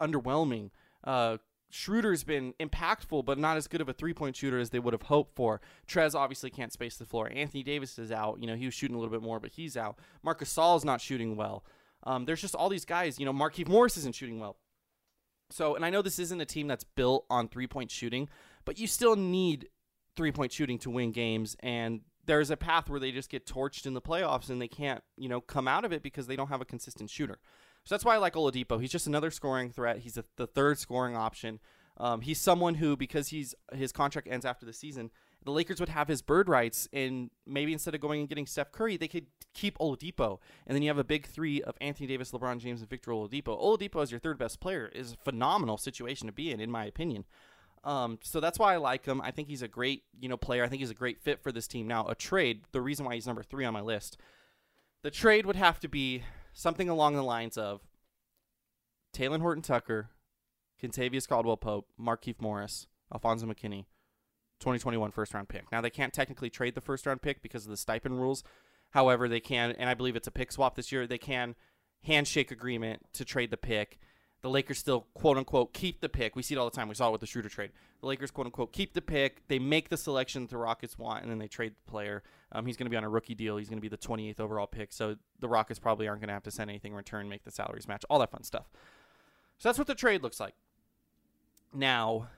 underwhelming. 0.01 0.71
Uh, 1.05 1.39
Schroeder's 1.71 2.25
been 2.25 2.55
impactful, 2.61 3.25
but 3.25 3.39
not 3.39 3.57
as 3.57 3.67
good 3.67 3.81
of 3.81 3.89
a 3.89 3.93
three 3.93 4.15
point 4.15 4.37
shooter 4.37 4.59
as 4.59 4.71
they 4.71 4.79
would 4.79 4.93
have 4.93 5.03
hoped 5.03 5.35
for. 5.35 5.61
Trez 5.89 6.15
obviously 6.15 6.51
can't 6.51 6.73
space 6.73 6.97
the 6.97 7.05
floor. 7.05 7.31
Anthony 7.33 7.63
Davis 7.63 7.99
is 7.99 8.13
out. 8.13 8.39
You 8.41 8.47
know, 8.47 8.57
he 8.57 8.67
was 8.67 8.75
shooting 8.75 8.97
a 8.97 8.99
little 8.99 9.13
bit 9.13 9.23
more, 9.23 9.41
but 9.41 9.53
he's 9.53 9.77
out. 9.77 9.99
Marc 10.23 10.41
Gasol 10.41 10.77
is 10.77 10.85
not 10.85 11.01
shooting 11.01 11.37
well. 11.37 11.65
Um, 12.05 12.25
there's 12.25 12.41
just 12.41 12.55
all 12.55 12.69
these 12.69 12.85
guys. 12.85 13.19
You 13.19 13.27
know, 13.27 13.33
Markieff 13.33 13.69
Morris 13.69 13.97
isn't 13.97 14.15
shooting 14.15 14.39
well. 14.39 14.57
So, 15.51 15.77
and 15.77 15.85
I 15.85 15.91
know 15.91 16.03
this 16.03 16.19
isn't 16.19 16.41
a 16.41 16.47
team 16.47 16.67
that's 16.67 16.85
built 16.85 17.25
on 17.31 17.49
three 17.49 17.67
point 17.67 17.91
shooting, 17.91 18.29
but 18.65 18.79
you 18.79 18.87
still 18.87 19.17
need 19.17 19.69
three 20.17 20.33
point 20.33 20.53
shooting 20.53 20.79
to 20.81 20.91
win 20.91 21.13
games. 21.13 21.57
And 21.61 22.01
there's 22.25 22.51
a 22.51 22.57
path 22.57 22.89
where 22.89 22.99
they 22.99 23.13
just 23.13 23.31
get 23.31 23.47
torched 23.47 23.87
in 23.87 23.95
the 23.95 24.01
playoffs 24.01 24.51
and 24.51 24.61
they 24.61 24.69
can't, 24.69 25.03
you 25.17 25.29
know, 25.29 25.41
come 25.41 25.69
out 25.69 25.85
of 25.85 25.93
it 25.93 26.03
because 26.03 26.27
they 26.27 26.37
don't 26.37 26.49
have 26.49 26.61
a 26.61 26.65
consistent 26.65 27.11
shooter. 27.11 27.39
So 27.85 27.95
that's 27.95 28.05
why 28.05 28.15
I 28.15 28.19
like 28.19 28.35
Oladipo. 28.35 28.81
He's 28.81 28.91
just 28.91 29.07
another 29.07 29.31
scoring 29.31 29.71
threat. 29.71 29.99
He's 29.99 30.17
a, 30.17 30.25
the 30.37 30.47
third 30.47 30.79
scoring 30.79 31.17
option. 31.17 31.61
Um, 31.99 32.21
he's 32.21 32.41
someone 32.41 32.75
who, 32.75 32.97
because 32.97 33.29
he's 33.29 33.55
his 33.73 33.93
contract 33.93 34.29
ends 34.29 34.45
after 34.45 34.67
the 34.67 34.73
season, 34.73 35.11
the 35.45 35.53
Lakers 35.53 35.79
would 35.79 35.89
have 35.89 36.09
his 36.09 36.21
bird 36.21 36.49
rights, 36.49 36.89
and 36.93 37.31
maybe 37.47 37.73
instead 37.73 37.95
of 37.95 38.01
going 38.01 38.21
and 38.21 38.29
getting 38.29 38.47
Steph 38.47 38.73
Curry, 38.73 38.97
they 38.97 39.07
could 39.09 39.27
keep 39.55 39.79
Oladipo, 39.79 40.39
and 40.67 40.75
then 40.75 40.83
you 40.83 40.91
have 40.91 40.99
a 40.99 41.05
big 41.05 41.25
three 41.27 41.63
of 41.63 41.77
Anthony 41.81 42.09
Davis, 42.09 42.33
LeBron 42.33 42.59
James, 42.59 42.81
and 42.81 42.91
Victor 42.91 43.13
Oladipo. 43.13 43.59
Oladipo 43.63 44.03
as 44.03 44.11
your 44.11 44.19
third 44.19 44.39
best 44.39 44.61
player 44.61 44.91
is 44.93 45.13
a 45.13 45.17
phenomenal 45.17 45.79
situation 45.79 46.27
to 46.27 46.33
be 46.33 46.51
in, 46.51 46.59
in 46.59 46.71
my 46.71 46.85
opinion. 46.85 47.25
Um, 47.87 48.19
so 48.21 48.41
that's 48.41 48.59
why 48.59 48.75
I 48.75 48.79
like 48.79 49.07
him. 49.07 49.21
I 49.21 49.31
think 49.31 49.47
he's 49.47 49.63
a 49.63 49.69
great, 49.69 50.03
you 50.19 50.29
know, 50.29 50.37
player. 50.37 50.65
I 50.65 50.69
think 50.69 50.81
he's 50.81 50.91
a 50.91 50.95
great 50.95 51.21
fit 51.21 51.41
for 51.41 51.53
this 51.53 51.69
team. 51.69 51.87
Now, 51.87 52.07
a 52.09 52.17
trade, 52.17 52.63
the 52.73 52.81
reason 52.81 53.07
why 53.07 53.15
he's 53.15 53.29
number 53.29 53.45
three 53.45 53.65
on 53.65 53.73
my 53.73 53.81
list, 53.81 54.19
the 55.03 55.11
trade 55.11 55.47
would 55.47 55.55
have 55.55 55.79
to 55.81 55.89
be 55.89 56.25
something 56.53 56.89
along 56.89 57.15
the 57.15 57.23
lines 57.23 57.57
of 57.57 57.83
Talen 59.17 59.41
Horton 59.41 59.63
Tucker, 59.63 60.11
Kentavious 60.83 61.29
Caldwell 61.29 61.57
Pope, 61.57 61.87
Markieff 61.99 62.41
Morris, 62.41 62.89
Alfonzo 63.15 63.47
McKinnie, 63.47 63.87
2021 64.59 65.13
first 65.13 65.33
round 65.33 65.49
pick. 65.49 65.71
Now 65.71 65.81
they 65.81 65.91
can't 65.91 66.13
technically 66.13 66.51
trade 66.51 66.75
the 66.75 66.81
first 66.81 67.07
round 67.07 67.23
pick 67.23 67.41
because 67.41 67.67
of 67.67 67.71
the 67.71 67.77
Stepien 67.77 68.19
rules. 68.19 68.43
However, 68.91 69.29
they 69.29 69.41
can, 69.41 69.73
and 69.79 69.89
I 69.89 69.95
believe 69.95 70.17
it's 70.17 70.27
a 70.27 70.33
pick 70.33 70.51
swap 70.51 70.75
this 70.75 70.91
year. 70.91 71.07
They 71.07 71.19
can 71.19 71.55
handshake 72.03 72.51
agreement 72.51 73.03
to 73.13 73.25
trade 73.25 73.53
the 73.53 73.57
pick. 73.57 74.01
The 74.47 74.53
Lakers 74.53 74.79
still 74.79 75.09
quote 75.13 75.39
unquote 75.39 75.73
keep 75.73 76.01
the 76.01 76.09
pick. 76.09 76.37
We 76.37 76.43
see 76.45 76.55
it 76.55 76.59
all 76.59 76.71
the 76.71 76.77
time. 76.77 76.87
We 76.87 76.95
saw 76.95 77.09
it 77.09 77.11
with 77.11 77.21
the 77.21 77.27
Schroeder 77.27 77.49
trade. 77.49 77.73
The 78.01 78.07
Lakers 78.07 78.31
quote 78.31 78.47
unquote 78.47 78.73
keep 78.73 78.95
the 78.95 79.03
pick. 79.03 79.43
They 79.49 79.59
make 79.59 79.89
the 79.89 79.97
selection 79.97 80.43
that 80.43 80.51
the 80.51 80.57
Rockets 80.57 80.97
want, 80.97 81.25
and 81.25 81.33
then 81.33 81.39
they 81.39 81.49
trade 81.49 81.73
the 81.73 81.91
player. 81.91 82.23
Um, 82.53 82.65
he's 82.65 82.77
going 82.77 82.87
to 82.87 82.91
be 82.91 82.97
on 82.97 83.03
a 83.03 83.09
rookie 83.09 83.35
deal. 83.35 83.57
He's 83.57 83.69
going 83.69 83.79
to 83.79 83.83
be 83.83 83.89
the 83.89 83.99
28th 83.99 84.39
overall 84.39 84.69
pick. 84.69 84.93
So 84.93 85.17
the 85.41 85.49
Rockets 85.49 85.81
probably 85.81 86.07
aren't 86.07 86.21
going 86.21 86.29
to 86.29 86.35
have 86.35 86.45
to 86.45 86.53
send 86.53 86.71
anything 86.71 86.93
in 86.93 86.97
return, 86.97 87.29
make 87.29 87.43
the 87.43 87.51
salaries 87.51 87.89
match, 87.89 88.05
all 88.09 88.21
that 88.21 88.31
fun 88.31 88.45
stuff. 88.45 88.71
So 89.59 89.69
that's 89.69 89.79
what 89.79 89.89
the 89.89 89.97
trade 89.97 90.23
looks 90.23 90.39
like. 90.39 90.55
Now, 91.75 92.29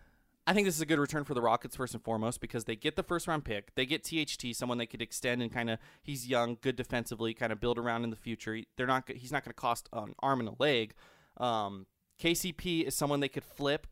I 0.46 0.54
think 0.54 0.66
this 0.66 0.76
is 0.76 0.80
a 0.80 0.86
good 0.86 0.98
return 0.98 1.24
for 1.24 1.34
the 1.34 1.42
Rockets 1.42 1.76
first 1.76 1.92
and 1.92 2.02
foremost 2.02 2.40
because 2.40 2.64
they 2.64 2.74
get 2.74 2.96
the 2.96 3.02
first 3.02 3.28
round 3.28 3.44
pick. 3.44 3.74
They 3.74 3.84
get 3.84 4.02
THT, 4.02 4.56
someone 4.56 4.78
they 4.78 4.86
could 4.86 5.02
extend 5.02 5.42
and 5.42 5.52
kind 5.52 5.68
of 5.68 5.78
he's 6.02 6.26
young, 6.26 6.56
good 6.62 6.76
defensively, 6.76 7.34
kind 7.34 7.52
of 7.52 7.60
build 7.60 7.76
around 7.76 8.04
in 8.04 8.08
the 8.08 8.16
future. 8.16 8.58
They're 8.78 8.86
not 8.86 9.10
he's 9.10 9.30
not 9.30 9.44
going 9.44 9.52
to 9.52 9.60
cost 9.60 9.90
an 9.92 10.14
arm 10.20 10.40
and 10.40 10.48
a 10.48 10.54
leg. 10.58 10.94
Um, 11.36 11.84
KCP 12.20 12.84
is 12.84 12.94
someone 12.94 13.20
they 13.20 13.28
could 13.28 13.44
flip. 13.44 13.86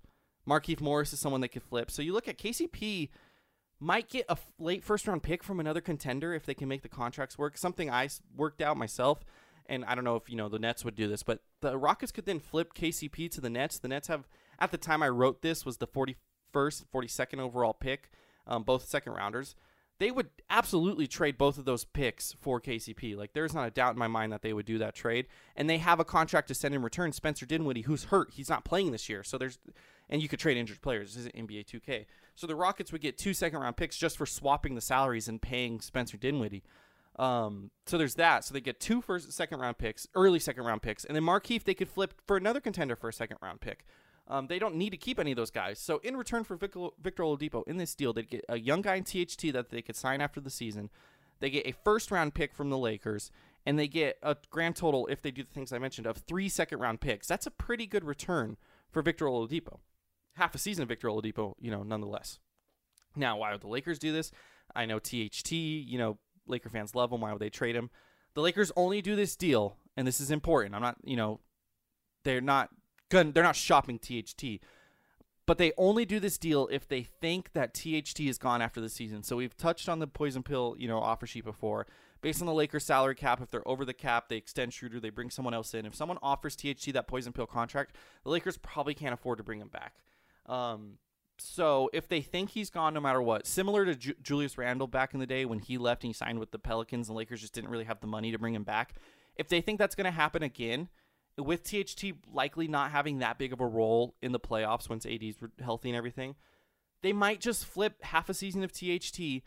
Markieff 0.49 0.81
Morris 0.81 1.13
is 1.13 1.21
someone 1.21 1.41
they 1.41 1.49
could 1.49 1.63
flip. 1.63 1.91
So 1.91 2.03
you 2.03 2.13
look 2.13 2.29
at 2.29 2.39
KCP 2.39 3.09
might 3.79 4.09
get 4.09 4.27
a 4.29 4.39
late 4.59 4.83
first 4.83 5.07
round 5.07 5.23
pick 5.23 5.43
from 5.43 5.61
another 5.61 5.81
contender 5.81 6.35
if 6.35 6.47
they 6.47 6.55
can 6.55 6.69
make 6.69 6.83
the 6.83 6.89
contracts 6.89 7.37
work. 7.37 7.59
Something 7.59 7.91
I 7.91 8.09
worked 8.35 8.63
out 8.63 8.77
myself, 8.77 9.25
and 9.67 9.85
I 9.85 9.95
don't 9.95 10.05
know 10.05 10.17
if 10.17 10.29
you 10.31 10.37
know 10.37 10.49
the 10.49 10.59
Nets 10.59 10.85
would 10.85 10.95
do 10.95 11.09
this, 11.09 11.23
but 11.23 11.41
the 11.61 11.77
Rockets 11.77 12.13
could 12.13 12.27
then 12.27 12.41
flip 12.41 12.75
KCP 12.75 13.31
to 13.33 13.41
the 13.41 13.51
Nets. 13.51 13.79
The 13.79 13.89
Nets 13.89 14.09
have 14.09 14.27
at 14.59 14.71
the 14.71 14.79
time 14.79 15.03
I 15.03 15.09
wrote 15.09 15.43
this 15.43 15.67
was 15.67 15.77
the 15.77 15.87
41st, 15.87 16.85
42nd 16.95 17.39
overall 17.39 17.75
pick, 17.75 18.11
um, 18.47 18.63
both 18.63 18.89
second 18.89 19.13
rounders. 19.13 19.55
They 19.99 20.11
would 20.11 20.29
absolutely 20.51 21.07
trade 21.07 21.39
both 21.39 21.57
of 21.57 21.65
those 21.65 21.85
picks 21.85 22.35
for 22.41 22.61
KCP. 22.61 23.17
Like 23.17 23.33
there's 23.33 23.55
not 23.55 23.67
a 23.67 23.71
doubt 23.71 23.95
in 23.95 23.99
my 23.99 24.09
mind 24.09 24.33
that 24.33 24.43
they 24.43 24.53
would 24.53 24.67
do 24.67 24.79
that 24.79 24.95
trade, 24.95 25.27
and 25.55 25.71
they 25.71 25.79
have 25.79 26.01
a 26.01 26.05
contract 26.05 26.49
to 26.49 26.55
send 26.55 26.75
in 26.75 26.83
return. 26.83 27.13
Spencer 27.13 27.47
Dinwiddie, 27.47 27.83
who's 27.83 28.05
hurt, 28.05 28.33
he's 28.35 28.51
not 28.51 28.65
playing 28.65 28.93
this 28.93 29.09
year, 29.09 29.23
so 29.23 29.39
there's 29.39 29.59
and 30.09 30.23
you 30.23 30.29
could 30.29 30.39
trade 30.39 30.57
injured 30.57 30.83
players. 30.83 31.15
This 31.15 31.27
is 31.27 31.33
NBA 31.33 31.67
2K. 31.67 32.07
So 32.35 32.47
the 32.47 32.55
Rockets 32.55 32.93
would 32.93 33.01
get 33.01 33.19
two 33.19 33.35
second 33.35 33.61
round 33.61 33.77
picks 33.77 33.97
just 33.97 34.17
for 34.17 34.27
swapping 34.27 34.75
the 34.75 34.81
salaries 34.81 35.29
and 35.29 35.41
paying 35.41 35.81
Spencer 35.81 36.17
Dinwiddie. 36.17 36.63
Um, 37.19 37.71
so 37.87 37.97
there's 37.97 38.15
that. 38.17 38.45
So 38.45 38.53
they 38.53 38.61
get 38.61 38.79
two 38.79 39.01
first, 39.01 39.33
second 39.33 39.61
round 39.61 39.79
picks, 39.79 40.07
early 40.15 40.39
second 40.39 40.65
round 40.65 40.83
picks, 40.83 41.05
and 41.05 41.17
then 41.17 41.23
Markieff 41.23 41.65
they 41.65 41.75
could 41.75 41.89
flip 41.89 42.15
for 42.27 42.37
another 42.37 42.61
contender 42.61 42.95
for 42.95 43.09
a 43.09 43.13
second 43.13 43.39
round 43.43 43.61
pick. 43.61 43.87
Um, 44.29 44.49
they 44.49 44.59
don't 44.59 44.75
need 44.75 44.91
to 44.91 44.97
keep 44.97 45.21
any 45.21 45.33
of 45.33 45.37
those 45.37 45.51
guys. 45.51 45.79
So 45.79 45.99
in 45.99 46.17
return 46.17 46.45
for 46.45 46.57
Victor, 46.57 46.89
Victor 47.01 47.23
Oladipo 47.23 47.67
in 47.67 47.77
this 47.77 47.95
deal, 47.95 48.13
they'd 48.13 48.29
get 48.29 48.45
a 48.49 48.59
young 48.59 48.83
guy 48.83 48.97
in 48.97 49.05
THT 49.05 49.53
that 49.53 49.71
they 49.71 49.83
could 49.83 49.97
sign 49.97 50.21
after 50.21 50.41
the 50.41 50.51
season. 50.51 50.91
They 51.39 51.51
get 51.51 51.67
a 51.67 51.73
first 51.85 52.11
round 52.11 52.35
pick 52.35 52.53
from 52.53 52.71
the 52.71 52.79
Lakers, 52.79 53.31
and 53.65 53.79
they 53.79 53.87
get 53.87 54.19
a 54.23 54.37
grand 54.51 54.77
total 54.77 55.07
if 55.07 55.23
they 55.23 55.31
do 55.31 55.43
the 55.43 55.53
things 55.53 55.73
I 55.73 55.79
mentioned 55.79 56.07
of 56.07 56.17
three 56.17 56.49
second 56.49 56.81
round 56.81 57.01
picks. 57.01 57.29
That's 57.29 57.47
a 57.47 57.51
pretty 57.51 57.87
good 57.87 58.05
return 58.05 58.57
for 58.91 59.03
Victor 59.03 59.27
Oladipo. 59.27 59.79
Half 60.35 60.55
a 60.55 60.59
season 60.59 60.83
of 60.83 60.89
Victor 60.89 61.09
Oladipo, 61.09 61.55
you 61.61 61.71
know, 61.71 61.83
nonetheless. 61.83 62.41
Now, 63.15 63.39
why 63.39 63.53
would 63.53 63.61
the 63.61 63.69
Lakers 63.69 63.99
do 63.99 64.13
this? 64.13 64.33
I 64.75 64.87
know 64.87 64.99
THT, 64.99 65.53
you 65.53 65.99
know, 65.99 66.19
Laker 66.47 66.69
fans 66.69 66.95
love 66.95 67.13
him. 67.13 67.21
Why 67.21 67.33
would 67.33 67.41
they 67.41 67.51
trade 67.51 67.77
him? 67.77 67.91
The 68.35 68.43
Lakers 68.43 68.73
only 68.77 69.01
do 69.01 69.17
this 69.17 69.37
deal, 69.37 69.77
and 69.97 70.07
this 70.07 70.21
is 70.21 70.31
important. 70.31 70.75
I'm 70.75 70.83
not, 70.83 70.97
you 71.03 71.17
know, 71.17 71.41
they're 72.25 72.41
not 72.41 72.69
gun 73.09 73.33
they're 73.33 73.43
not 73.43 73.57
shopping 73.57 73.99
THT. 73.99 74.61
But 75.47 75.59
they 75.59 75.73
only 75.79 76.05
do 76.05 76.19
this 76.19 76.39
deal 76.39 76.69
if 76.73 76.89
they 76.89 77.05
think 77.05 77.53
that 77.53 77.73
THT 77.73 78.21
is 78.21 78.37
gone 78.37 78.61
after 78.61 78.81
the 78.81 78.89
season. 78.89 79.23
So 79.23 79.37
we've 79.37 79.57
touched 79.57 79.89
on 79.89 80.01
the 80.01 80.09
poison 80.09 80.43
pill, 80.43 80.75
you 80.77 80.89
know, 80.89 80.99
offer 80.99 81.25
sheet 81.25 81.45
before. 81.45 81.87
Based 82.21 82.41
on 82.41 82.47
the 82.47 82.53
Lakers 82.53 82.85
salary 82.85 83.15
cap, 83.15 83.41
if 83.41 83.51
they're 83.51 83.67
over 83.69 83.85
the 83.85 83.95
cap, 83.95 84.29
they 84.29 84.37
extend 84.37 84.73
Schroeder, 84.73 84.99
they 84.99 85.11
bring 85.11 85.31
someone 85.31 85.55
else 85.55 85.73
in. 85.73 85.87
If 85.87 85.95
someone 85.95 86.19
offers 86.21 86.57
THT 86.57 86.93
that 86.95 87.07
poison 87.07 87.33
pill 87.33 87.47
contract, 87.47 87.95
the 88.25 88.31
Lakers 88.31 88.57
probably 88.57 88.95
can't 88.95 89.15
afford 89.15 89.39
to 89.39 89.45
bring 89.45 89.61
him 89.61 89.69
back. 89.69 89.95
Um, 90.47 90.99
so 91.39 91.91
if 91.93 92.09
they 92.09 92.23
think 92.23 92.51
he's 92.51 92.71
gone 92.71 92.95
no 92.95 93.01
matter 93.01 93.23
what, 93.23 93.47
similar 93.47 93.85
to 93.85 93.95
Ju- 93.95 94.15
Julius 94.23 94.59
Randle 94.59 94.87
back 94.87 95.15
in 95.15 95.21
the 95.21 95.27
day 95.27 95.45
when 95.45 95.59
he 95.61 95.79
left 95.79 96.03
and 96.03 96.09
he 96.09 96.13
signed 96.13 96.41
with 96.41 96.51
the 96.51 96.59
Pelicans, 96.59 97.09
and 97.09 97.17
Lakers 97.17 97.41
just 97.41 97.53
didn't 97.53 97.71
really 97.71 97.85
have 97.85 98.01
the 98.01 98.07
money 98.07 98.33
to 98.33 98.39
bring 98.39 98.55
him 98.55 98.65
back. 98.65 98.95
If 99.37 99.49
they 99.49 99.61
think 99.61 99.79
that's 99.79 99.95
going 99.95 100.07
to 100.07 100.11
happen 100.11 100.43
again, 100.43 100.89
with 101.39 101.63
THT 101.63 102.05
likely 102.33 102.69
not 102.69 102.91
having 102.91 103.19
that 103.19 103.39
big 103.39 103.53
of 103.53 103.61
a 103.61 103.67
role 103.67 104.15
in 104.23 104.33
the 104.33 104.41
playoffs 104.41 104.89
once 104.89 105.07
AD's 105.07 105.37
healthy 105.63 105.91
and 105.91 105.97
everything, 105.97 106.35
they 107.03 107.13
might 107.13 107.41
just 107.41 107.65
flip 107.65 108.03
half 108.03 108.29
a 108.29 108.35
season 108.35 108.65
of 108.65 108.73
THT 108.73 109.43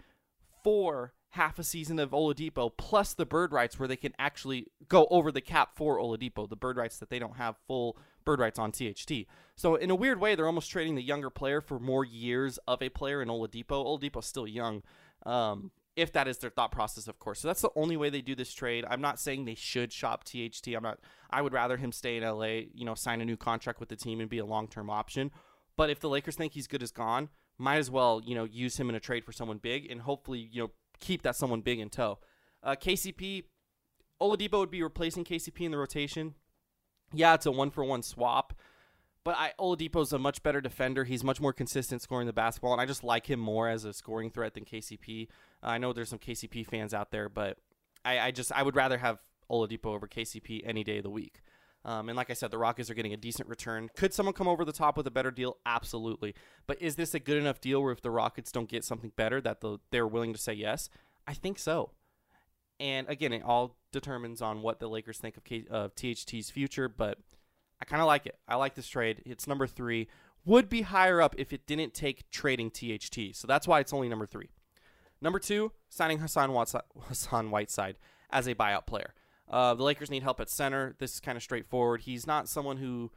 for 0.63 1.13
half 1.33 1.59
a 1.59 1.63
season 1.63 1.99
of 1.99 2.11
Oladipo 2.11 2.71
plus 2.75 3.13
the 3.13 3.25
bird 3.25 3.51
rights 3.51 3.77
where 3.77 3.87
they 3.87 3.95
can 3.95 4.13
actually 4.17 4.67
go 4.87 5.07
over 5.11 5.31
the 5.31 5.41
cap 5.41 5.75
for 5.75 5.97
Oladipo, 5.97 6.49
the 6.49 6.55
bird 6.55 6.77
rights 6.77 6.97
that 6.97 7.09
they 7.09 7.19
don't 7.19 7.37
have 7.37 7.55
full 7.67 7.97
bird 8.25 8.39
rights 8.39 8.57
on 8.57 8.71
THT. 8.71 9.25
So 9.55 9.75
in 9.75 9.91
a 9.91 9.95
weird 9.95 10.19
way, 10.19 10.35
they're 10.35 10.47
almost 10.47 10.71
trading 10.71 10.95
the 10.95 11.03
younger 11.03 11.29
player 11.29 11.61
for 11.61 11.79
more 11.79 12.03
years 12.03 12.57
of 12.67 12.81
a 12.81 12.89
player 12.89 13.21
in 13.21 13.27
Oladipo. 13.27 13.85
Oladipo's 13.85 14.25
still 14.25 14.47
young. 14.47 14.81
Um, 15.25 15.71
if 15.95 16.13
that 16.13 16.27
is 16.27 16.37
their 16.37 16.49
thought 16.49 16.71
process, 16.71 17.07
of 17.07 17.19
course. 17.19 17.39
So 17.39 17.47
that's 17.47 17.61
the 17.61 17.71
only 17.75 17.97
way 17.97 18.09
they 18.09 18.21
do 18.21 18.35
this 18.35 18.53
trade. 18.53 18.85
I'm 18.89 19.01
not 19.01 19.19
saying 19.19 19.45
they 19.45 19.55
should 19.55 19.91
shop 19.91 20.23
THT. 20.23 20.67
I'm 20.75 20.83
not. 20.83 20.99
I 21.29 21.41
would 21.41 21.53
rather 21.53 21.77
him 21.77 21.91
stay 21.91 22.17
in 22.17 22.23
LA. 22.23 22.61
You 22.73 22.85
know, 22.85 22.95
sign 22.95 23.21
a 23.21 23.25
new 23.25 23.37
contract 23.37 23.79
with 23.79 23.89
the 23.89 23.95
team 23.95 24.19
and 24.19 24.29
be 24.29 24.37
a 24.37 24.45
long 24.45 24.67
term 24.67 24.89
option. 24.89 25.31
But 25.75 25.89
if 25.89 25.99
the 25.99 26.09
Lakers 26.09 26.35
think 26.35 26.53
he's 26.53 26.67
good 26.67 26.83
as 26.83 26.91
gone, 26.91 27.29
might 27.57 27.77
as 27.77 27.91
well 27.91 28.21
you 28.25 28.33
know 28.33 28.45
use 28.45 28.79
him 28.79 28.89
in 28.89 28.95
a 28.95 28.99
trade 28.99 29.25
for 29.25 29.31
someone 29.31 29.57
big 29.57 29.91
and 29.91 30.01
hopefully 30.01 30.49
you 30.51 30.63
know 30.63 30.71
keep 30.99 31.21
that 31.21 31.35
someone 31.35 31.61
big 31.61 31.79
in 31.79 31.89
tow. 31.89 32.19
Uh, 32.63 32.75
KCP, 32.75 33.43
Oladipo 34.21 34.59
would 34.59 34.71
be 34.71 34.83
replacing 34.83 35.23
KCP 35.23 35.61
in 35.61 35.71
the 35.71 35.77
rotation. 35.77 36.35
Yeah, 37.13 37.33
it's 37.33 37.45
a 37.45 37.51
one 37.51 37.71
for 37.71 37.83
one 37.83 38.03
swap. 38.03 38.53
But 39.23 39.35
I 39.37 39.53
Oladipo's 39.59 40.13
a 40.13 40.19
much 40.19 40.41
better 40.43 40.61
defender. 40.61 41.03
He's 41.03 41.23
much 41.23 41.41
more 41.41 41.53
consistent 41.53 42.01
scoring 42.01 42.27
the 42.27 42.33
basketball, 42.33 42.71
and 42.73 42.81
I 42.81 42.85
just 42.85 43.03
like 43.03 43.29
him 43.29 43.39
more 43.39 43.67
as 43.67 43.85
a 43.85 43.93
scoring 43.93 44.29
threat 44.31 44.53
than 44.53 44.65
KCP. 44.65 45.27
I 45.61 45.77
know 45.77 45.93
there's 45.93 46.09
some 46.09 46.19
KCP 46.19 46.65
fans 46.65 46.93
out 46.93 47.11
there, 47.11 47.29
but 47.29 47.57
I, 48.05 48.19
I 48.19 48.31
just 48.31 48.51
I 48.51 48.63
would 48.63 48.75
rather 48.75 48.97
have 48.97 49.19
Oladipo 49.49 49.87
over 49.87 50.07
KCP 50.07 50.61
any 50.65 50.83
day 50.83 50.97
of 50.97 51.03
the 51.03 51.09
week. 51.09 51.41
Um, 51.85 52.09
and 52.09 52.17
like 52.17 52.29
I 52.29 52.33
said, 52.33 52.51
the 52.51 52.57
Rockets 52.57 52.89
are 52.89 52.93
getting 52.93 53.13
a 53.13 53.17
decent 53.17 53.47
return. 53.47 53.89
Could 53.95 54.13
someone 54.13 54.33
come 54.33 54.47
over 54.47 54.65
the 54.65 54.73
top 54.73 54.97
with 54.97 55.07
a 55.07 55.11
better 55.11 55.31
deal? 55.31 55.57
Absolutely. 55.65 56.35
But 56.67 56.81
is 56.81 56.95
this 56.95 57.13
a 57.13 57.19
good 57.19 57.37
enough 57.37 57.61
deal 57.61 57.81
where 57.81 57.93
if 57.93 58.01
the 58.01 58.11
Rockets 58.11 58.51
don't 58.51 58.67
get 58.69 58.83
something 58.83 59.11
better, 59.15 59.39
that 59.41 59.61
the, 59.61 59.79
they're 59.91 60.07
willing 60.07 60.33
to 60.33 60.39
say 60.39 60.53
yes? 60.53 60.89
I 61.25 61.33
think 61.33 61.57
so. 61.57 61.91
And 62.81 63.07
again, 63.07 63.31
it 63.31 63.43
all 63.43 63.77
determines 63.91 64.41
on 64.41 64.61
what 64.61 64.79
the 64.79 64.89
Lakers 64.89 65.19
think 65.19 65.37
of, 65.37 65.43
K, 65.43 65.65
of 65.69 65.93
THT's 65.95 66.49
future. 66.49 66.89
But 66.89 67.19
I 67.81 67.85
kind 67.85 68.01
of 68.01 68.07
like 68.07 68.25
it. 68.25 68.37
I 68.47 68.55
like 68.55 68.75
this 68.75 68.87
trade. 68.87 69.21
It's 69.25 69.47
number 69.47 69.67
three. 69.67 70.07
Would 70.45 70.69
be 70.69 70.81
higher 70.81 71.21
up 71.21 71.35
if 71.37 71.53
it 71.53 71.65
didn't 71.67 71.93
take 71.93 72.29
trading 72.31 72.71
THT. 72.71 73.35
So 73.35 73.47
that's 73.47 73.67
why 73.67 73.79
it's 73.79 73.93
only 73.93 74.09
number 74.09 74.25
three. 74.25 74.49
Number 75.21 75.39
two, 75.39 75.73
signing 75.89 76.19
Hassan 76.19 76.49
Hassan 77.07 77.51
Whiteside 77.51 77.97
as 78.29 78.47
a 78.47 78.55
buyout 78.55 78.85
player. 78.85 79.13
Uh, 79.49 79.73
the 79.73 79.83
Lakers 79.83 80.11
need 80.11 80.23
help 80.23 80.39
at 80.39 80.49
center. 80.49 80.95
This 80.99 81.15
is 81.15 81.19
kind 81.19 81.35
of 81.35 81.43
straightforward. 81.43 82.01
He's 82.01 82.27
not 82.27 82.47
someone 82.47 82.77
who 82.77 83.11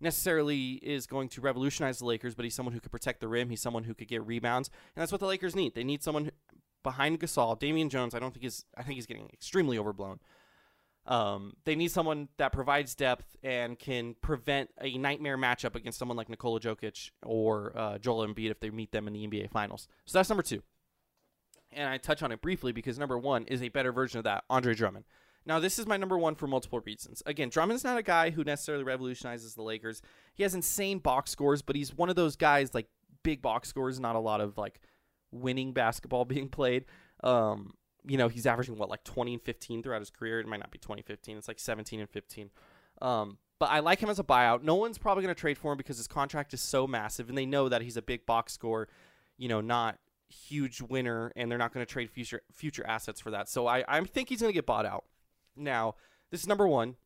necessarily 0.00 0.72
is 0.82 1.06
going 1.06 1.28
to 1.30 1.40
revolutionize 1.40 1.98
the 1.98 2.06
Lakers, 2.06 2.34
but 2.34 2.44
he's 2.44 2.54
someone 2.54 2.72
who 2.72 2.80
could 2.80 2.90
protect 2.90 3.20
the 3.20 3.28
rim. 3.28 3.50
He's 3.50 3.60
someone 3.60 3.84
who 3.84 3.94
could 3.94 4.08
get 4.08 4.26
rebounds, 4.26 4.70
and 4.94 5.00
that's 5.00 5.12
what 5.12 5.20
the 5.20 5.26
Lakers 5.26 5.54
need. 5.54 5.74
They 5.74 5.84
need 5.84 6.02
someone 6.02 6.30
behind 6.82 7.20
Gasol. 7.20 7.58
Damian 7.58 7.90
Jones, 7.90 8.14
I 8.14 8.18
don't 8.18 8.32
think 8.32 8.44
is. 8.44 8.64
I 8.76 8.82
think 8.82 8.96
he's 8.96 9.06
getting 9.06 9.28
extremely 9.32 9.78
overblown. 9.78 10.20
Um, 11.06 11.52
they 11.64 11.76
need 11.76 11.90
someone 11.90 12.28
that 12.38 12.52
provides 12.52 12.94
depth 12.94 13.36
and 13.42 13.78
can 13.78 14.14
prevent 14.22 14.70
a 14.80 14.96
nightmare 14.96 15.36
matchup 15.36 15.74
against 15.74 15.98
someone 15.98 16.16
like 16.16 16.28
Nikola 16.30 16.60
Jokic 16.60 17.10
or 17.24 17.72
uh, 17.76 17.98
Joel 17.98 18.26
Embiid 18.26 18.50
if 18.50 18.60
they 18.60 18.70
meet 18.70 18.90
them 18.92 19.06
in 19.06 19.12
the 19.12 19.26
NBA 19.26 19.50
Finals. 19.50 19.86
So 20.06 20.18
that's 20.18 20.30
number 20.30 20.42
two. 20.42 20.62
And 21.72 21.88
I 21.88 21.98
touch 21.98 22.22
on 22.22 22.32
it 22.32 22.40
briefly 22.40 22.72
because 22.72 22.98
number 22.98 23.18
one 23.18 23.44
is 23.46 23.62
a 23.62 23.68
better 23.68 23.92
version 23.92 24.18
of 24.18 24.24
that, 24.24 24.44
Andre 24.48 24.74
Drummond. 24.74 25.04
Now, 25.46 25.58
this 25.58 25.78
is 25.78 25.86
my 25.86 25.98
number 25.98 26.16
one 26.16 26.34
for 26.34 26.46
multiple 26.46 26.80
reasons. 26.80 27.22
Again, 27.26 27.50
Drummond's 27.50 27.84
not 27.84 27.98
a 27.98 28.02
guy 28.02 28.30
who 28.30 28.44
necessarily 28.44 28.84
revolutionizes 28.84 29.54
the 29.54 29.62
Lakers. 29.62 30.00
He 30.34 30.42
has 30.42 30.54
insane 30.54 31.00
box 31.00 31.30
scores, 31.30 31.60
but 31.60 31.76
he's 31.76 31.94
one 31.94 32.08
of 32.08 32.16
those 32.16 32.36
guys 32.36 32.72
like 32.72 32.86
big 33.22 33.42
box 33.42 33.68
scores, 33.68 34.00
not 34.00 34.16
a 34.16 34.20
lot 34.20 34.40
of 34.40 34.56
like 34.56 34.80
winning 35.30 35.72
basketball 35.72 36.24
being 36.24 36.48
played. 36.48 36.86
Um, 37.22 37.74
you 38.06 38.18
know, 38.18 38.28
he's 38.28 38.46
averaging 38.46 38.76
what 38.76 38.88
like 38.88 39.04
20 39.04 39.34
and 39.34 39.42
15 39.42 39.82
throughout 39.82 40.00
his 40.00 40.10
career. 40.10 40.40
It 40.40 40.46
might 40.46 40.60
not 40.60 40.70
be 40.70 40.78
2015. 40.78 41.36
It's 41.36 41.48
like 41.48 41.58
17 41.58 42.00
and 42.00 42.08
15. 42.08 42.50
Um, 43.02 43.38
but 43.58 43.70
I 43.70 43.80
like 43.80 44.00
him 44.00 44.10
as 44.10 44.18
a 44.18 44.24
buyout. 44.24 44.62
No 44.62 44.74
one's 44.74 44.98
probably 44.98 45.22
going 45.22 45.34
to 45.34 45.40
trade 45.40 45.58
for 45.58 45.72
him 45.72 45.78
because 45.78 45.96
his 45.96 46.06
contract 46.06 46.52
is 46.52 46.60
so 46.60 46.86
massive, 46.86 47.28
and 47.28 47.38
they 47.38 47.46
know 47.46 47.68
that 47.68 47.82
he's 47.82 47.96
a 47.96 48.02
big 48.02 48.26
box 48.26 48.52
score. 48.52 48.88
You 49.38 49.48
know, 49.48 49.60
not 49.60 49.98
huge 50.28 50.80
winner, 50.80 51.32
and 51.36 51.50
they're 51.50 51.58
not 51.58 51.72
going 51.72 51.84
to 51.84 51.90
trade 51.90 52.10
future 52.10 52.42
future 52.52 52.86
assets 52.86 53.20
for 53.20 53.30
that. 53.30 53.48
So 53.48 53.66
I 53.66 53.84
I 53.86 54.00
think 54.04 54.28
he's 54.28 54.40
going 54.40 54.50
to 54.50 54.54
get 54.54 54.66
bought 54.66 54.86
out. 54.86 55.04
Now, 55.56 55.94
this 56.30 56.40
is 56.40 56.46
number 56.46 56.66
one. 56.66 56.96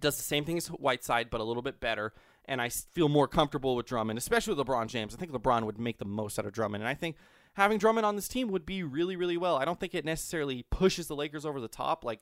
Does 0.00 0.16
the 0.16 0.22
same 0.22 0.44
thing 0.44 0.56
as 0.56 0.68
Whiteside, 0.68 1.30
but 1.30 1.40
a 1.40 1.44
little 1.44 1.62
bit 1.62 1.80
better. 1.80 2.12
And 2.44 2.62
I 2.62 2.70
feel 2.70 3.08
more 3.08 3.28
comfortable 3.28 3.76
with 3.76 3.86
Drummond, 3.86 4.18
especially 4.18 4.54
with 4.54 4.66
LeBron 4.66 4.86
James. 4.86 5.14
I 5.14 5.18
think 5.18 5.32
LeBron 5.32 5.64
would 5.64 5.78
make 5.78 5.98
the 5.98 6.06
most 6.06 6.38
out 6.38 6.46
of 6.46 6.52
Drummond. 6.52 6.82
And 6.82 6.88
I 6.88 6.94
think 6.94 7.16
having 7.58 7.78
Drummond 7.78 8.06
on 8.06 8.16
this 8.16 8.28
team 8.28 8.48
would 8.48 8.64
be 8.64 8.84
really, 8.84 9.16
really 9.16 9.36
well. 9.36 9.56
I 9.56 9.64
don't 9.64 9.78
think 9.78 9.94
it 9.94 10.04
necessarily 10.04 10.64
pushes 10.70 11.08
the 11.08 11.16
Lakers 11.16 11.44
over 11.44 11.60
the 11.60 11.68
top. 11.68 12.04
Like, 12.04 12.20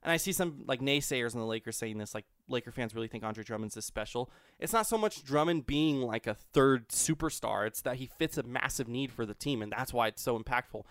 and 0.00 0.12
I 0.12 0.16
see 0.16 0.32
some 0.32 0.62
like 0.66 0.80
naysayers 0.80 1.34
in 1.34 1.40
the 1.40 1.46
Lakers 1.46 1.76
saying 1.76 1.98
this, 1.98 2.14
like 2.14 2.24
Laker 2.48 2.70
fans 2.70 2.94
really 2.94 3.08
think 3.08 3.24
Andre 3.24 3.42
Drummond's 3.42 3.74
this 3.74 3.84
special. 3.84 4.30
It's 4.60 4.72
not 4.72 4.86
so 4.86 4.96
much 4.96 5.24
Drummond 5.24 5.66
being 5.66 6.00
like 6.00 6.28
a 6.28 6.34
third 6.34 6.88
superstar; 6.88 7.66
it's 7.66 7.82
that 7.82 7.96
he 7.96 8.06
fits 8.06 8.38
a 8.38 8.44
massive 8.44 8.86
need 8.86 9.10
for 9.10 9.26
the 9.26 9.34
team, 9.34 9.60
and 9.60 9.72
that's 9.72 9.92
why 9.92 10.06
it's 10.06 10.22
so 10.22 10.38
impactful. 10.38 10.84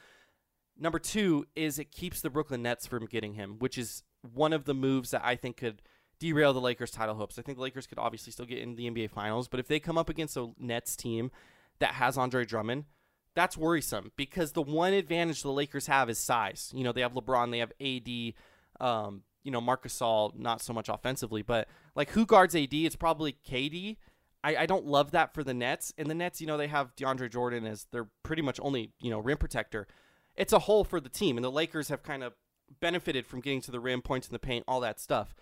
Number 0.78 1.00
two 1.00 1.46
is 1.56 1.80
it 1.80 1.92
keeps 1.92 2.20
the 2.20 2.30
Brooklyn 2.30 2.62
Nets 2.62 2.86
from 2.86 3.06
getting 3.06 3.36
him, 3.36 3.56
which 3.60 3.78
is 3.78 4.04
one 4.22 4.52
of 4.52 4.66
the 4.66 4.74
moves 4.74 5.12
that 5.12 5.22
I 5.24 5.38
think 5.38 5.56
could 5.56 5.82
derail 6.20 6.52
the 6.52 6.60
Lakers' 6.60 6.92
title 6.92 7.16
hopes. 7.16 7.40
I 7.40 7.44
think 7.44 7.58
the 7.58 7.64
Lakers 7.64 7.88
could 7.88 7.98
obviously 8.00 8.34
still 8.34 8.46
get 8.46 8.60
in 8.60 8.76
the 8.76 8.92
NBA 8.92 9.12
Finals, 9.12 9.48
but 9.48 9.62
if 9.62 9.70
they 9.70 9.80
come 9.80 9.98
up 9.98 10.10
against 10.10 10.36
a 10.36 10.50
Nets 10.60 10.98
team 10.98 11.32
that 11.80 11.94
has 11.94 12.18
Andre 12.18 12.44
Drummond, 12.44 12.86
that's 13.36 13.58
worrisome 13.58 14.12
because 14.16 14.54
the 14.54 14.62
one 14.62 14.94
advantage 14.94 15.44
the 15.44 15.52
Lakers 15.52 15.88
have 15.88 16.10
is 16.10 16.18
size. 16.18 16.72
You 16.74 16.84
know, 16.84 16.92
they 16.92 17.02
have 17.02 17.14
LeBron, 17.14 17.52
they 17.52 17.60
have 17.60 17.74
AD, 17.80 18.86
um, 18.86 19.24
you 19.44 19.52
know, 19.52 19.62
Marc 19.62 19.86
Gasol, 19.86 20.38
not 20.38 20.62
so 20.62 20.74
much 20.74 20.90
offensively, 20.90 21.42
but 21.42 21.68
like 21.96 22.10
who 22.12 22.26
guards 22.26 22.56
AD? 22.56 22.74
It's 22.74 22.96
probably 22.96 23.36
KD. 23.48 23.98
I, 24.44 24.56
I 24.58 24.66
don't 24.66 24.86
love 24.86 25.12
that 25.12 25.34
for 25.34 25.44
the 25.44 25.54
Nets. 25.54 25.94
And 25.98 26.10
the 26.10 26.16
Nets, 26.16 26.42
you 26.42 26.48
know, 26.48 26.58
they 26.58 26.68
have 26.68 26.96
DeAndre 26.96 27.32
Jordan 27.32 27.66
as 27.66 27.86
their 27.92 28.08
pretty 28.24 28.42
much 28.42 28.60
only, 28.62 28.92
you 29.00 29.10
know, 29.10 29.20
rim 29.20 29.38
protector 29.38 29.88
it's 30.36 30.54
a 30.54 30.60
hole 30.60 30.84
for 30.84 31.00
the 31.00 31.10
team, 31.10 31.38
and 31.38 31.44
the 31.44 31.52
Lakers 31.52 31.90
have 31.90 32.04
kind 32.04 32.24
of 32.24 32.34
benefited 32.80 33.26
from 33.26 33.42
getting 33.42 33.62
to 33.62 33.72
the 33.72 33.80
rim, 33.80 34.02
points 34.02 34.28
in 34.28 34.34
the 34.34 34.40
paint, 34.40 34.66
all 34.68 34.80
that 34.82 35.00
stuff. 35.00 35.34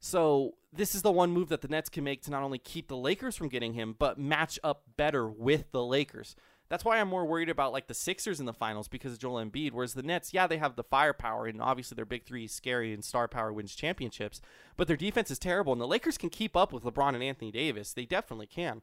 So 0.00 0.54
this 0.72 0.94
is 0.94 1.02
the 1.02 1.12
one 1.12 1.30
move 1.30 1.50
that 1.50 1.60
the 1.60 1.68
Nets 1.68 1.90
can 1.90 2.04
make 2.04 2.22
to 2.22 2.30
not 2.30 2.42
only 2.42 2.58
keep 2.58 2.88
the 2.88 2.96
Lakers 2.96 3.36
from 3.36 3.48
getting 3.48 3.74
him, 3.74 3.94
but 3.98 4.18
match 4.18 4.58
up 4.64 4.84
better 4.96 5.28
with 5.28 5.70
the 5.72 5.84
Lakers. 5.84 6.34
That's 6.70 6.84
why 6.84 6.98
I'm 6.98 7.08
more 7.08 7.26
worried 7.26 7.50
about 7.50 7.72
like 7.72 7.88
the 7.88 7.94
Sixers 7.94 8.40
in 8.40 8.46
the 8.46 8.54
finals 8.54 8.88
because 8.88 9.12
of 9.12 9.18
Joel 9.18 9.44
Embiid. 9.44 9.72
Whereas 9.72 9.94
the 9.94 10.02
Nets, 10.02 10.32
yeah, 10.32 10.46
they 10.46 10.56
have 10.58 10.76
the 10.76 10.84
firepower 10.84 11.46
and 11.46 11.60
obviously 11.60 11.96
their 11.96 12.06
big 12.06 12.24
three 12.24 12.44
is 12.44 12.52
scary 12.52 12.94
and 12.94 13.04
star 13.04 13.28
power 13.28 13.52
wins 13.52 13.74
championships, 13.74 14.40
but 14.76 14.86
their 14.86 14.96
defense 14.96 15.30
is 15.30 15.38
terrible 15.38 15.72
and 15.72 15.82
the 15.82 15.86
Lakers 15.86 16.16
can 16.16 16.30
keep 16.30 16.56
up 16.56 16.72
with 16.72 16.84
LeBron 16.84 17.14
and 17.14 17.22
Anthony 17.22 17.50
Davis. 17.50 17.92
They 17.92 18.06
definitely 18.06 18.46
can 18.46 18.80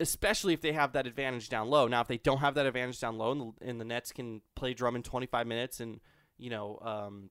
especially 0.00 0.54
if 0.54 0.60
they 0.60 0.72
have 0.72 0.92
that 0.92 1.06
advantage 1.06 1.48
down 1.48 1.68
low. 1.68 1.88
Now, 1.88 2.00
if 2.00 2.08
they 2.08 2.18
don't 2.18 2.38
have 2.38 2.54
that 2.54 2.66
advantage 2.66 3.00
down 3.00 3.18
low, 3.18 3.32
and 3.32 3.40
the, 3.40 3.68
and 3.68 3.80
the 3.80 3.84
Nets 3.84 4.12
can 4.12 4.42
play 4.54 4.74
Drummond 4.74 5.04
25 5.04 5.46
minutes 5.46 5.80
and 5.80 6.00
you 6.36 6.50
know 6.50 6.78
um, 6.82 7.30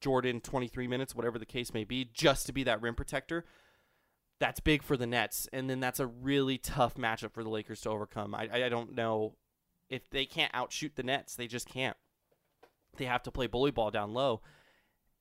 Jordan 0.00 0.40
23 0.40 0.86
minutes, 0.86 1.14
whatever 1.14 1.38
the 1.38 1.46
case 1.46 1.74
may 1.74 1.84
be, 1.84 2.04
just 2.04 2.46
to 2.46 2.52
be 2.52 2.64
that 2.64 2.80
rim 2.80 2.94
protector, 2.94 3.44
that's 4.38 4.60
big 4.60 4.82
for 4.82 4.96
the 4.96 5.06
Nets, 5.06 5.48
and 5.52 5.68
then 5.68 5.80
that's 5.80 6.00
a 6.00 6.06
really 6.06 6.58
tough 6.58 6.94
matchup 6.94 7.32
for 7.32 7.42
the 7.42 7.50
Lakers 7.50 7.80
to 7.82 7.90
overcome. 7.90 8.34
I, 8.34 8.48
I 8.52 8.68
don't 8.68 8.94
know 8.94 9.34
if 9.88 10.08
they 10.10 10.26
can't 10.26 10.54
outshoot 10.54 10.96
the 10.96 11.02
Nets; 11.02 11.36
they 11.36 11.46
just 11.46 11.68
can't. 11.68 11.96
They 12.96 13.06
have 13.06 13.22
to 13.24 13.30
play 13.30 13.46
bully 13.46 13.70
ball 13.70 13.90
down 13.90 14.12
low. 14.12 14.42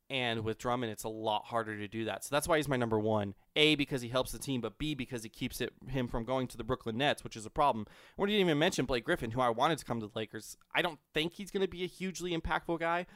And 0.08 0.44
with 0.44 0.60
Drummond, 0.60 0.92
it's 0.92 1.04
a 1.04 1.10
lot 1.10 1.46
harder 1.46 1.78
to 1.80 1.88
do 1.88 2.06
that. 2.06 2.24
So 2.24 2.36
that's 2.36 2.48
why 2.48 2.58
he's 2.58 2.68
my 2.68 2.78
number 2.78 3.00
one. 3.00 3.34
A 3.56 3.74
because 3.74 4.04
he 4.04 4.10
helps 4.10 4.32
the 4.32 4.38
team, 4.38 4.62
but 4.62 4.78
B 4.78 4.94
because 4.94 5.24
he 5.24 5.30
keeps 5.30 5.60
it 5.62 5.74
him 5.88 6.08
from 6.08 6.26
going 6.26 6.46
to 6.48 6.58
the 6.58 6.64
Brooklyn 6.64 6.98
Nets, 6.98 7.24
which 7.24 7.36
is 7.36 7.46
a 7.46 7.50
problem. 7.50 7.88
We 8.16 8.28
didn't 8.28 8.42
even 8.42 8.60
mention 8.60 8.86
Blake 8.86 9.04
Griffin, 9.04 9.32
who 9.32 9.42
I 9.42 9.50
wanted 9.50 9.80
to 9.80 9.86
come 9.86 10.00
to 10.02 10.06
the 10.06 10.18
Lakers. 10.18 10.58
I 10.76 10.84
don't 10.84 11.00
think 11.16 11.34
he's 11.34 11.50
going 11.50 11.64
to 11.66 11.68
be 11.68 11.84
a 11.84 11.88
hugely 11.88 12.38
impactful 12.38 12.80
guy. 12.80 13.08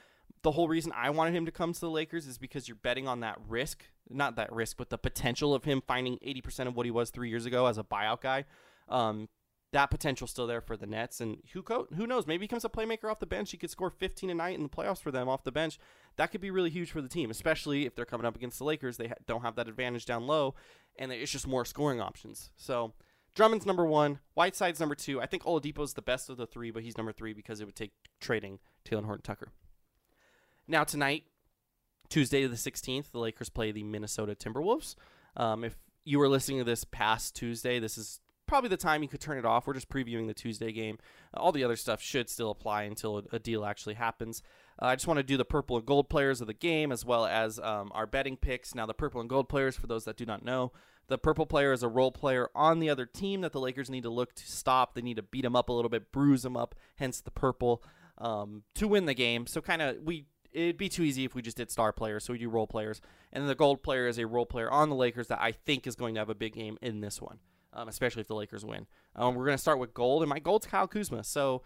The 0.41 0.51
whole 0.51 0.67
reason 0.67 0.91
I 0.95 1.09
wanted 1.09 1.35
him 1.35 1.45
to 1.45 1.51
come 1.51 1.73
to 1.73 1.79
the 1.79 1.89
Lakers 1.89 2.25
is 2.25 2.37
because 2.37 2.67
you're 2.67 2.75
betting 2.75 3.07
on 3.07 3.19
that 3.21 3.37
risk, 3.47 3.83
not 4.09 4.35
that 4.37 4.51
risk, 4.51 4.77
but 4.77 4.89
the 4.89 4.97
potential 4.97 5.53
of 5.53 5.65
him 5.65 5.81
finding 5.85 6.17
80% 6.25 6.67
of 6.67 6.75
what 6.75 6.85
he 6.85 6.91
was 6.91 7.09
three 7.09 7.29
years 7.29 7.45
ago 7.45 7.65
as 7.65 7.77
a 7.77 7.83
buyout 7.83 8.21
guy. 8.21 8.45
Um, 8.87 9.27
that 9.71 9.91
potential 9.91 10.27
still 10.27 10.47
there 10.47 10.61
for 10.61 10.75
the 10.75 10.87
Nets. 10.87 11.21
And 11.21 11.39
who 11.53 11.61
co- 11.61 11.87
who 11.95 12.07
knows? 12.07 12.25
Maybe 12.25 12.43
he 12.43 12.47
becomes 12.47 12.65
a 12.65 12.69
playmaker 12.69 13.11
off 13.11 13.19
the 13.19 13.25
bench. 13.25 13.51
He 13.51 13.57
could 13.57 13.69
score 13.69 13.89
15 13.89 14.29
a 14.29 14.33
night 14.33 14.55
in 14.55 14.63
the 14.63 14.69
playoffs 14.69 15.01
for 15.01 15.11
them 15.11 15.29
off 15.29 15.43
the 15.43 15.51
bench. 15.51 15.77
That 16.15 16.31
could 16.31 16.41
be 16.41 16.51
really 16.51 16.69
huge 16.69 16.91
for 16.91 17.01
the 17.01 17.09
team, 17.09 17.29
especially 17.29 17.85
if 17.85 17.95
they're 17.95 18.05
coming 18.05 18.25
up 18.25 18.35
against 18.35 18.57
the 18.57 18.65
Lakers. 18.65 18.97
They 18.97 19.07
ha- 19.07 19.15
don't 19.27 19.41
have 19.41 19.55
that 19.55 19.67
advantage 19.67 20.05
down 20.05 20.25
low, 20.25 20.55
and 20.97 21.11
it's 21.11 21.31
just 21.31 21.47
more 21.47 21.65
scoring 21.65 22.01
options. 22.01 22.49
So 22.55 22.93
Drummond's 23.35 23.65
number 23.65 23.85
one. 23.85 24.19
Whiteside's 24.33 24.79
number 24.79 24.95
two. 24.95 25.21
I 25.21 25.25
think 25.25 25.43
Oladipo's 25.43 25.93
the 25.93 26.01
best 26.01 26.29
of 26.29 26.37
the 26.37 26.47
three, 26.47 26.71
but 26.71 26.83
he's 26.83 26.97
number 26.97 27.11
three 27.11 27.33
because 27.33 27.61
it 27.61 27.65
would 27.65 27.75
take 27.75 27.91
trading 28.19 28.59
Talen 28.85 29.05
Horton 29.05 29.21
Tucker. 29.23 29.49
Now 30.69 30.83
tonight, 30.83 31.23
Tuesday 32.09 32.45
the 32.45 32.55
16th, 32.55 33.09
the 33.11 33.17
Lakers 33.17 33.49
play 33.49 33.71
the 33.71 33.81
Minnesota 33.81 34.35
Timberwolves. 34.35 34.95
Um, 35.35 35.63
if 35.63 35.75
you 36.05 36.19
were 36.19 36.29
listening 36.29 36.59
to 36.59 36.63
this 36.63 36.83
past 36.83 37.35
Tuesday, 37.35 37.79
this 37.79 37.97
is 37.97 38.19
probably 38.45 38.69
the 38.69 38.77
time 38.77 39.01
you 39.01 39.09
could 39.09 39.19
turn 39.19 39.39
it 39.39 39.45
off. 39.45 39.65
We're 39.65 39.73
just 39.73 39.89
previewing 39.89 40.27
the 40.27 40.33
Tuesday 40.35 40.71
game. 40.71 40.99
all 41.33 41.51
the 41.51 41.63
other 41.63 41.75
stuff 41.75 42.03
should 42.03 42.29
still 42.29 42.51
apply 42.51 42.83
until 42.83 43.23
a, 43.31 43.39
deal 43.39 43.65
actually 43.65 43.95
happens. 43.95 44.43
Uh, 44.79 44.85
I 44.85 44.95
just 44.95 45.07
want 45.07 45.17
to 45.17 45.23
do 45.23 45.37
the 45.37 45.45
purple 45.45 45.75
and 45.75 45.87
gold 45.87 46.07
players 46.07 46.39
of 46.39 46.45
the 46.45 46.53
game 46.53 46.91
as 46.91 47.03
well 47.03 47.25
as 47.25 47.57
um, 47.57 47.91
our 47.95 48.05
betting 48.05 48.37
picks. 48.37 48.75
Now, 48.75 48.85
the 48.85 48.93
purple 48.93 49.21
and 49.21 49.29
gold 49.29 49.49
players, 49.49 49.75
for 49.75 49.87
those 49.87 50.05
that 50.05 50.17
do 50.17 50.25
not 50.25 50.45
know, 50.45 50.71
the 51.07 51.17
purple 51.17 51.47
player 51.47 51.73
is 51.73 51.81
a 51.81 51.87
role 51.87 52.11
player 52.11 52.49
on 52.53 52.77
the 52.77 52.91
other 52.91 53.07
team 53.07 53.41
that 53.41 53.53
the 53.53 53.59
Lakers 53.59 53.89
need 53.89 54.03
to 54.03 54.11
look 54.11 54.35
to 54.35 54.45
stop. 54.45 54.93
They 54.93 55.01
need 55.01 55.17
to 55.17 55.23
beat 55.23 55.45
him 55.45 55.55
up 55.55 55.69
a 55.69 55.73
little 55.73 55.89
bit, 55.89 56.11
bruise 56.11 56.45
him 56.45 56.55
up, 56.55 56.75
hence 56.97 57.21
the 57.21 57.31
purple, 57.31 57.83
um, 58.19 58.61
to 58.75 58.87
win 58.87 59.05
the 59.05 59.15
game. 59.15 59.47
So, 59.47 59.61
kind 59.61 59.81
of, 59.81 59.97
we 60.03 60.27
it'd 60.51 60.77
be 60.77 60.89
too 60.89 61.03
easy 61.03 61.25
if 61.25 61.35
we 61.35 61.41
just 61.41 61.57
did 61.57 61.71
star 61.71 61.91
players. 61.91 62.25
So 62.25 62.33
we 62.33 62.39
do 62.39 62.49
role 62.49 62.67
players, 62.67 63.01
and 63.31 63.47
the 63.47 63.55
gold 63.55 63.83
player 63.83 64.07
is 64.07 64.17
a 64.17 64.27
role 64.27 64.45
player 64.45 64.69
on 64.69 64.89
the 64.89 64.95
Lakers 64.95 65.27
that 65.27 65.41
I 65.41 65.51
think 65.51 65.87
is 65.87 65.95
going 65.95 66.15
to 66.15 66.21
have 66.21 66.29
a 66.29 66.35
big 66.35 66.53
game 66.53 66.77
in 66.81 67.01
this 67.01 67.21
one 67.21 67.39
um, 67.73 67.87
especially 67.87 68.21
if 68.21 68.27
the 68.27 68.35
Lakers 68.35 68.65
win. 68.65 68.87
Um, 69.15 69.35
we're 69.35 69.45
going 69.45 69.57
to 69.57 69.61
start 69.61 69.79
with 69.79 69.93
gold, 69.93 70.21
and 70.21 70.29
my 70.29 70.39
gold's 70.39 70.65
Kyle 70.65 70.87
Kuzma. 70.87 71.23
So 71.23 71.61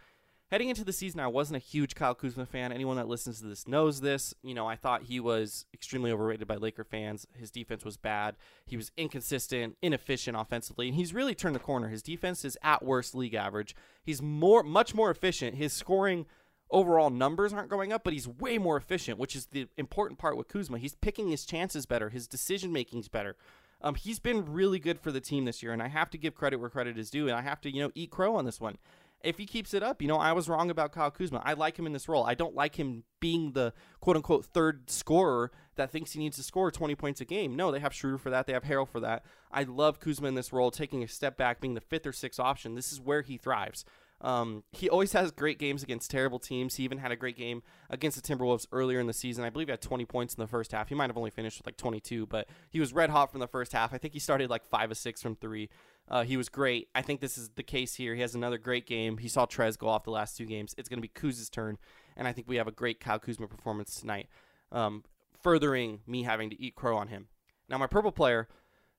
heading 0.52 0.70
into 0.70 0.84
the 0.84 0.94
season, 0.94 1.20
I 1.20 1.28
wasn't 1.28 1.58
a 1.58 1.66
huge 1.66 1.96
Kyle 1.96 2.16
Kuzma 2.16 2.46
fan. 2.46 2.72
Anyone 2.72 2.98
that 2.98 3.08
listens 3.08 3.40
to 3.40 3.46
this 3.46 3.68
knows 3.68 4.02
this. 4.02 4.34
You 4.44 4.54
know, 4.54 4.68
I 4.68 4.76
thought 4.76 5.04
he 5.04 5.20
was 5.20 5.66
extremely 5.74 6.12
overrated 6.12 6.48
by 6.48 6.56
Laker 6.56 6.84
fans. 6.84 7.26
His 7.34 7.52
defense 7.52 7.86
was 7.86 7.98
bad. 7.98 8.36
He 8.66 8.78
was 8.78 8.92
inconsistent, 8.98 9.78
inefficient 9.82 10.38
offensively, 10.38 10.88
and 10.88 10.96
he's 10.96 11.14
really 11.14 11.36
turned 11.36 11.56
the 11.56 11.60
corner. 11.60 11.88
His 11.88 12.04
defense 12.04 12.44
is 12.44 12.58
at 12.62 12.84
worst 12.84 13.16
league 13.16 13.34
average. 13.34 13.76
He's 14.04 14.22
more, 14.22 14.64
much 14.64 14.94
more 14.94 15.10
efficient. 15.10 15.56
His 15.56 15.74
scoring 15.74 16.26
overall 16.74 17.10
numbers 17.10 17.54
aren't 17.54 17.70
going 17.70 17.94
up, 17.94 18.04
but 18.04 18.12
he's 18.12 18.28
way 18.28 18.58
more 18.58 18.76
efficient, 18.76 19.20
which 19.20 19.36
is 19.36 19.46
the 19.46 19.68
important 19.78 20.20
part 20.20 20.36
with 20.36 20.48
Kuzma. 20.48 20.80
He's 20.80 20.96
picking 20.96 21.30
his 21.30 21.46
chances 21.46 21.86
better. 21.86 22.10
His 22.10 22.28
decision 22.28 22.74
making's 22.74 23.08
better. 23.08 23.38
Um, 23.82 23.96
he's 23.96 24.20
been 24.20 24.52
really 24.52 24.80
good 24.80 25.00
for 25.00 25.12
the 25.12 25.22
team 25.22 25.46
this 25.46 25.62
year, 25.62 25.72
and 25.72 25.84
I 25.84 25.90
have 25.90 26.10
to 26.12 26.18
give 26.18 26.36
credit 26.36 26.58
where 26.58 26.70
credit 26.70 26.98
is 26.98 27.10
due, 27.10 27.28
and 27.28 27.38
I 27.38 27.42
have 27.42 27.62
to, 27.62 27.74
you 27.74 27.84
know, 27.84 27.92
eat 27.96 28.12
crow 28.12 28.36
on 28.36 28.46
this 28.46 28.60
one. 28.60 28.78
If 29.24 29.38
he 29.38 29.46
keeps 29.46 29.74
it 29.74 29.84
up, 29.84 30.02
you 30.02 30.08
know, 30.08 30.18
I 30.18 30.34
was 30.34 30.50
wrong 30.50 30.70
about 30.70 30.92
Kyle 30.92 31.12
Kuzma. 31.12 31.42
I 31.46 31.54
like 31.54 31.80
him 31.80 31.86
in 31.86 31.94
this 31.94 32.10
role. 32.10 32.26
I 32.26 32.34
don't 32.34 32.56
like 32.56 32.76
him 32.76 33.04
being 33.22 33.54
the 33.54 33.74
quote 34.02 34.18
unquote 34.18 34.46
third 34.46 34.90
scorer 34.90 35.52
that 35.76 35.92
thinks 35.92 36.12
he 36.12 36.20
needs 36.20 36.36
to 36.38 36.44
score 36.44 36.72
20 36.72 36.96
points 36.96 37.22
a 37.22 37.26
game. 37.26 37.56
No, 37.56 37.72
they 37.72 37.80
have 37.80 37.94
Schroeder 37.94 38.18
for 38.18 38.30
that. 38.32 38.48
They 38.48 38.54
have 38.54 38.64
Harrell 38.64 38.88
for 38.88 39.00
that. 39.00 39.24
I 39.50 39.64
love 39.64 40.02
Kuzma 40.02 40.28
in 40.28 40.36
this 40.36 40.52
role, 40.52 40.72
taking 40.72 41.04
a 41.04 41.08
step 41.08 41.38
back, 41.38 41.62
being 41.62 41.74
the 41.74 41.82
fifth 41.82 42.06
or 42.06 42.12
sixth 42.12 42.40
option. 42.40 42.76
This 42.76 42.92
is 42.92 43.00
where 43.00 43.22
he 43.22 43.38
thrives. 43.38 43.86
Um, 44.24 44.64
he 44.72 44.90
always 44.90 45.12
has 45.12 45.32
great 45.32 45.60
games 45.60 45.84
against 45.84 46.10
terrible 46.10 46.40
teams. 46.40 46.76
He 46.76 46.84
even 46.84 46.98
had 46.98 47.12
a 47.12 47.16
great 47.16 47.38
game 47.38 47.62
against 47.90 48.22
the 48.22 48.36
Timberwolves 48.36 48.66
earlier 48.72 49.02
in 49.02 49.08
the 49.08 49.14
season. 49.14 49.44
I 49.44 49.50
believe 49.50 49.68
he 49.68 49.72
had 49.72 49.82
20 49.82 50.06
points 50.06 50.34
in 50.34 50.42
the 50.42 50.48
first 50.48 50.72
half. 50.72 50.88
He 50.88 50.96
might 50.96 51.10
have 51.10 51.18
only 51.18 51.30
finished 51.30 51.60
with 51.60 51.68
like 51.68 51.76
22, 51.76 52.26
but 52.28 52.48
he 52.70 52.80
was 52.80 52.94
red 52.94 53.10
hot 53.10 53.32
from 53.32 53.42
the 53.42 53.48
first 53.48 53.74
half. 53.74 53.94
I 53.94 53.98
think 53.98 54.14
he 54.14 54.20
started 54.20 54.50
like 54.50 54.66
five 54.66 54.90
or 54.90 54.96
six 54.96 55.22
from 55.22 55.36
three. 55.36 55.70
Uh, 56.08 56.24
he 56.24 56.38
was 56.38 56.48
great. 56.48 56.88
I 56.96 57.02
think 57.02 57.20
this 57.20 57.38
is 57.38 57.50
the 57.56 57.64
case 57.64 57.96
here. 57.96 58.16
He 58.16 58.22
has 58.22 58.34
another 58.34 58.58
great 58.58 58.88
game. 58.88 59.18
He 59.18 59.28
saw 59.28 59.46
Trez 59.46 59.78
go 59.78 59.88
off 59.90 60.06
the 60.06 60.12
last 60.12 60.38
two 60.38 60.46
games. 60.46 60.74
It's 60.78 60.88
going 60.88 61.00
to 61.00 61.02
be 61.02 61.10
Kuz's 61.10 61.50
turn, 61.50 61.78
and 62.16 62.28
I 62.28 62.32
think 62.32 62.48
we 62.48 62.56
have 62.58 62.68
a 62.68 62.72
great 62.72 63.00
Kyle 63.00 63.20
Kuzma 63.20 63.48
performance 63.48 63.96
tonight, 63.96 64.28
um, 64.72 65.04
furthering 65.42 66.00
me 66.08 66.24
having 66.24 66.50
to 66.50 66.62
eat 66.62 66.76
crow 66.76 66.98
on 66.98 67.08
him. 67.08 67.28
Now, 67.70 67.78
my 67.78 67.88
purple 67.88 68.12
player 68.12 68.48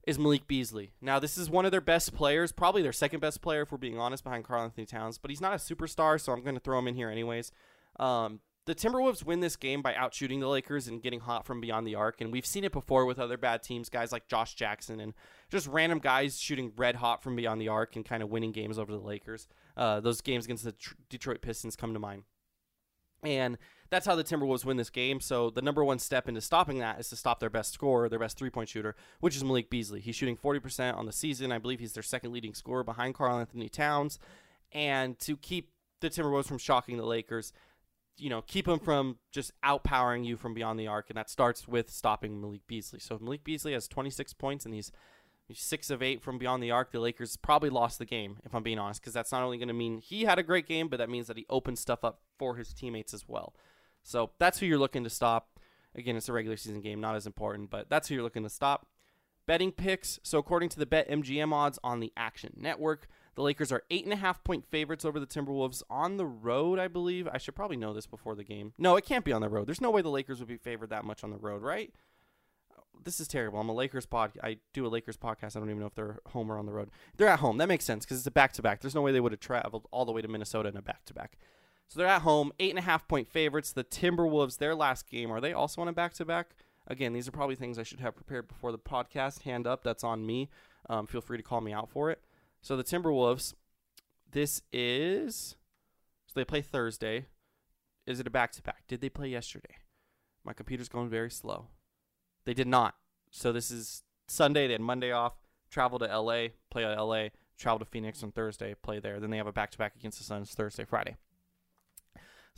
is 0.07 0.19
Malik 0.19 0.47
Beasley. 0.47 0.93
Now, 1.01 1.19
this 1.19 1.39
is 1.39 1.49
one 1.49 1.65
of 1.65 1.71
their 1.71 1.81
best 1.81 2.15
players, 2.15 2.53
probably 2.53 2.83
their 2.83 2.93
second 2.93 3.21
best 3.21 3.41
player, 3.41 3.63
if 3.63 3.73
we're 3.73 3.79
being 3.79 3.99
honest, 3.99 4.25
behind 4.25 4.45
Karl 4.45 4.65
Anthony 4.65 4.87
Towns, 4.87 5.19
but 5.19 5.31
he's 5.31 5.41
not 5.41 5.53
a 5.53 5.57
superstar, 5.57 6.21
so 6.21 6.33
I'm 6.33 6.43
going 6.43 6.57
to 6.57 6.61
throw 6.61 6.79
him 6.79 6.89
in 6.89 6.95
here 6.95 7.09
anyways. 7.09 7.53
Um, 7.99 8.41
the 8.67 8.75
Timberwolves 8.75 9.25
win 9.25 9.41
this 9.41 9.57
game 9.57 9.83
by 9.83 9.93
outshooting 9.93 10.41
the 10.41 10.49
Lakers 10.49 10.89
and 10.89 11.03
getting 11.03 11.21
hot 11.21 11.45
from 11.45 11.61
beyond 11.61 11.87
the 11.87 11.95
arc, 11.95 12.21
and 12.21 12.33
we've 12.33 12.47
seen 12.47 12.65
it 12.65 12.73
before 12.73 13.05
with 13.05 13.19
other 13.19 13.37
bad 13.37 13.63
teams, 13.63 13.89
guys 13.89 14.11
like 14.11 14.27
Josh 14.27 14.55
Jackson 14.55 15.01
and 15.01 15.13
just 15.51 15.67
random 15.67 15.99
guys 15.99 16.41
shooting 16.41 16.73
red 16.77 16.97
hot 16.97 17.23
from 17.23 17.37
beyond 17.37 17.61
the 17.61 17.69
arc 17.69 17.95
and 17.95 18.05
kind 18.05 18.23
of 18.23 18.31
winning 18.31 18.53
games 18.53 18.79
over 18.79 18.93
the 18.93 18.99
Lakers. 18.99 19.49
Uh, 19.77 20.01
those 20.01 20.21
games 20.21 20.47
against 20.47 20.65
the 20.65 20.73
Tr- 20.73 20.95
Detroit 21.11 21.43
Pistons 21.43 21.77
come 21.77 21.93
to 21.93 21.99
mind. 21.99 22.23
And 23.23 23.59
that's 23.91 24.07
how 24.07 24.17
the 24.17 24.25
Timberwolves 24.25 24.65
win 24.65 24.77
this 24.77 24.91
game. 24.91 25.21
So 25.21 25.51
the 25.51 25.63
number 25.63 25.85
one 25.85 25.99
step 25.99 26.29
into 26.29 26.41
stopping 26.41 26.79
that 26.79 26.99
is 26.99 27.09
to 27.11 27.17
stop 27.17 27.41
their 27.41 27.51
best 27.51 27.73
scorer, 27.73 28.09
their 28.09 28.19
best 28.19 28.37
three 28.37 28.51
point 28.51 28.69
shooter, 28.69 28.97
which 29.21 29.37
is 29.37 29.45
Malik 29.45 29.71
Beasley. 29.71 30.01
He's 30.01 30.17
shooting 30.17 30.37
40% 30.37 30.97
on 30.97 31.07
the 31.07 31.13
season. 31.13 31.53
I 31.53 31.59
believe 31.59 31.81
he's 31.81 31.93
their 31.93 32.03
second 32.03 32.33
leading 32.33 32.55
scorer 32.55 32.85
behind 32.85 33.15
Karl 33.15 33.39
Anthony 33.39 33.69
Towns. 33.69 34.19
And 34.73 35.19
to 35.21 35.37
keep 35.37 35.71
the 36.01 36.11
Timberwolves 36.11 36.47
from 36.47 36.59
shocking 36.59 36.97
the 36.97 37.07
Lakers, 37.07 37.53
you 38.17 38.31
know, 38.31 38.43
keep 38.43 38.67
them 38.67 38.79
from 38.79 39.19
just 39.33 39.53
outpowering 39.63 40.25
you 40.25 40.37
from 40.37 40.55
beyond 40.55 40.79
the 40.79 40.87
arc. 40.87 41.11
And 41.11 41.17
that 41.17 41.31
starts 41.31 41.69
with 41.69 41.91
stopping 41.91 42.41
Malik 42.41 42.67
Beasley. 42.67 43.01
So 43.01 43.19
Malik 43.21 43.45
Beasley 43.45 43.73
has 43.73 43.89
26 43.89 44.33
points 44.35 44.65
and 44.65 44.75
he's 44.75 44.93
six 45.53 45.91
of 45.91 46.03
eight 46.03 46.23
from 46.23 46.39
beyond 46.39 46.63
the 46.63 46.71
arc. 46.71 46.93
The 46.93 47.01
Lakers 47.01 47.37
probably 47.37 47.71
lost 47.71 47.99
the 47.99 48.05
game, 48.05 48.39
if 48.45 48.55
I'm 48.55 48.63
being 48.63 48.79
honest, 48.79 49.01
because 49.01 49.13
that's 49.13 49.33
not 49.33 49.43
only 49.43 49.59
going 49.59 49.69
to 49.69 49.75
mean 49.75 49.99
he 49.99 50.25
had 50.25 50.39
a 50.39 50.43
great 50.43 50.67
game, 50.67 50.89
but 50.89 50.99
that 50.99 51.11
means 51.11 51.27
that 51.27 51.37
he 51.37 51.47
opened 51.51 51.79
stuff 51.79 52.05
up 52.05 52.21
for 52.39 52.57
his 52.57 52.73
teammates 52.73 53.13
as 53.13 53.29
well. 53.29 53.55
So 54.05 54.31
that's 54.39 54.61
who 54.61 54.67
you're 54.67 54.79
looking 54.79 55.03
to 55.05 55.11
stop. 55.11 55.59
Again, 55.97 56.17
it's 56.17 56.29
a 56.29 56.33
regular 56.33 56.57
season 56.57 56.81
game, 56.81 57.01
not 57.01 57.17
as 57.17 57.27
important, 57.27 57.71
but 57.71 57.89
that's 57.89 58.09
who 58.09 58.15
you're 58.15 58.23
looking 58.23 58.43
to 58.43 58.51
stop. 58.51 58.87
Betting 59.47 59.73
picks. 59.73 60.21
So 60.23 60.39
according 60.39 60.69
to 60.71 60.79
the 60.79 60.87
Bet 60.87 61.09
MGM 61.09 61.53
odds 61.53 61.79
on 61.83 62.01
the 62.01 62.13
Action 62.17 62.55
Network, 62.57 63.09
the 63.35 63.43
Lakers 63.43 63.73
are 63.73 63.83
eight 63.91 64.05
and 64.05 64.13
a 64.13 64.17
half 64.17 64.43
point 64.45 64.65
favorites 64.71 65.05
over 65.05 65.19
the 65.19 65.27
Timberwolves 65.27 65.83
on 65.91 66.17
the 66.17 66.27
road. 66.27 66.79
I 66.79 66.89
believe 66.89 67.29
I 67.33 67.39
should 67.39 67.55
probably 67.55 67.77
know 67.77 67.93
this 67.93 68.07
before 68.07 68.35
the 68.35 68.45
game. 68.45 68.73
No, 68.79 68.97
it 68.97 69.05
can't 69.05 69.25
be 69.25 69.33
on 69.33 69.43
the 69.43 69.49
road. 69.49 69.67
There's 69.67 69.81
no 69.81 69.91
way 69.91 70.03
the 70.03 70.09
Lakers 70.09 70.39
would 70.39 70.49
be 70.49 70.57
favored 70.57 70.91
that 70.91 71.05
much 71.05 71.25
on 71.25 71.31
the 71.31 71.39
road, 71.39 71.63
right? 71.63 71.93
This 73.03 73.21
is 73.21 73.29
terrible. 73.29 73.59
I'm 73.61 73.69
a 73.69 73.75
Lakers 73.75 74.07
pod. 74.07 74.33
I 74.43 74.59
do 74.73 74.87
a 74.87 74.89
Lakers 74.89 75.17
podcast. 75.17 75.57
I 75.57 75.61
don't 75.61 75.69
even 75.69 75.81
know 75.81 75.87
if 75.87 75.95
they're 75.95 76.21
home 76.29 76.51
or 76.51 76.57
on 76.57 76.67
the 76.67 76.73
road. 76.73 76.91
They're 77.17 77.29
at 77.29 77.41
home. 77.41 77.59
That 77.59 77.69
makes 77.69 77.85
sense 77.85 78.05
because 78.05 78.19
it's 78.19 78.27
a 78.27 78.31
back 78.31 78.53
to 78.55 78.63
back. 78.63 78.81
There's 78.81 78.95
no 78.95 79.03
way 79.03 79.13
they 79.13 79.21
would 79.21 79.33
have 79.33 79.41
traveled 79.41 79.87
all 79.91 80.05
the 80.05 80.13
way 80.13 80.23
to 80.23 80.29
Minnesota 80.29 80.69
in 80.69 80.77
a 80.77 80.83
back 80.83 81.05
to 81.07 81.15
back. 81.15 81.37
So 81.89 81.99
they're 81.99 82.09
at 82.09 82.23
home, 82.23 82.53
eight 82.59 82.71
and 82.71 82.79
a 82.79 82.83
half 82.83 83.07
point 83.07 83.29
favorites. 83.29 83.73
The 83.73 83.85
Timberwolves, 83.85 84.59
their 84.59 84.75
last 84.75 85.09
game, 85.09 85.31
are 85.31 85.41
they 85.41 85.53
also 85.53 85.81
on 85.81 85.89
a 85.89 85.93
back 85.93 86.15
to 86.15 86.25
back? 86.25 86.57
Again, 86.87 87.13
these 87.13 87.29
are 87.29 87.33
probably 87.33 87.57
things 87.57 87.79
I 87.79 87.83
should 87.83 88.01
have 88.01 88.17
prepared 88.17 88.49
before 88.49 88.73
the 88.73 88.79
podcast. 88.79 89.43
Hand 89.43 89.67
up, 89.67 89.83
that's 89.83 90.05
on 90.05 90.27
me. 90.27 90.51
Um, 90.89 91.07
feel 91.07 91.21
free 91.21 91.39
to 91.39 91.43
call 91.43 91.61
me 91.61 91.73
out 91.73 91.89
for 91.89 92.11
it. 92.11 92.21
So 92.61 92.77
the 92.77 92.85
Timberwolves, 92.85 93.55
this 94.31 94.63
is. 94.73 95.57
So 96.27 96.33
they 96.35 96.45
play 96.45 96.61
Thursday. 96.61 97.27
Is 98.07 98.21
it 98.21 98.27
a 98.27 98.31
back 98.31 98.53
to 98.53 98.63
back? 98.63 98.87
Did 98.87 99.01
they 99.01 99.09
play 99.09 99.29
yesterday? 99.29 99.77
My 100.45 100.53
computer's 100.53 100.91
going 100.91 101.09
very 101.09 101.31
slow. 101.31 101.69
They 102.45 102.53
did 102.53 102.67
not. 102.67 102.97
So 103.31 103.51
this 103.53 103.71
is 103.71 104.03
Sunday. 104.29 104.67
They 104.67 104.75
had 104.75 104.83
Monday 104.83 105.11
off. 105.11 105.35
Travel 105.71 105.99
to 106.01 106.07
LA, 106.07 106.49
play 106.71 106.85
at 106.85 107.01
LA. 107.01 107.29
Travel 107.59 107.79
to 107.79 107.85
Phoenix 107.85 108.23
on 108.23 108.33
Thursday, 108.33 108.75
play 108.83 108.99
there. 108.99 109.21
Then 109.21 109.31
they 109.31 109.37
have 109.39 109.47
a 109.47 109.53
back 109.53 109.71
to 109.71 109.79
back 109.79 109.95
against 109.97 110.19
the 110.19 110.25
Suns 110.25 110.53
Thursday, 110.55 110.85
Friday. 110.85 111.17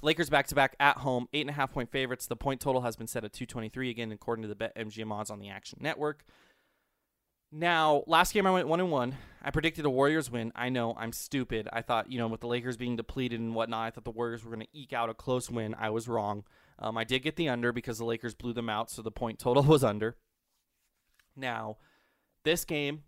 Lakers 0.07 0.31
back 0.31 0.47
to 0.47 0.55
back 0.55 0.77
at 0.79 0.99
home, 0.99 1.27
eight 1.33 1.41
and 1.41 1.51
a 1.51 1.55
half 1.55 1.73
point 1.73 1.91
favorites. 1.91 2.29
The 2.29 2.37
point 2.37 2.61
total 2.61 2.83
has 2.83 2.95
been 2.95 3.09
set 3.09 3.25
at 3.25 3.33
223 3.33 3.91
again, 3.91 4.13
according 4.13 4.43
to 4.43 4.49
the 4.49 4.55
Bet 4.55 4.73
MGM 4.77 5.11
odds 5.11 5.31
on 5.31 5.41
the 5.41 5.49
Action 5.49 5.81
Network. 5.83 6.25
Now, 7.51 8.05
last 8.07 8.33
game 8.33 8.47
I 8.47 8.53
went 8.53 8.69
one 8.69 8.79
and 8.79 8.93
one. 8.93 9.17
I 9.43 9.51
predicted 9.51 9.85
a 9.85 9.91
Warriors 9.91 10.31
win. 10.31 10.53
I 10.55 10.69
know 10.69 10.95
I'm 10.97 11.11
stupid. 11.11 11.69
I 11.73 11.83
thought, 11.83 12.09
you 12.09 12.21
know, 12.21 12.29
with 12.29 12.41
the 12.41 12.47
Lakers 12.47 12.77
being 12.77 12.95
depleted 12.95 13.41
and 13.41 13.53
whatnot, 13.53 13.85
I 13.85 13.91
thought 13.91 14.05
the 14.05 14.13
Warriors 14.13 14.45
were 14.45 14.55
going 14.55 14.65
to 14.65 14.79
eke 14.79 14.93
out 14.93 15.11
a 15.11 15.15
close 15.15 15.51
win. 15.51 15.75
I 15.75 15.91
was 15.91 16.07
wrong. 16.07 16.45
Um, 16.79 16.97
I 16.97 17.03
did 17.03 17.25
get 17.25 17.35
the 17.35 17.49
under 17.49 17.73
because 17.73 17.99
the 17.99 18.05
Lakers 18.05 18.35
blew 18.37 18.53
them 18.53 18.69
out, 18.69 18.93
so 18.93 19.03
the 19.03 19.11
point 19.11 19.41
total 19.41 19.63
was 19.65 19.83
under. 19.83 20.17
Now, 21.35 21.79
this 22.45 22.65
game, 22.65 23.03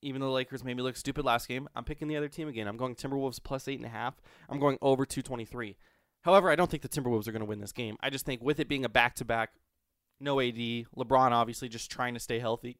even 0.00 0.22
though 0.22 0.28
the 0.28 0.32
Lakers 0.32 0.64
made 0.64 0.78
me 0.78 0.82
look 0.82 0.96
stupid 0.96 1.26
last 1.26 1.46
game, 1.46 1.68
I'm 1.76 1.84
picking 1.84 2.08
the 2.08 2.16
other 2.16 2.28
team 2.28 2.48
again. 2.48 2.68
I'm 2.68 2.78
going 2.78 2.94
Timberwolves 2.94 3.42
plus 3.42 3.68
eight 3.68 3.78
and 3.78 3.86
a 3.86 3.90
half. 3.90 4.14
I'm 4.48 4.58
going 4.58 4.78
over 4.80 5.04
223. 5.04 5.76
However, 6.26 6.50
I 6.50 6.56
don't 6.56 6.68
think 6.68 6.82
the 6.82 6.88
Timberwolves 6.88 7.28
are 7.28 7.32
going 7.32 7.38
to 7.38 7.46
win 7.46 7.60
this 7.60 7.70
game. 7.70 7.96
I 8.00 8.10
just 8.10 8.26
think 8.26 8.42
with 8.42 8.58
it 8.58 8.68
being 8.68 8.84
a 8.84 8.88
back 8.88 9.14
to 9.14 9.24
back, 9.24 9.52
no 10.18 10.40
AD, 10.40 10.56
LeBron 10.56 11.30
obviously 11.30 11.68
just 11.68 11.88
trying 11.88 12.14
to 12.14 12.20
stay 12.20 12.40
healthy. 12.40 12.78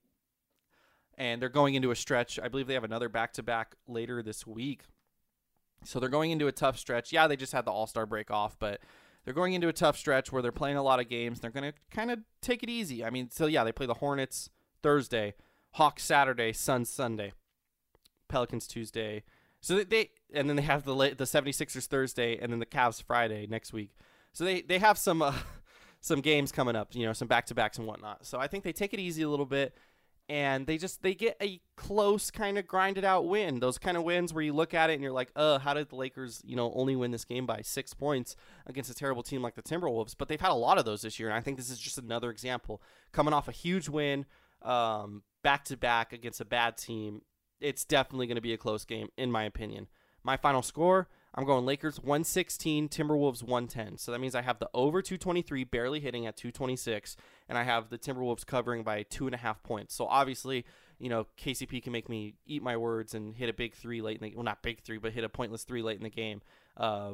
And 1.17 1.41
they're 1.41 1.49
going 1.49 1.77
into 1.77 1.93
a 1.93 1.97
stretch. 1.97 2.41
I 2.43 2.49
believe 2.49 2.67
they 2.67 2.75
have 2.75 2.83
another 2.83 3.09
back 3.09 3.33
to 3.35 3.45
back 3.45 3.77
later 3.87 4.21
this 4.21 4.49
week. 4.49 4.83
So 5.85 6.01
they're 6.01 6.09
going 6.09 6.33
into 6.33 6.49
a 6.49 6.53
tough 6.53 6.77
stretch. 6.77 7.13
Yeah, 7.13 7.29
they 7.29 7.37
just 7.37 7.53
had 7.53 7.65
the 7.65 7.71
All 7.71 7.87
Star 7.87 8.05
break 8.05 8.33
off, 8.33 8.59
but 8.59 8.81
they're 9.25 9.33
going 9.33 9.53
into 9.53 9.69
a 9.69 9.73
tough 9.73 9.97
stretch 9.97 10.33
where 10.33 10.43
they're 10.43 10.51
playing 10.51 10.77
a 10.77 10.83
lot 10.83 10.99
of 10.99 11.09
games. 11.09 11.39
They're 11.39 11.53
going 11.53 11.71
to 11.71 11.79
kind 11.89 12.11
of 12.11 12.19
take 12.43 12.65
it 12.65 12.69
easy. 12.69 13.05
I 13.05 13.11
mean, 13.11 13.31
so 13.31 13.47
yeah, 13.47 13.63
they 13.63 13.71
play 13.71 13.87
the 13.87 13.95
Hornets 13.95 14.51
Thursday, 14.83 15.35
Hawks 15.75 16.03
Saturday, 16.03 16.53
Suns 16.53 16.91
Sunday, 16.91 17.33
Pelicans 18.29 18.67
Tuesday. 18.67 19.23
So 19.61 19.77
they, 19.77 19.85
they 19.85 20.11
and 20.33 20.49
then 20.49 20.57
they 20.57 20.63
have 20.63 20.85
the 20.85 20.95
the 20.95 21.25
76ers 21.25 21.87
Thursday 21.87 22.39
and 22.39 22.53
then 22.53 22.59
the 22.59 22.67
Cavs 22.67 23.03
Friday 23.03 23.47
next 23.49 23.73
week. 23.73 23.91
So 24.33 24.45
they 24.45 24.63
they 24.63 24.79
have 24.79 24.99
some 24.99 25.23
uh, 25.23 25.35
some 26.01 26.21
games 26.21 26.53
coming 26.53 26.77
up, 26.77 26.95
you 26.95 27.07
know, 27.07 27.13
some 27.13 27.29
back 27.29 27.47
to 27.47 27.55
backs 27.55 27.79
and 27.79 27.87
whatnot. 27.87 28.27
So 28.27 28.39
I 28.39 28.47
think 28.47 28.65
they 28.65 28.73
take 28.73 28.95
it 28.95 29.01
easy 29.01 29.23
a 29.23 29.29
little 29.29 29.47
bit, 29.47 29.75
and 30.29 30.67
they 30.67 30.79
just 30.79 31.03
they 31.03 31.15
get 31.15 31.37
a 31.41 31.61
close 31.77 32.31
kind 32.31 32.59
of 32.59 32.67
grinded 32.67 33.05
out 33.05 33.27
win. 33.27 33.61
Those 33.61 33.79
kind 33.79 33.97
of 33.97 34.03
wins 34.03 34.33
where 34.35 34.45
you 34.45 34.53
look 34.53 34.75
at 34.75 34.91
it 34.91 34.95
and 34.95 35.03
you're 35.03 35.13
like, 35.13 35.31
uh, 35.37 35.59
how 35.59 35.75
did 35.75 35.89
the 35.89 35.97
Lakers, 35.97 36.43
you 36.45 36.57
know, 36.57 36.73
only 36.75 36.97
win 36.97 37.13
this 37.13 37.25
game 37.25 37.47
by 37.47 37.63
six 37.63 37.95
points 37.95 38.37
against 38.67 38.91
a 38.91 38.95
terrible 38.95 39.23
team 39.23 39.43
like 39.43 39.55
the 39.55 39.63
Timberwolves? 39.63 40.15
But 40.17 40.29
they've 40.29 40.41
had 40.41 40.51
a 40.51 40.55
lot 40.55 40.79
of 40.79 40.85
those 40.85 41.03
this 41.03 41.19
year, 41.19 41.29
and 41.29 41.37
I 41.37 41.41
think 41.41 41.57
this 41.57 41.71
is 41.71 41.79
just 41.79 41.99
another 41.99 42.31
example. 42.31 42.83
Coming 43.13 43.33
off 43.33 43.49
a 43.49 43.53
huge 43.53 43.89
win, 43.89 44.27
back 44.63 45.65
to 45.65 45.77
back 45.77 46.13
against 46.13 46.41
a 46.41 46.45
bad 46.45 46.77
team, 46.77 47.23
it's 47.61 47.85
definitely 47.85 48.27
going 48.27 48.37
to 48.37 48.43
be 48.43 48.53
a 48.53 48.59
close 48.59 48.85
game, 48.85 49.09
in 49.17 49.31
my 49.31 49.45
opinion. 49.45 49.87
My 50.27 50.37
final 50.37 50.61
score, 50.61 51.07
I'm 51.37 51.45
going 51.45 51.65
Lakers 51.65 52.01
116, 52.01 52.89
Timberwolves 52.89 53.45
110. 53.45 53.97
So 53.97 54.11
that 54.11 54.19
means 54.19 54.35
I 54.35 54.43
have 54.43 54.59
the 54.59 54.69
over 54.75 55.01
223 55.01 55.63
barely 55.63 56.01
hitting 56.01 56.27
at 56.27 56.37
226, 56.37 57.17
and 57.49 57.57
I 57.57 57.63
have 57.63 57.91
the 57.91 57.97
Timberwolves 57.97 58.45
covering 58.45 58.83
by 58.83 59.05
two 59.05 59.27
and 59.27 59.37
a 59.37 59.39
half 59.39 59.63
points. 59.63 59.95
So 59.95 60.07
obviously, 60.07 60.65
you 60.99 61.09
know, 61.09 61.29
KCP 61.39 61.81
can 61.81 61.93
make 61.93 62.09
me 62.09 62.35
eat 62.45 62.61
my 62.61 62.77
words 62.77 63.15
and 63.15 63.37
hit 63.37 63.49
a 63.49 63.53
big 63.53 63.77
three 63.77 64.03
late 64.03 64.21
in 64.21 64.29
the 64.29 64.35
well, 64.35 64.43
not 64.43 64.65
big 64.65 64.81
three, 64.81 64.99
but 64.99 65.13
hit 65.13 65.23
a 65.23 65.29
pointless 65.29 65.63
three 65.63 65.81
late 65.81 65.97
in 65.97 66.03
the 66.03 66.11
game. 66.11 66.43
Uh, 66.77 67.13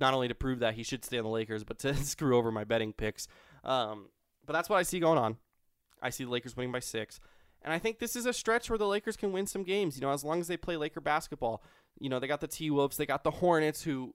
not 0.00 0.12
only 0.12 0.26
to 0.26 0.34
prove 0.34 0.58
that 0.58 0.74
he 0.74 0.82
should 0.82 1.04
stay 1.04 1.18
on 1.18 1.24
the 1.24 1.30
Lakers, 1.30 1.62
but 1.62 1.78
to 1.78 1.94
screw 2.04 2.36
over 2.36 2.50
my 2.50 2.64
betting 2.64 2.92
picks. 2.92 3.28
Um, 3.62 4.08
but 4.44 4.54
that's 4.54 4.68
what 4.68 4.78
I 4.78 4.82
see 4.82 4.98
going 4.98 5.18
on. 5.18 5.36
I 6.02 6.10
see 6.10 6.24
the 6.24 6.30
Lakers 6.30 6.56
winning 6.56 6.72
by 6.72 6.80
six. 6.80 7.20
And 7.62 7.72
I 7.72 7.78
think 7.78 7.98
this 7.98 8.14
is 8.14 8.26
a 8.26 8.32
stretch 8.32 8.68
where 8.68 8.78
the 8.78 8.86
Lakers 8.86 9.16
can 9.16 9.32
win 9.32 9.46
some 9.46 9.62
games, 9.62 9.96
you 9.96 10.02
know, 10.02 10.12
as 10.12 10.22
long 10.22 10.38
as 10.38 10.48
they 10.48 10.56
play 10.58 10.76
Laker 10.76 11.00
basketball. 11.00 11.62
You 11.98 12.08
know, 12.08 12.18
they 12.18 12.26
got 12.26 12.40
the 12.40 12.48
T 12.48 12.70
Wolves, 12.70 12.96
they 12.96 13.06
got 13.06 13.24
the 13.24 13.30
Hornets, 13.30 13.82
who 13.82 14.14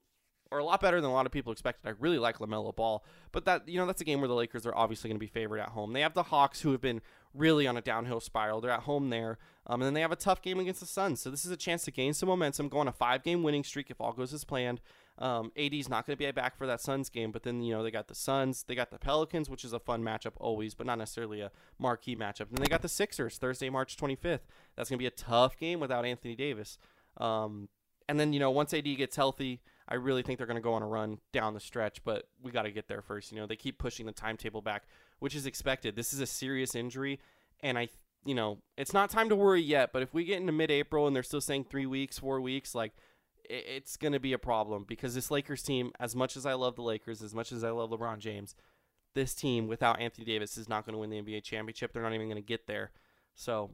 are 0.52 0.58
a 0.58 0.64
lot 0.64 0.80
better 0.80 1.00
than 1.00 1.10
a 1.10 1.12
lot 1.12 1.26
of 1.26 1.32
people 1.32 1.52
expected. 1.52 1.88
I 1.88 1.92
really 2.00 2.18
like 2.18 2.38
LaMelo 2.38 2.74
Ball, 2.74 3.04
but 3.30 3.44
that 3.44 3.68
you 3.68 3.78
know 3.78 3.86
that's 3.86 4.00
a 4.00 4.04
game 4.04 4.20
where 4.20 4.28
the 4.28 4.34
Lakers 4.34 4.66
are 4.66 4.74
obviously 4.74 5.08
going 5.08 5.16
to 5.16 5.20
be 5.20 5.28
favored 5.28 5.60
at 5.60 5.70
home. 5.70 5.92
They 5.92 6.00
have 6.00 6.14
the 6.14 6.24
Hawks, 6.24 6.60
who 6.62 6.72
have 6.72 6.80
been 6.80 7.00
really 7.34 7.66
on 7.66 7.76
a 7.76 7.80
downhill 7.80 8.20
spiral. 8.20 8.60
They're 8.60 8.72
at 8.72 8.80
home 8.80 9.10
there, 9.10 9.38
um, 9.66 9.80
and 9.80 9.86
then 9.86 9.94
they 9.94 10.00
have 10.00 10.12
a 10.12 10.16
tough 10.16 10.42
game 10.42 10.58
against 10.58 10.80
the 10.80 10.86
Suns. 10.86 11.20
So 11.20 11.30
this 11.30 11.44
is 11.44 11.52
a 11.52 11.56
chance 11.56 11.84
to 11.84 11.92
gain 11.92 12.14
some 12.14 12.28
momentum, 12.28 12.68
go 12.68 12.78
on 12.78 12.88
a 12.88 12.92
five-game 12.92 13.42
winning 13.42 13.62
streak 13.62 13.90
if 13.90 14.00
all 14.00 14.12
goes 14.12 14.32
as 14.32 14.44
planned. 14.44 14.80
Um, 15.18 15.52
AD's 15.56 15.88
not 15.88 16.06
going 16.06 16.16
to 16.16 16.24
be 16.24 16.30
back 16.32 16.56
for 16.56 16.66
that 16.66 16.80
Suns 16.80 17.10
game, 17.10 17.30
but 17.30 17.42
then 17.42 17.62
you 17.62 17.72
know 17.72 17.82
they 17.82 17.90
got 17.90 18.08
the 18.08 18.14
Suns, 18.14 18.64
they 18.64 18.74
got 18.74 18.90
the 18.90 18.98
Pelicans, 18.98 19.48
which 19.48 19.64
is 19.64 19.72
a 19.72 19.78
fun 19.78 20.02
matchup 20.02 20.32
always, 20.38 20.74
but 20.74 20.86
not 20.86 20.98
necessarily 20.98 21.42
a 21.42 21.52
marquee 21.78 22.16
matchup. 22.16 22.48
And 22.48 22.56
then 22.56 22.62
they 22.64 22.70
got 22.70 22.82
the 22.82 22.88
Sixers 22.88 23.36
Thursday, 23.38 23.70
March 23.70 23.96
25th. 23.96 24.40
That's 24.76 24.88
going 24.88 24.98
to 24.98 25.02
be 25.02 25.06
a 25.06 25.10
tough 25.10 25.56
game 25.56 25.78
without 25.78 26.04
Anthony 26.04 26.34
Davis. 26.34 26.78
Um, 27.16 27.68
and 28.08 28.18
then 28.18 28.32
you 28.32 28.40
know 28.40 28.50
once 28.50 28.74
AD 28.74 28.84
gets 28.84 29.16
healthy, 29.16 29.60
I 29.88 29.94
really 29.94 30.22
think 30.22 30.38
they're 30.38 30.46
going 30.46 30.56
to 30.56 30.62
go 30.62 30.74
on 30.74 30.82
a 30.82 30.86
run 30.86 31.18
down 31.32 31.54
the 31.54 31.60
stretch, 31.60 32.02
but 32.04 32.28
we 32.42 32.50
got 32.50 32.62
to 32.62 32.70
get 32.70 32.88
there 32.88 33.02
first. 33.02 33.32
You 33.32 33.38
know 33.38 33.46
they 33.46 33.56
keep 33.56 33.78
pushing 33.78 34.06
the 34.06 34.12
timetable 34.12 34.62
back, 34.62 34.84
which 35.18 35.34
is 35.34 35.46
expected. 35.46 35.96
This 35.96 36.12
is 36.12 36.20
a 36.20 36.26
serious 36.26 36.74
injury, 36.74 37.20
and 37.60 37.78
I 37.78 37.88
you 38.24 38.34
know 38.34 38.58
it's 38.76 38.92
not 38.92 39.10
time 39.10 39.28
to 39.28 39.36
worry 39.36 39.62
yet. 39.62 39.92
But 39.92 40.02
if 40.02 40.12
we 40.12 40.24
get 40.24 40.40
into 40.40 40.52
mid-April 40.52 41.06
and 41.06 41.14
they're 41.14 41.22
still 41.22 41.40
saying 41.40 41.64
three 41.64 41.86
weeks, 41.86 42.18
four 42.18 42.40
weeks, 42.40 42.74
like 42.74 42.92
it's 43.50 43.96
going 43.96 44.12
to 44.12 44.20
be 44.20 44.32
a 44.32 44.38
problem 44.38 44.84
because 44.86 45.14
this 45.14 45.30
Lakers 45.30 45.62
team, 45.62 45.92
as 45.98 46.14
much 46.14 46.36
as 46.36 46.46
I 46.46 46.54
love 46.54 46.76
the 46.76 46.82
Lakers, 46.82 47.20
as 47.20 47.34
much 47.34 47.50
as 47.50 47.64
I 47.64 47.70
love 47.70 47.90
LeBron 47.90 48.18
James, 48.18 48.54
this 49.14 49.34
team 49.34 49.66
without 49.66 50.00
Anthony 50.00 50.24
Davis 50.24 50.56
is 50.56 50.68
not 50.68 50.86
going 50.86 50.94
to 50.94 50.98
win 50.98 51.10
the 51.10 51.20
NBA 51.20 51.42
championship. 51.42 51.92
They're 51.92 52.02
not 52.02 52.14
even 52.14 52.28
going 52.28 52.36
to 52.36 52.46
get 52.46 52.66
there. 52.68 52.92
So 53.34 53.70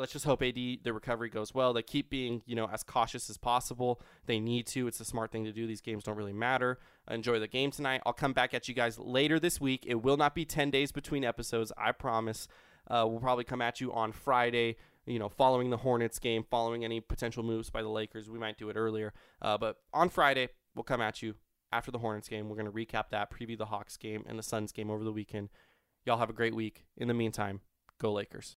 let's 0.00 0.12
just 0.12 0.24
hope 0.24 0.42
AD 0.42 0.54
the 0.54 0.92
recovery 0.92 1.28
goes 1.28 1.54
well. 1.54 1.72
They 1.72 1.82
keep 1.82 2.08
being 2.10 2.42
you 2.46 2.56
know 2.56 2.68
as 2.72 2.82
cautious 2.82 3.28
as 3.30 3.36
possible. 3.36 4.00
They 4.26 4.40
need 4.40 4.66
to. 4.68 4.88
It's 4.88 4.98
a 4.98 5.04
smart 5.04 5.30
thing 5.30 5.44
to 5.44 5.52
do. 5.52 5.66
These 5.66 5.82
games 5.82 6.04
don't 6.04 6.16
really 6.16 6.32
matter. 6.32 6.78
Enjoy 7.08 7.38
the 7.38 7.46
game 7.46 7.70
tonight. 7.70 8.00
I'll 8.06 8.14
come 8.14 8.32
back 8.32 8.54
at 8.54 8.66
you 8.66 8.74
guys 8.74 8.98
later 8.98 9.38
this 9.38 9.60
week. 9.60 9.84
It 9.86 9.96
will 9.96 10.16
not 10.16 10.34
be 10.34 10.44
ten 10.44 10.70
days 10.70 10.90
between 10.90 11.24
episodes. 11.24 11.70
I 11.76 11.92
promise. 11.92 12.48
Uh, 12.90 13.06
we'll 13.06 13.20
probably 13.20 13.44
come 13.44 13.62
at 13.62 13.80
you 13.80 13.92
on 13.92 14.10
Friday. 14.10 14.76
You 15.06 15.18
know, 15.18 15.28
following 15.28 15.70
the 15.70 15.76
Hornets 15.76 16.18
game, 16.18 16.44
following 16.50 16.84
any 16.84 17.00
potential 17.00 17.42
moves 17.42 17.70
by 17.70 17.82
the 17.82 17.88
Lakers. 17.88 18.28
We 18.28 18.38
might 18.38 18.58
do 18.58 18.70
it 18.70 18.76
earlier, 18.76 19.12
uh, 19.42 19.58
but 19.58 19.76
on 19.92 20.08
Friday 20.08 20.48
we'll 20.74 20.84
come 20.84 21.00
at 21.00 21.22
you 21.22 21.34
after 21.72 21.90
the 21.90 21.98
Hornets 21.98 22.28
game. 22.28 22.48
We're 22.48 22.56
going 22.56 22.66
to 22.66 22.72
recap 22.72 23.10
that, 23.10 23.30
preview 23.30 23.56
the 23.56 23.66
Hawks 23.66 23.96
game 23.96 24.24
and 24.26 24.38
the 24.38 24.42
Suns 24.42 24.72
game 24.72 24.90
over 24.90 25.04
the 25.04 25.12
weekend. 25.12 25.48
Y'all 26.04 26.18
have 26.18 26.30
a 26.30 26.34
great 26.34 26.54
week. 26.54 26.84
In 26.96 27.08
the 27.08 27.14
meantime, 27.14 27.60
go 27.98 28.12
Lakers. 28.12 28.48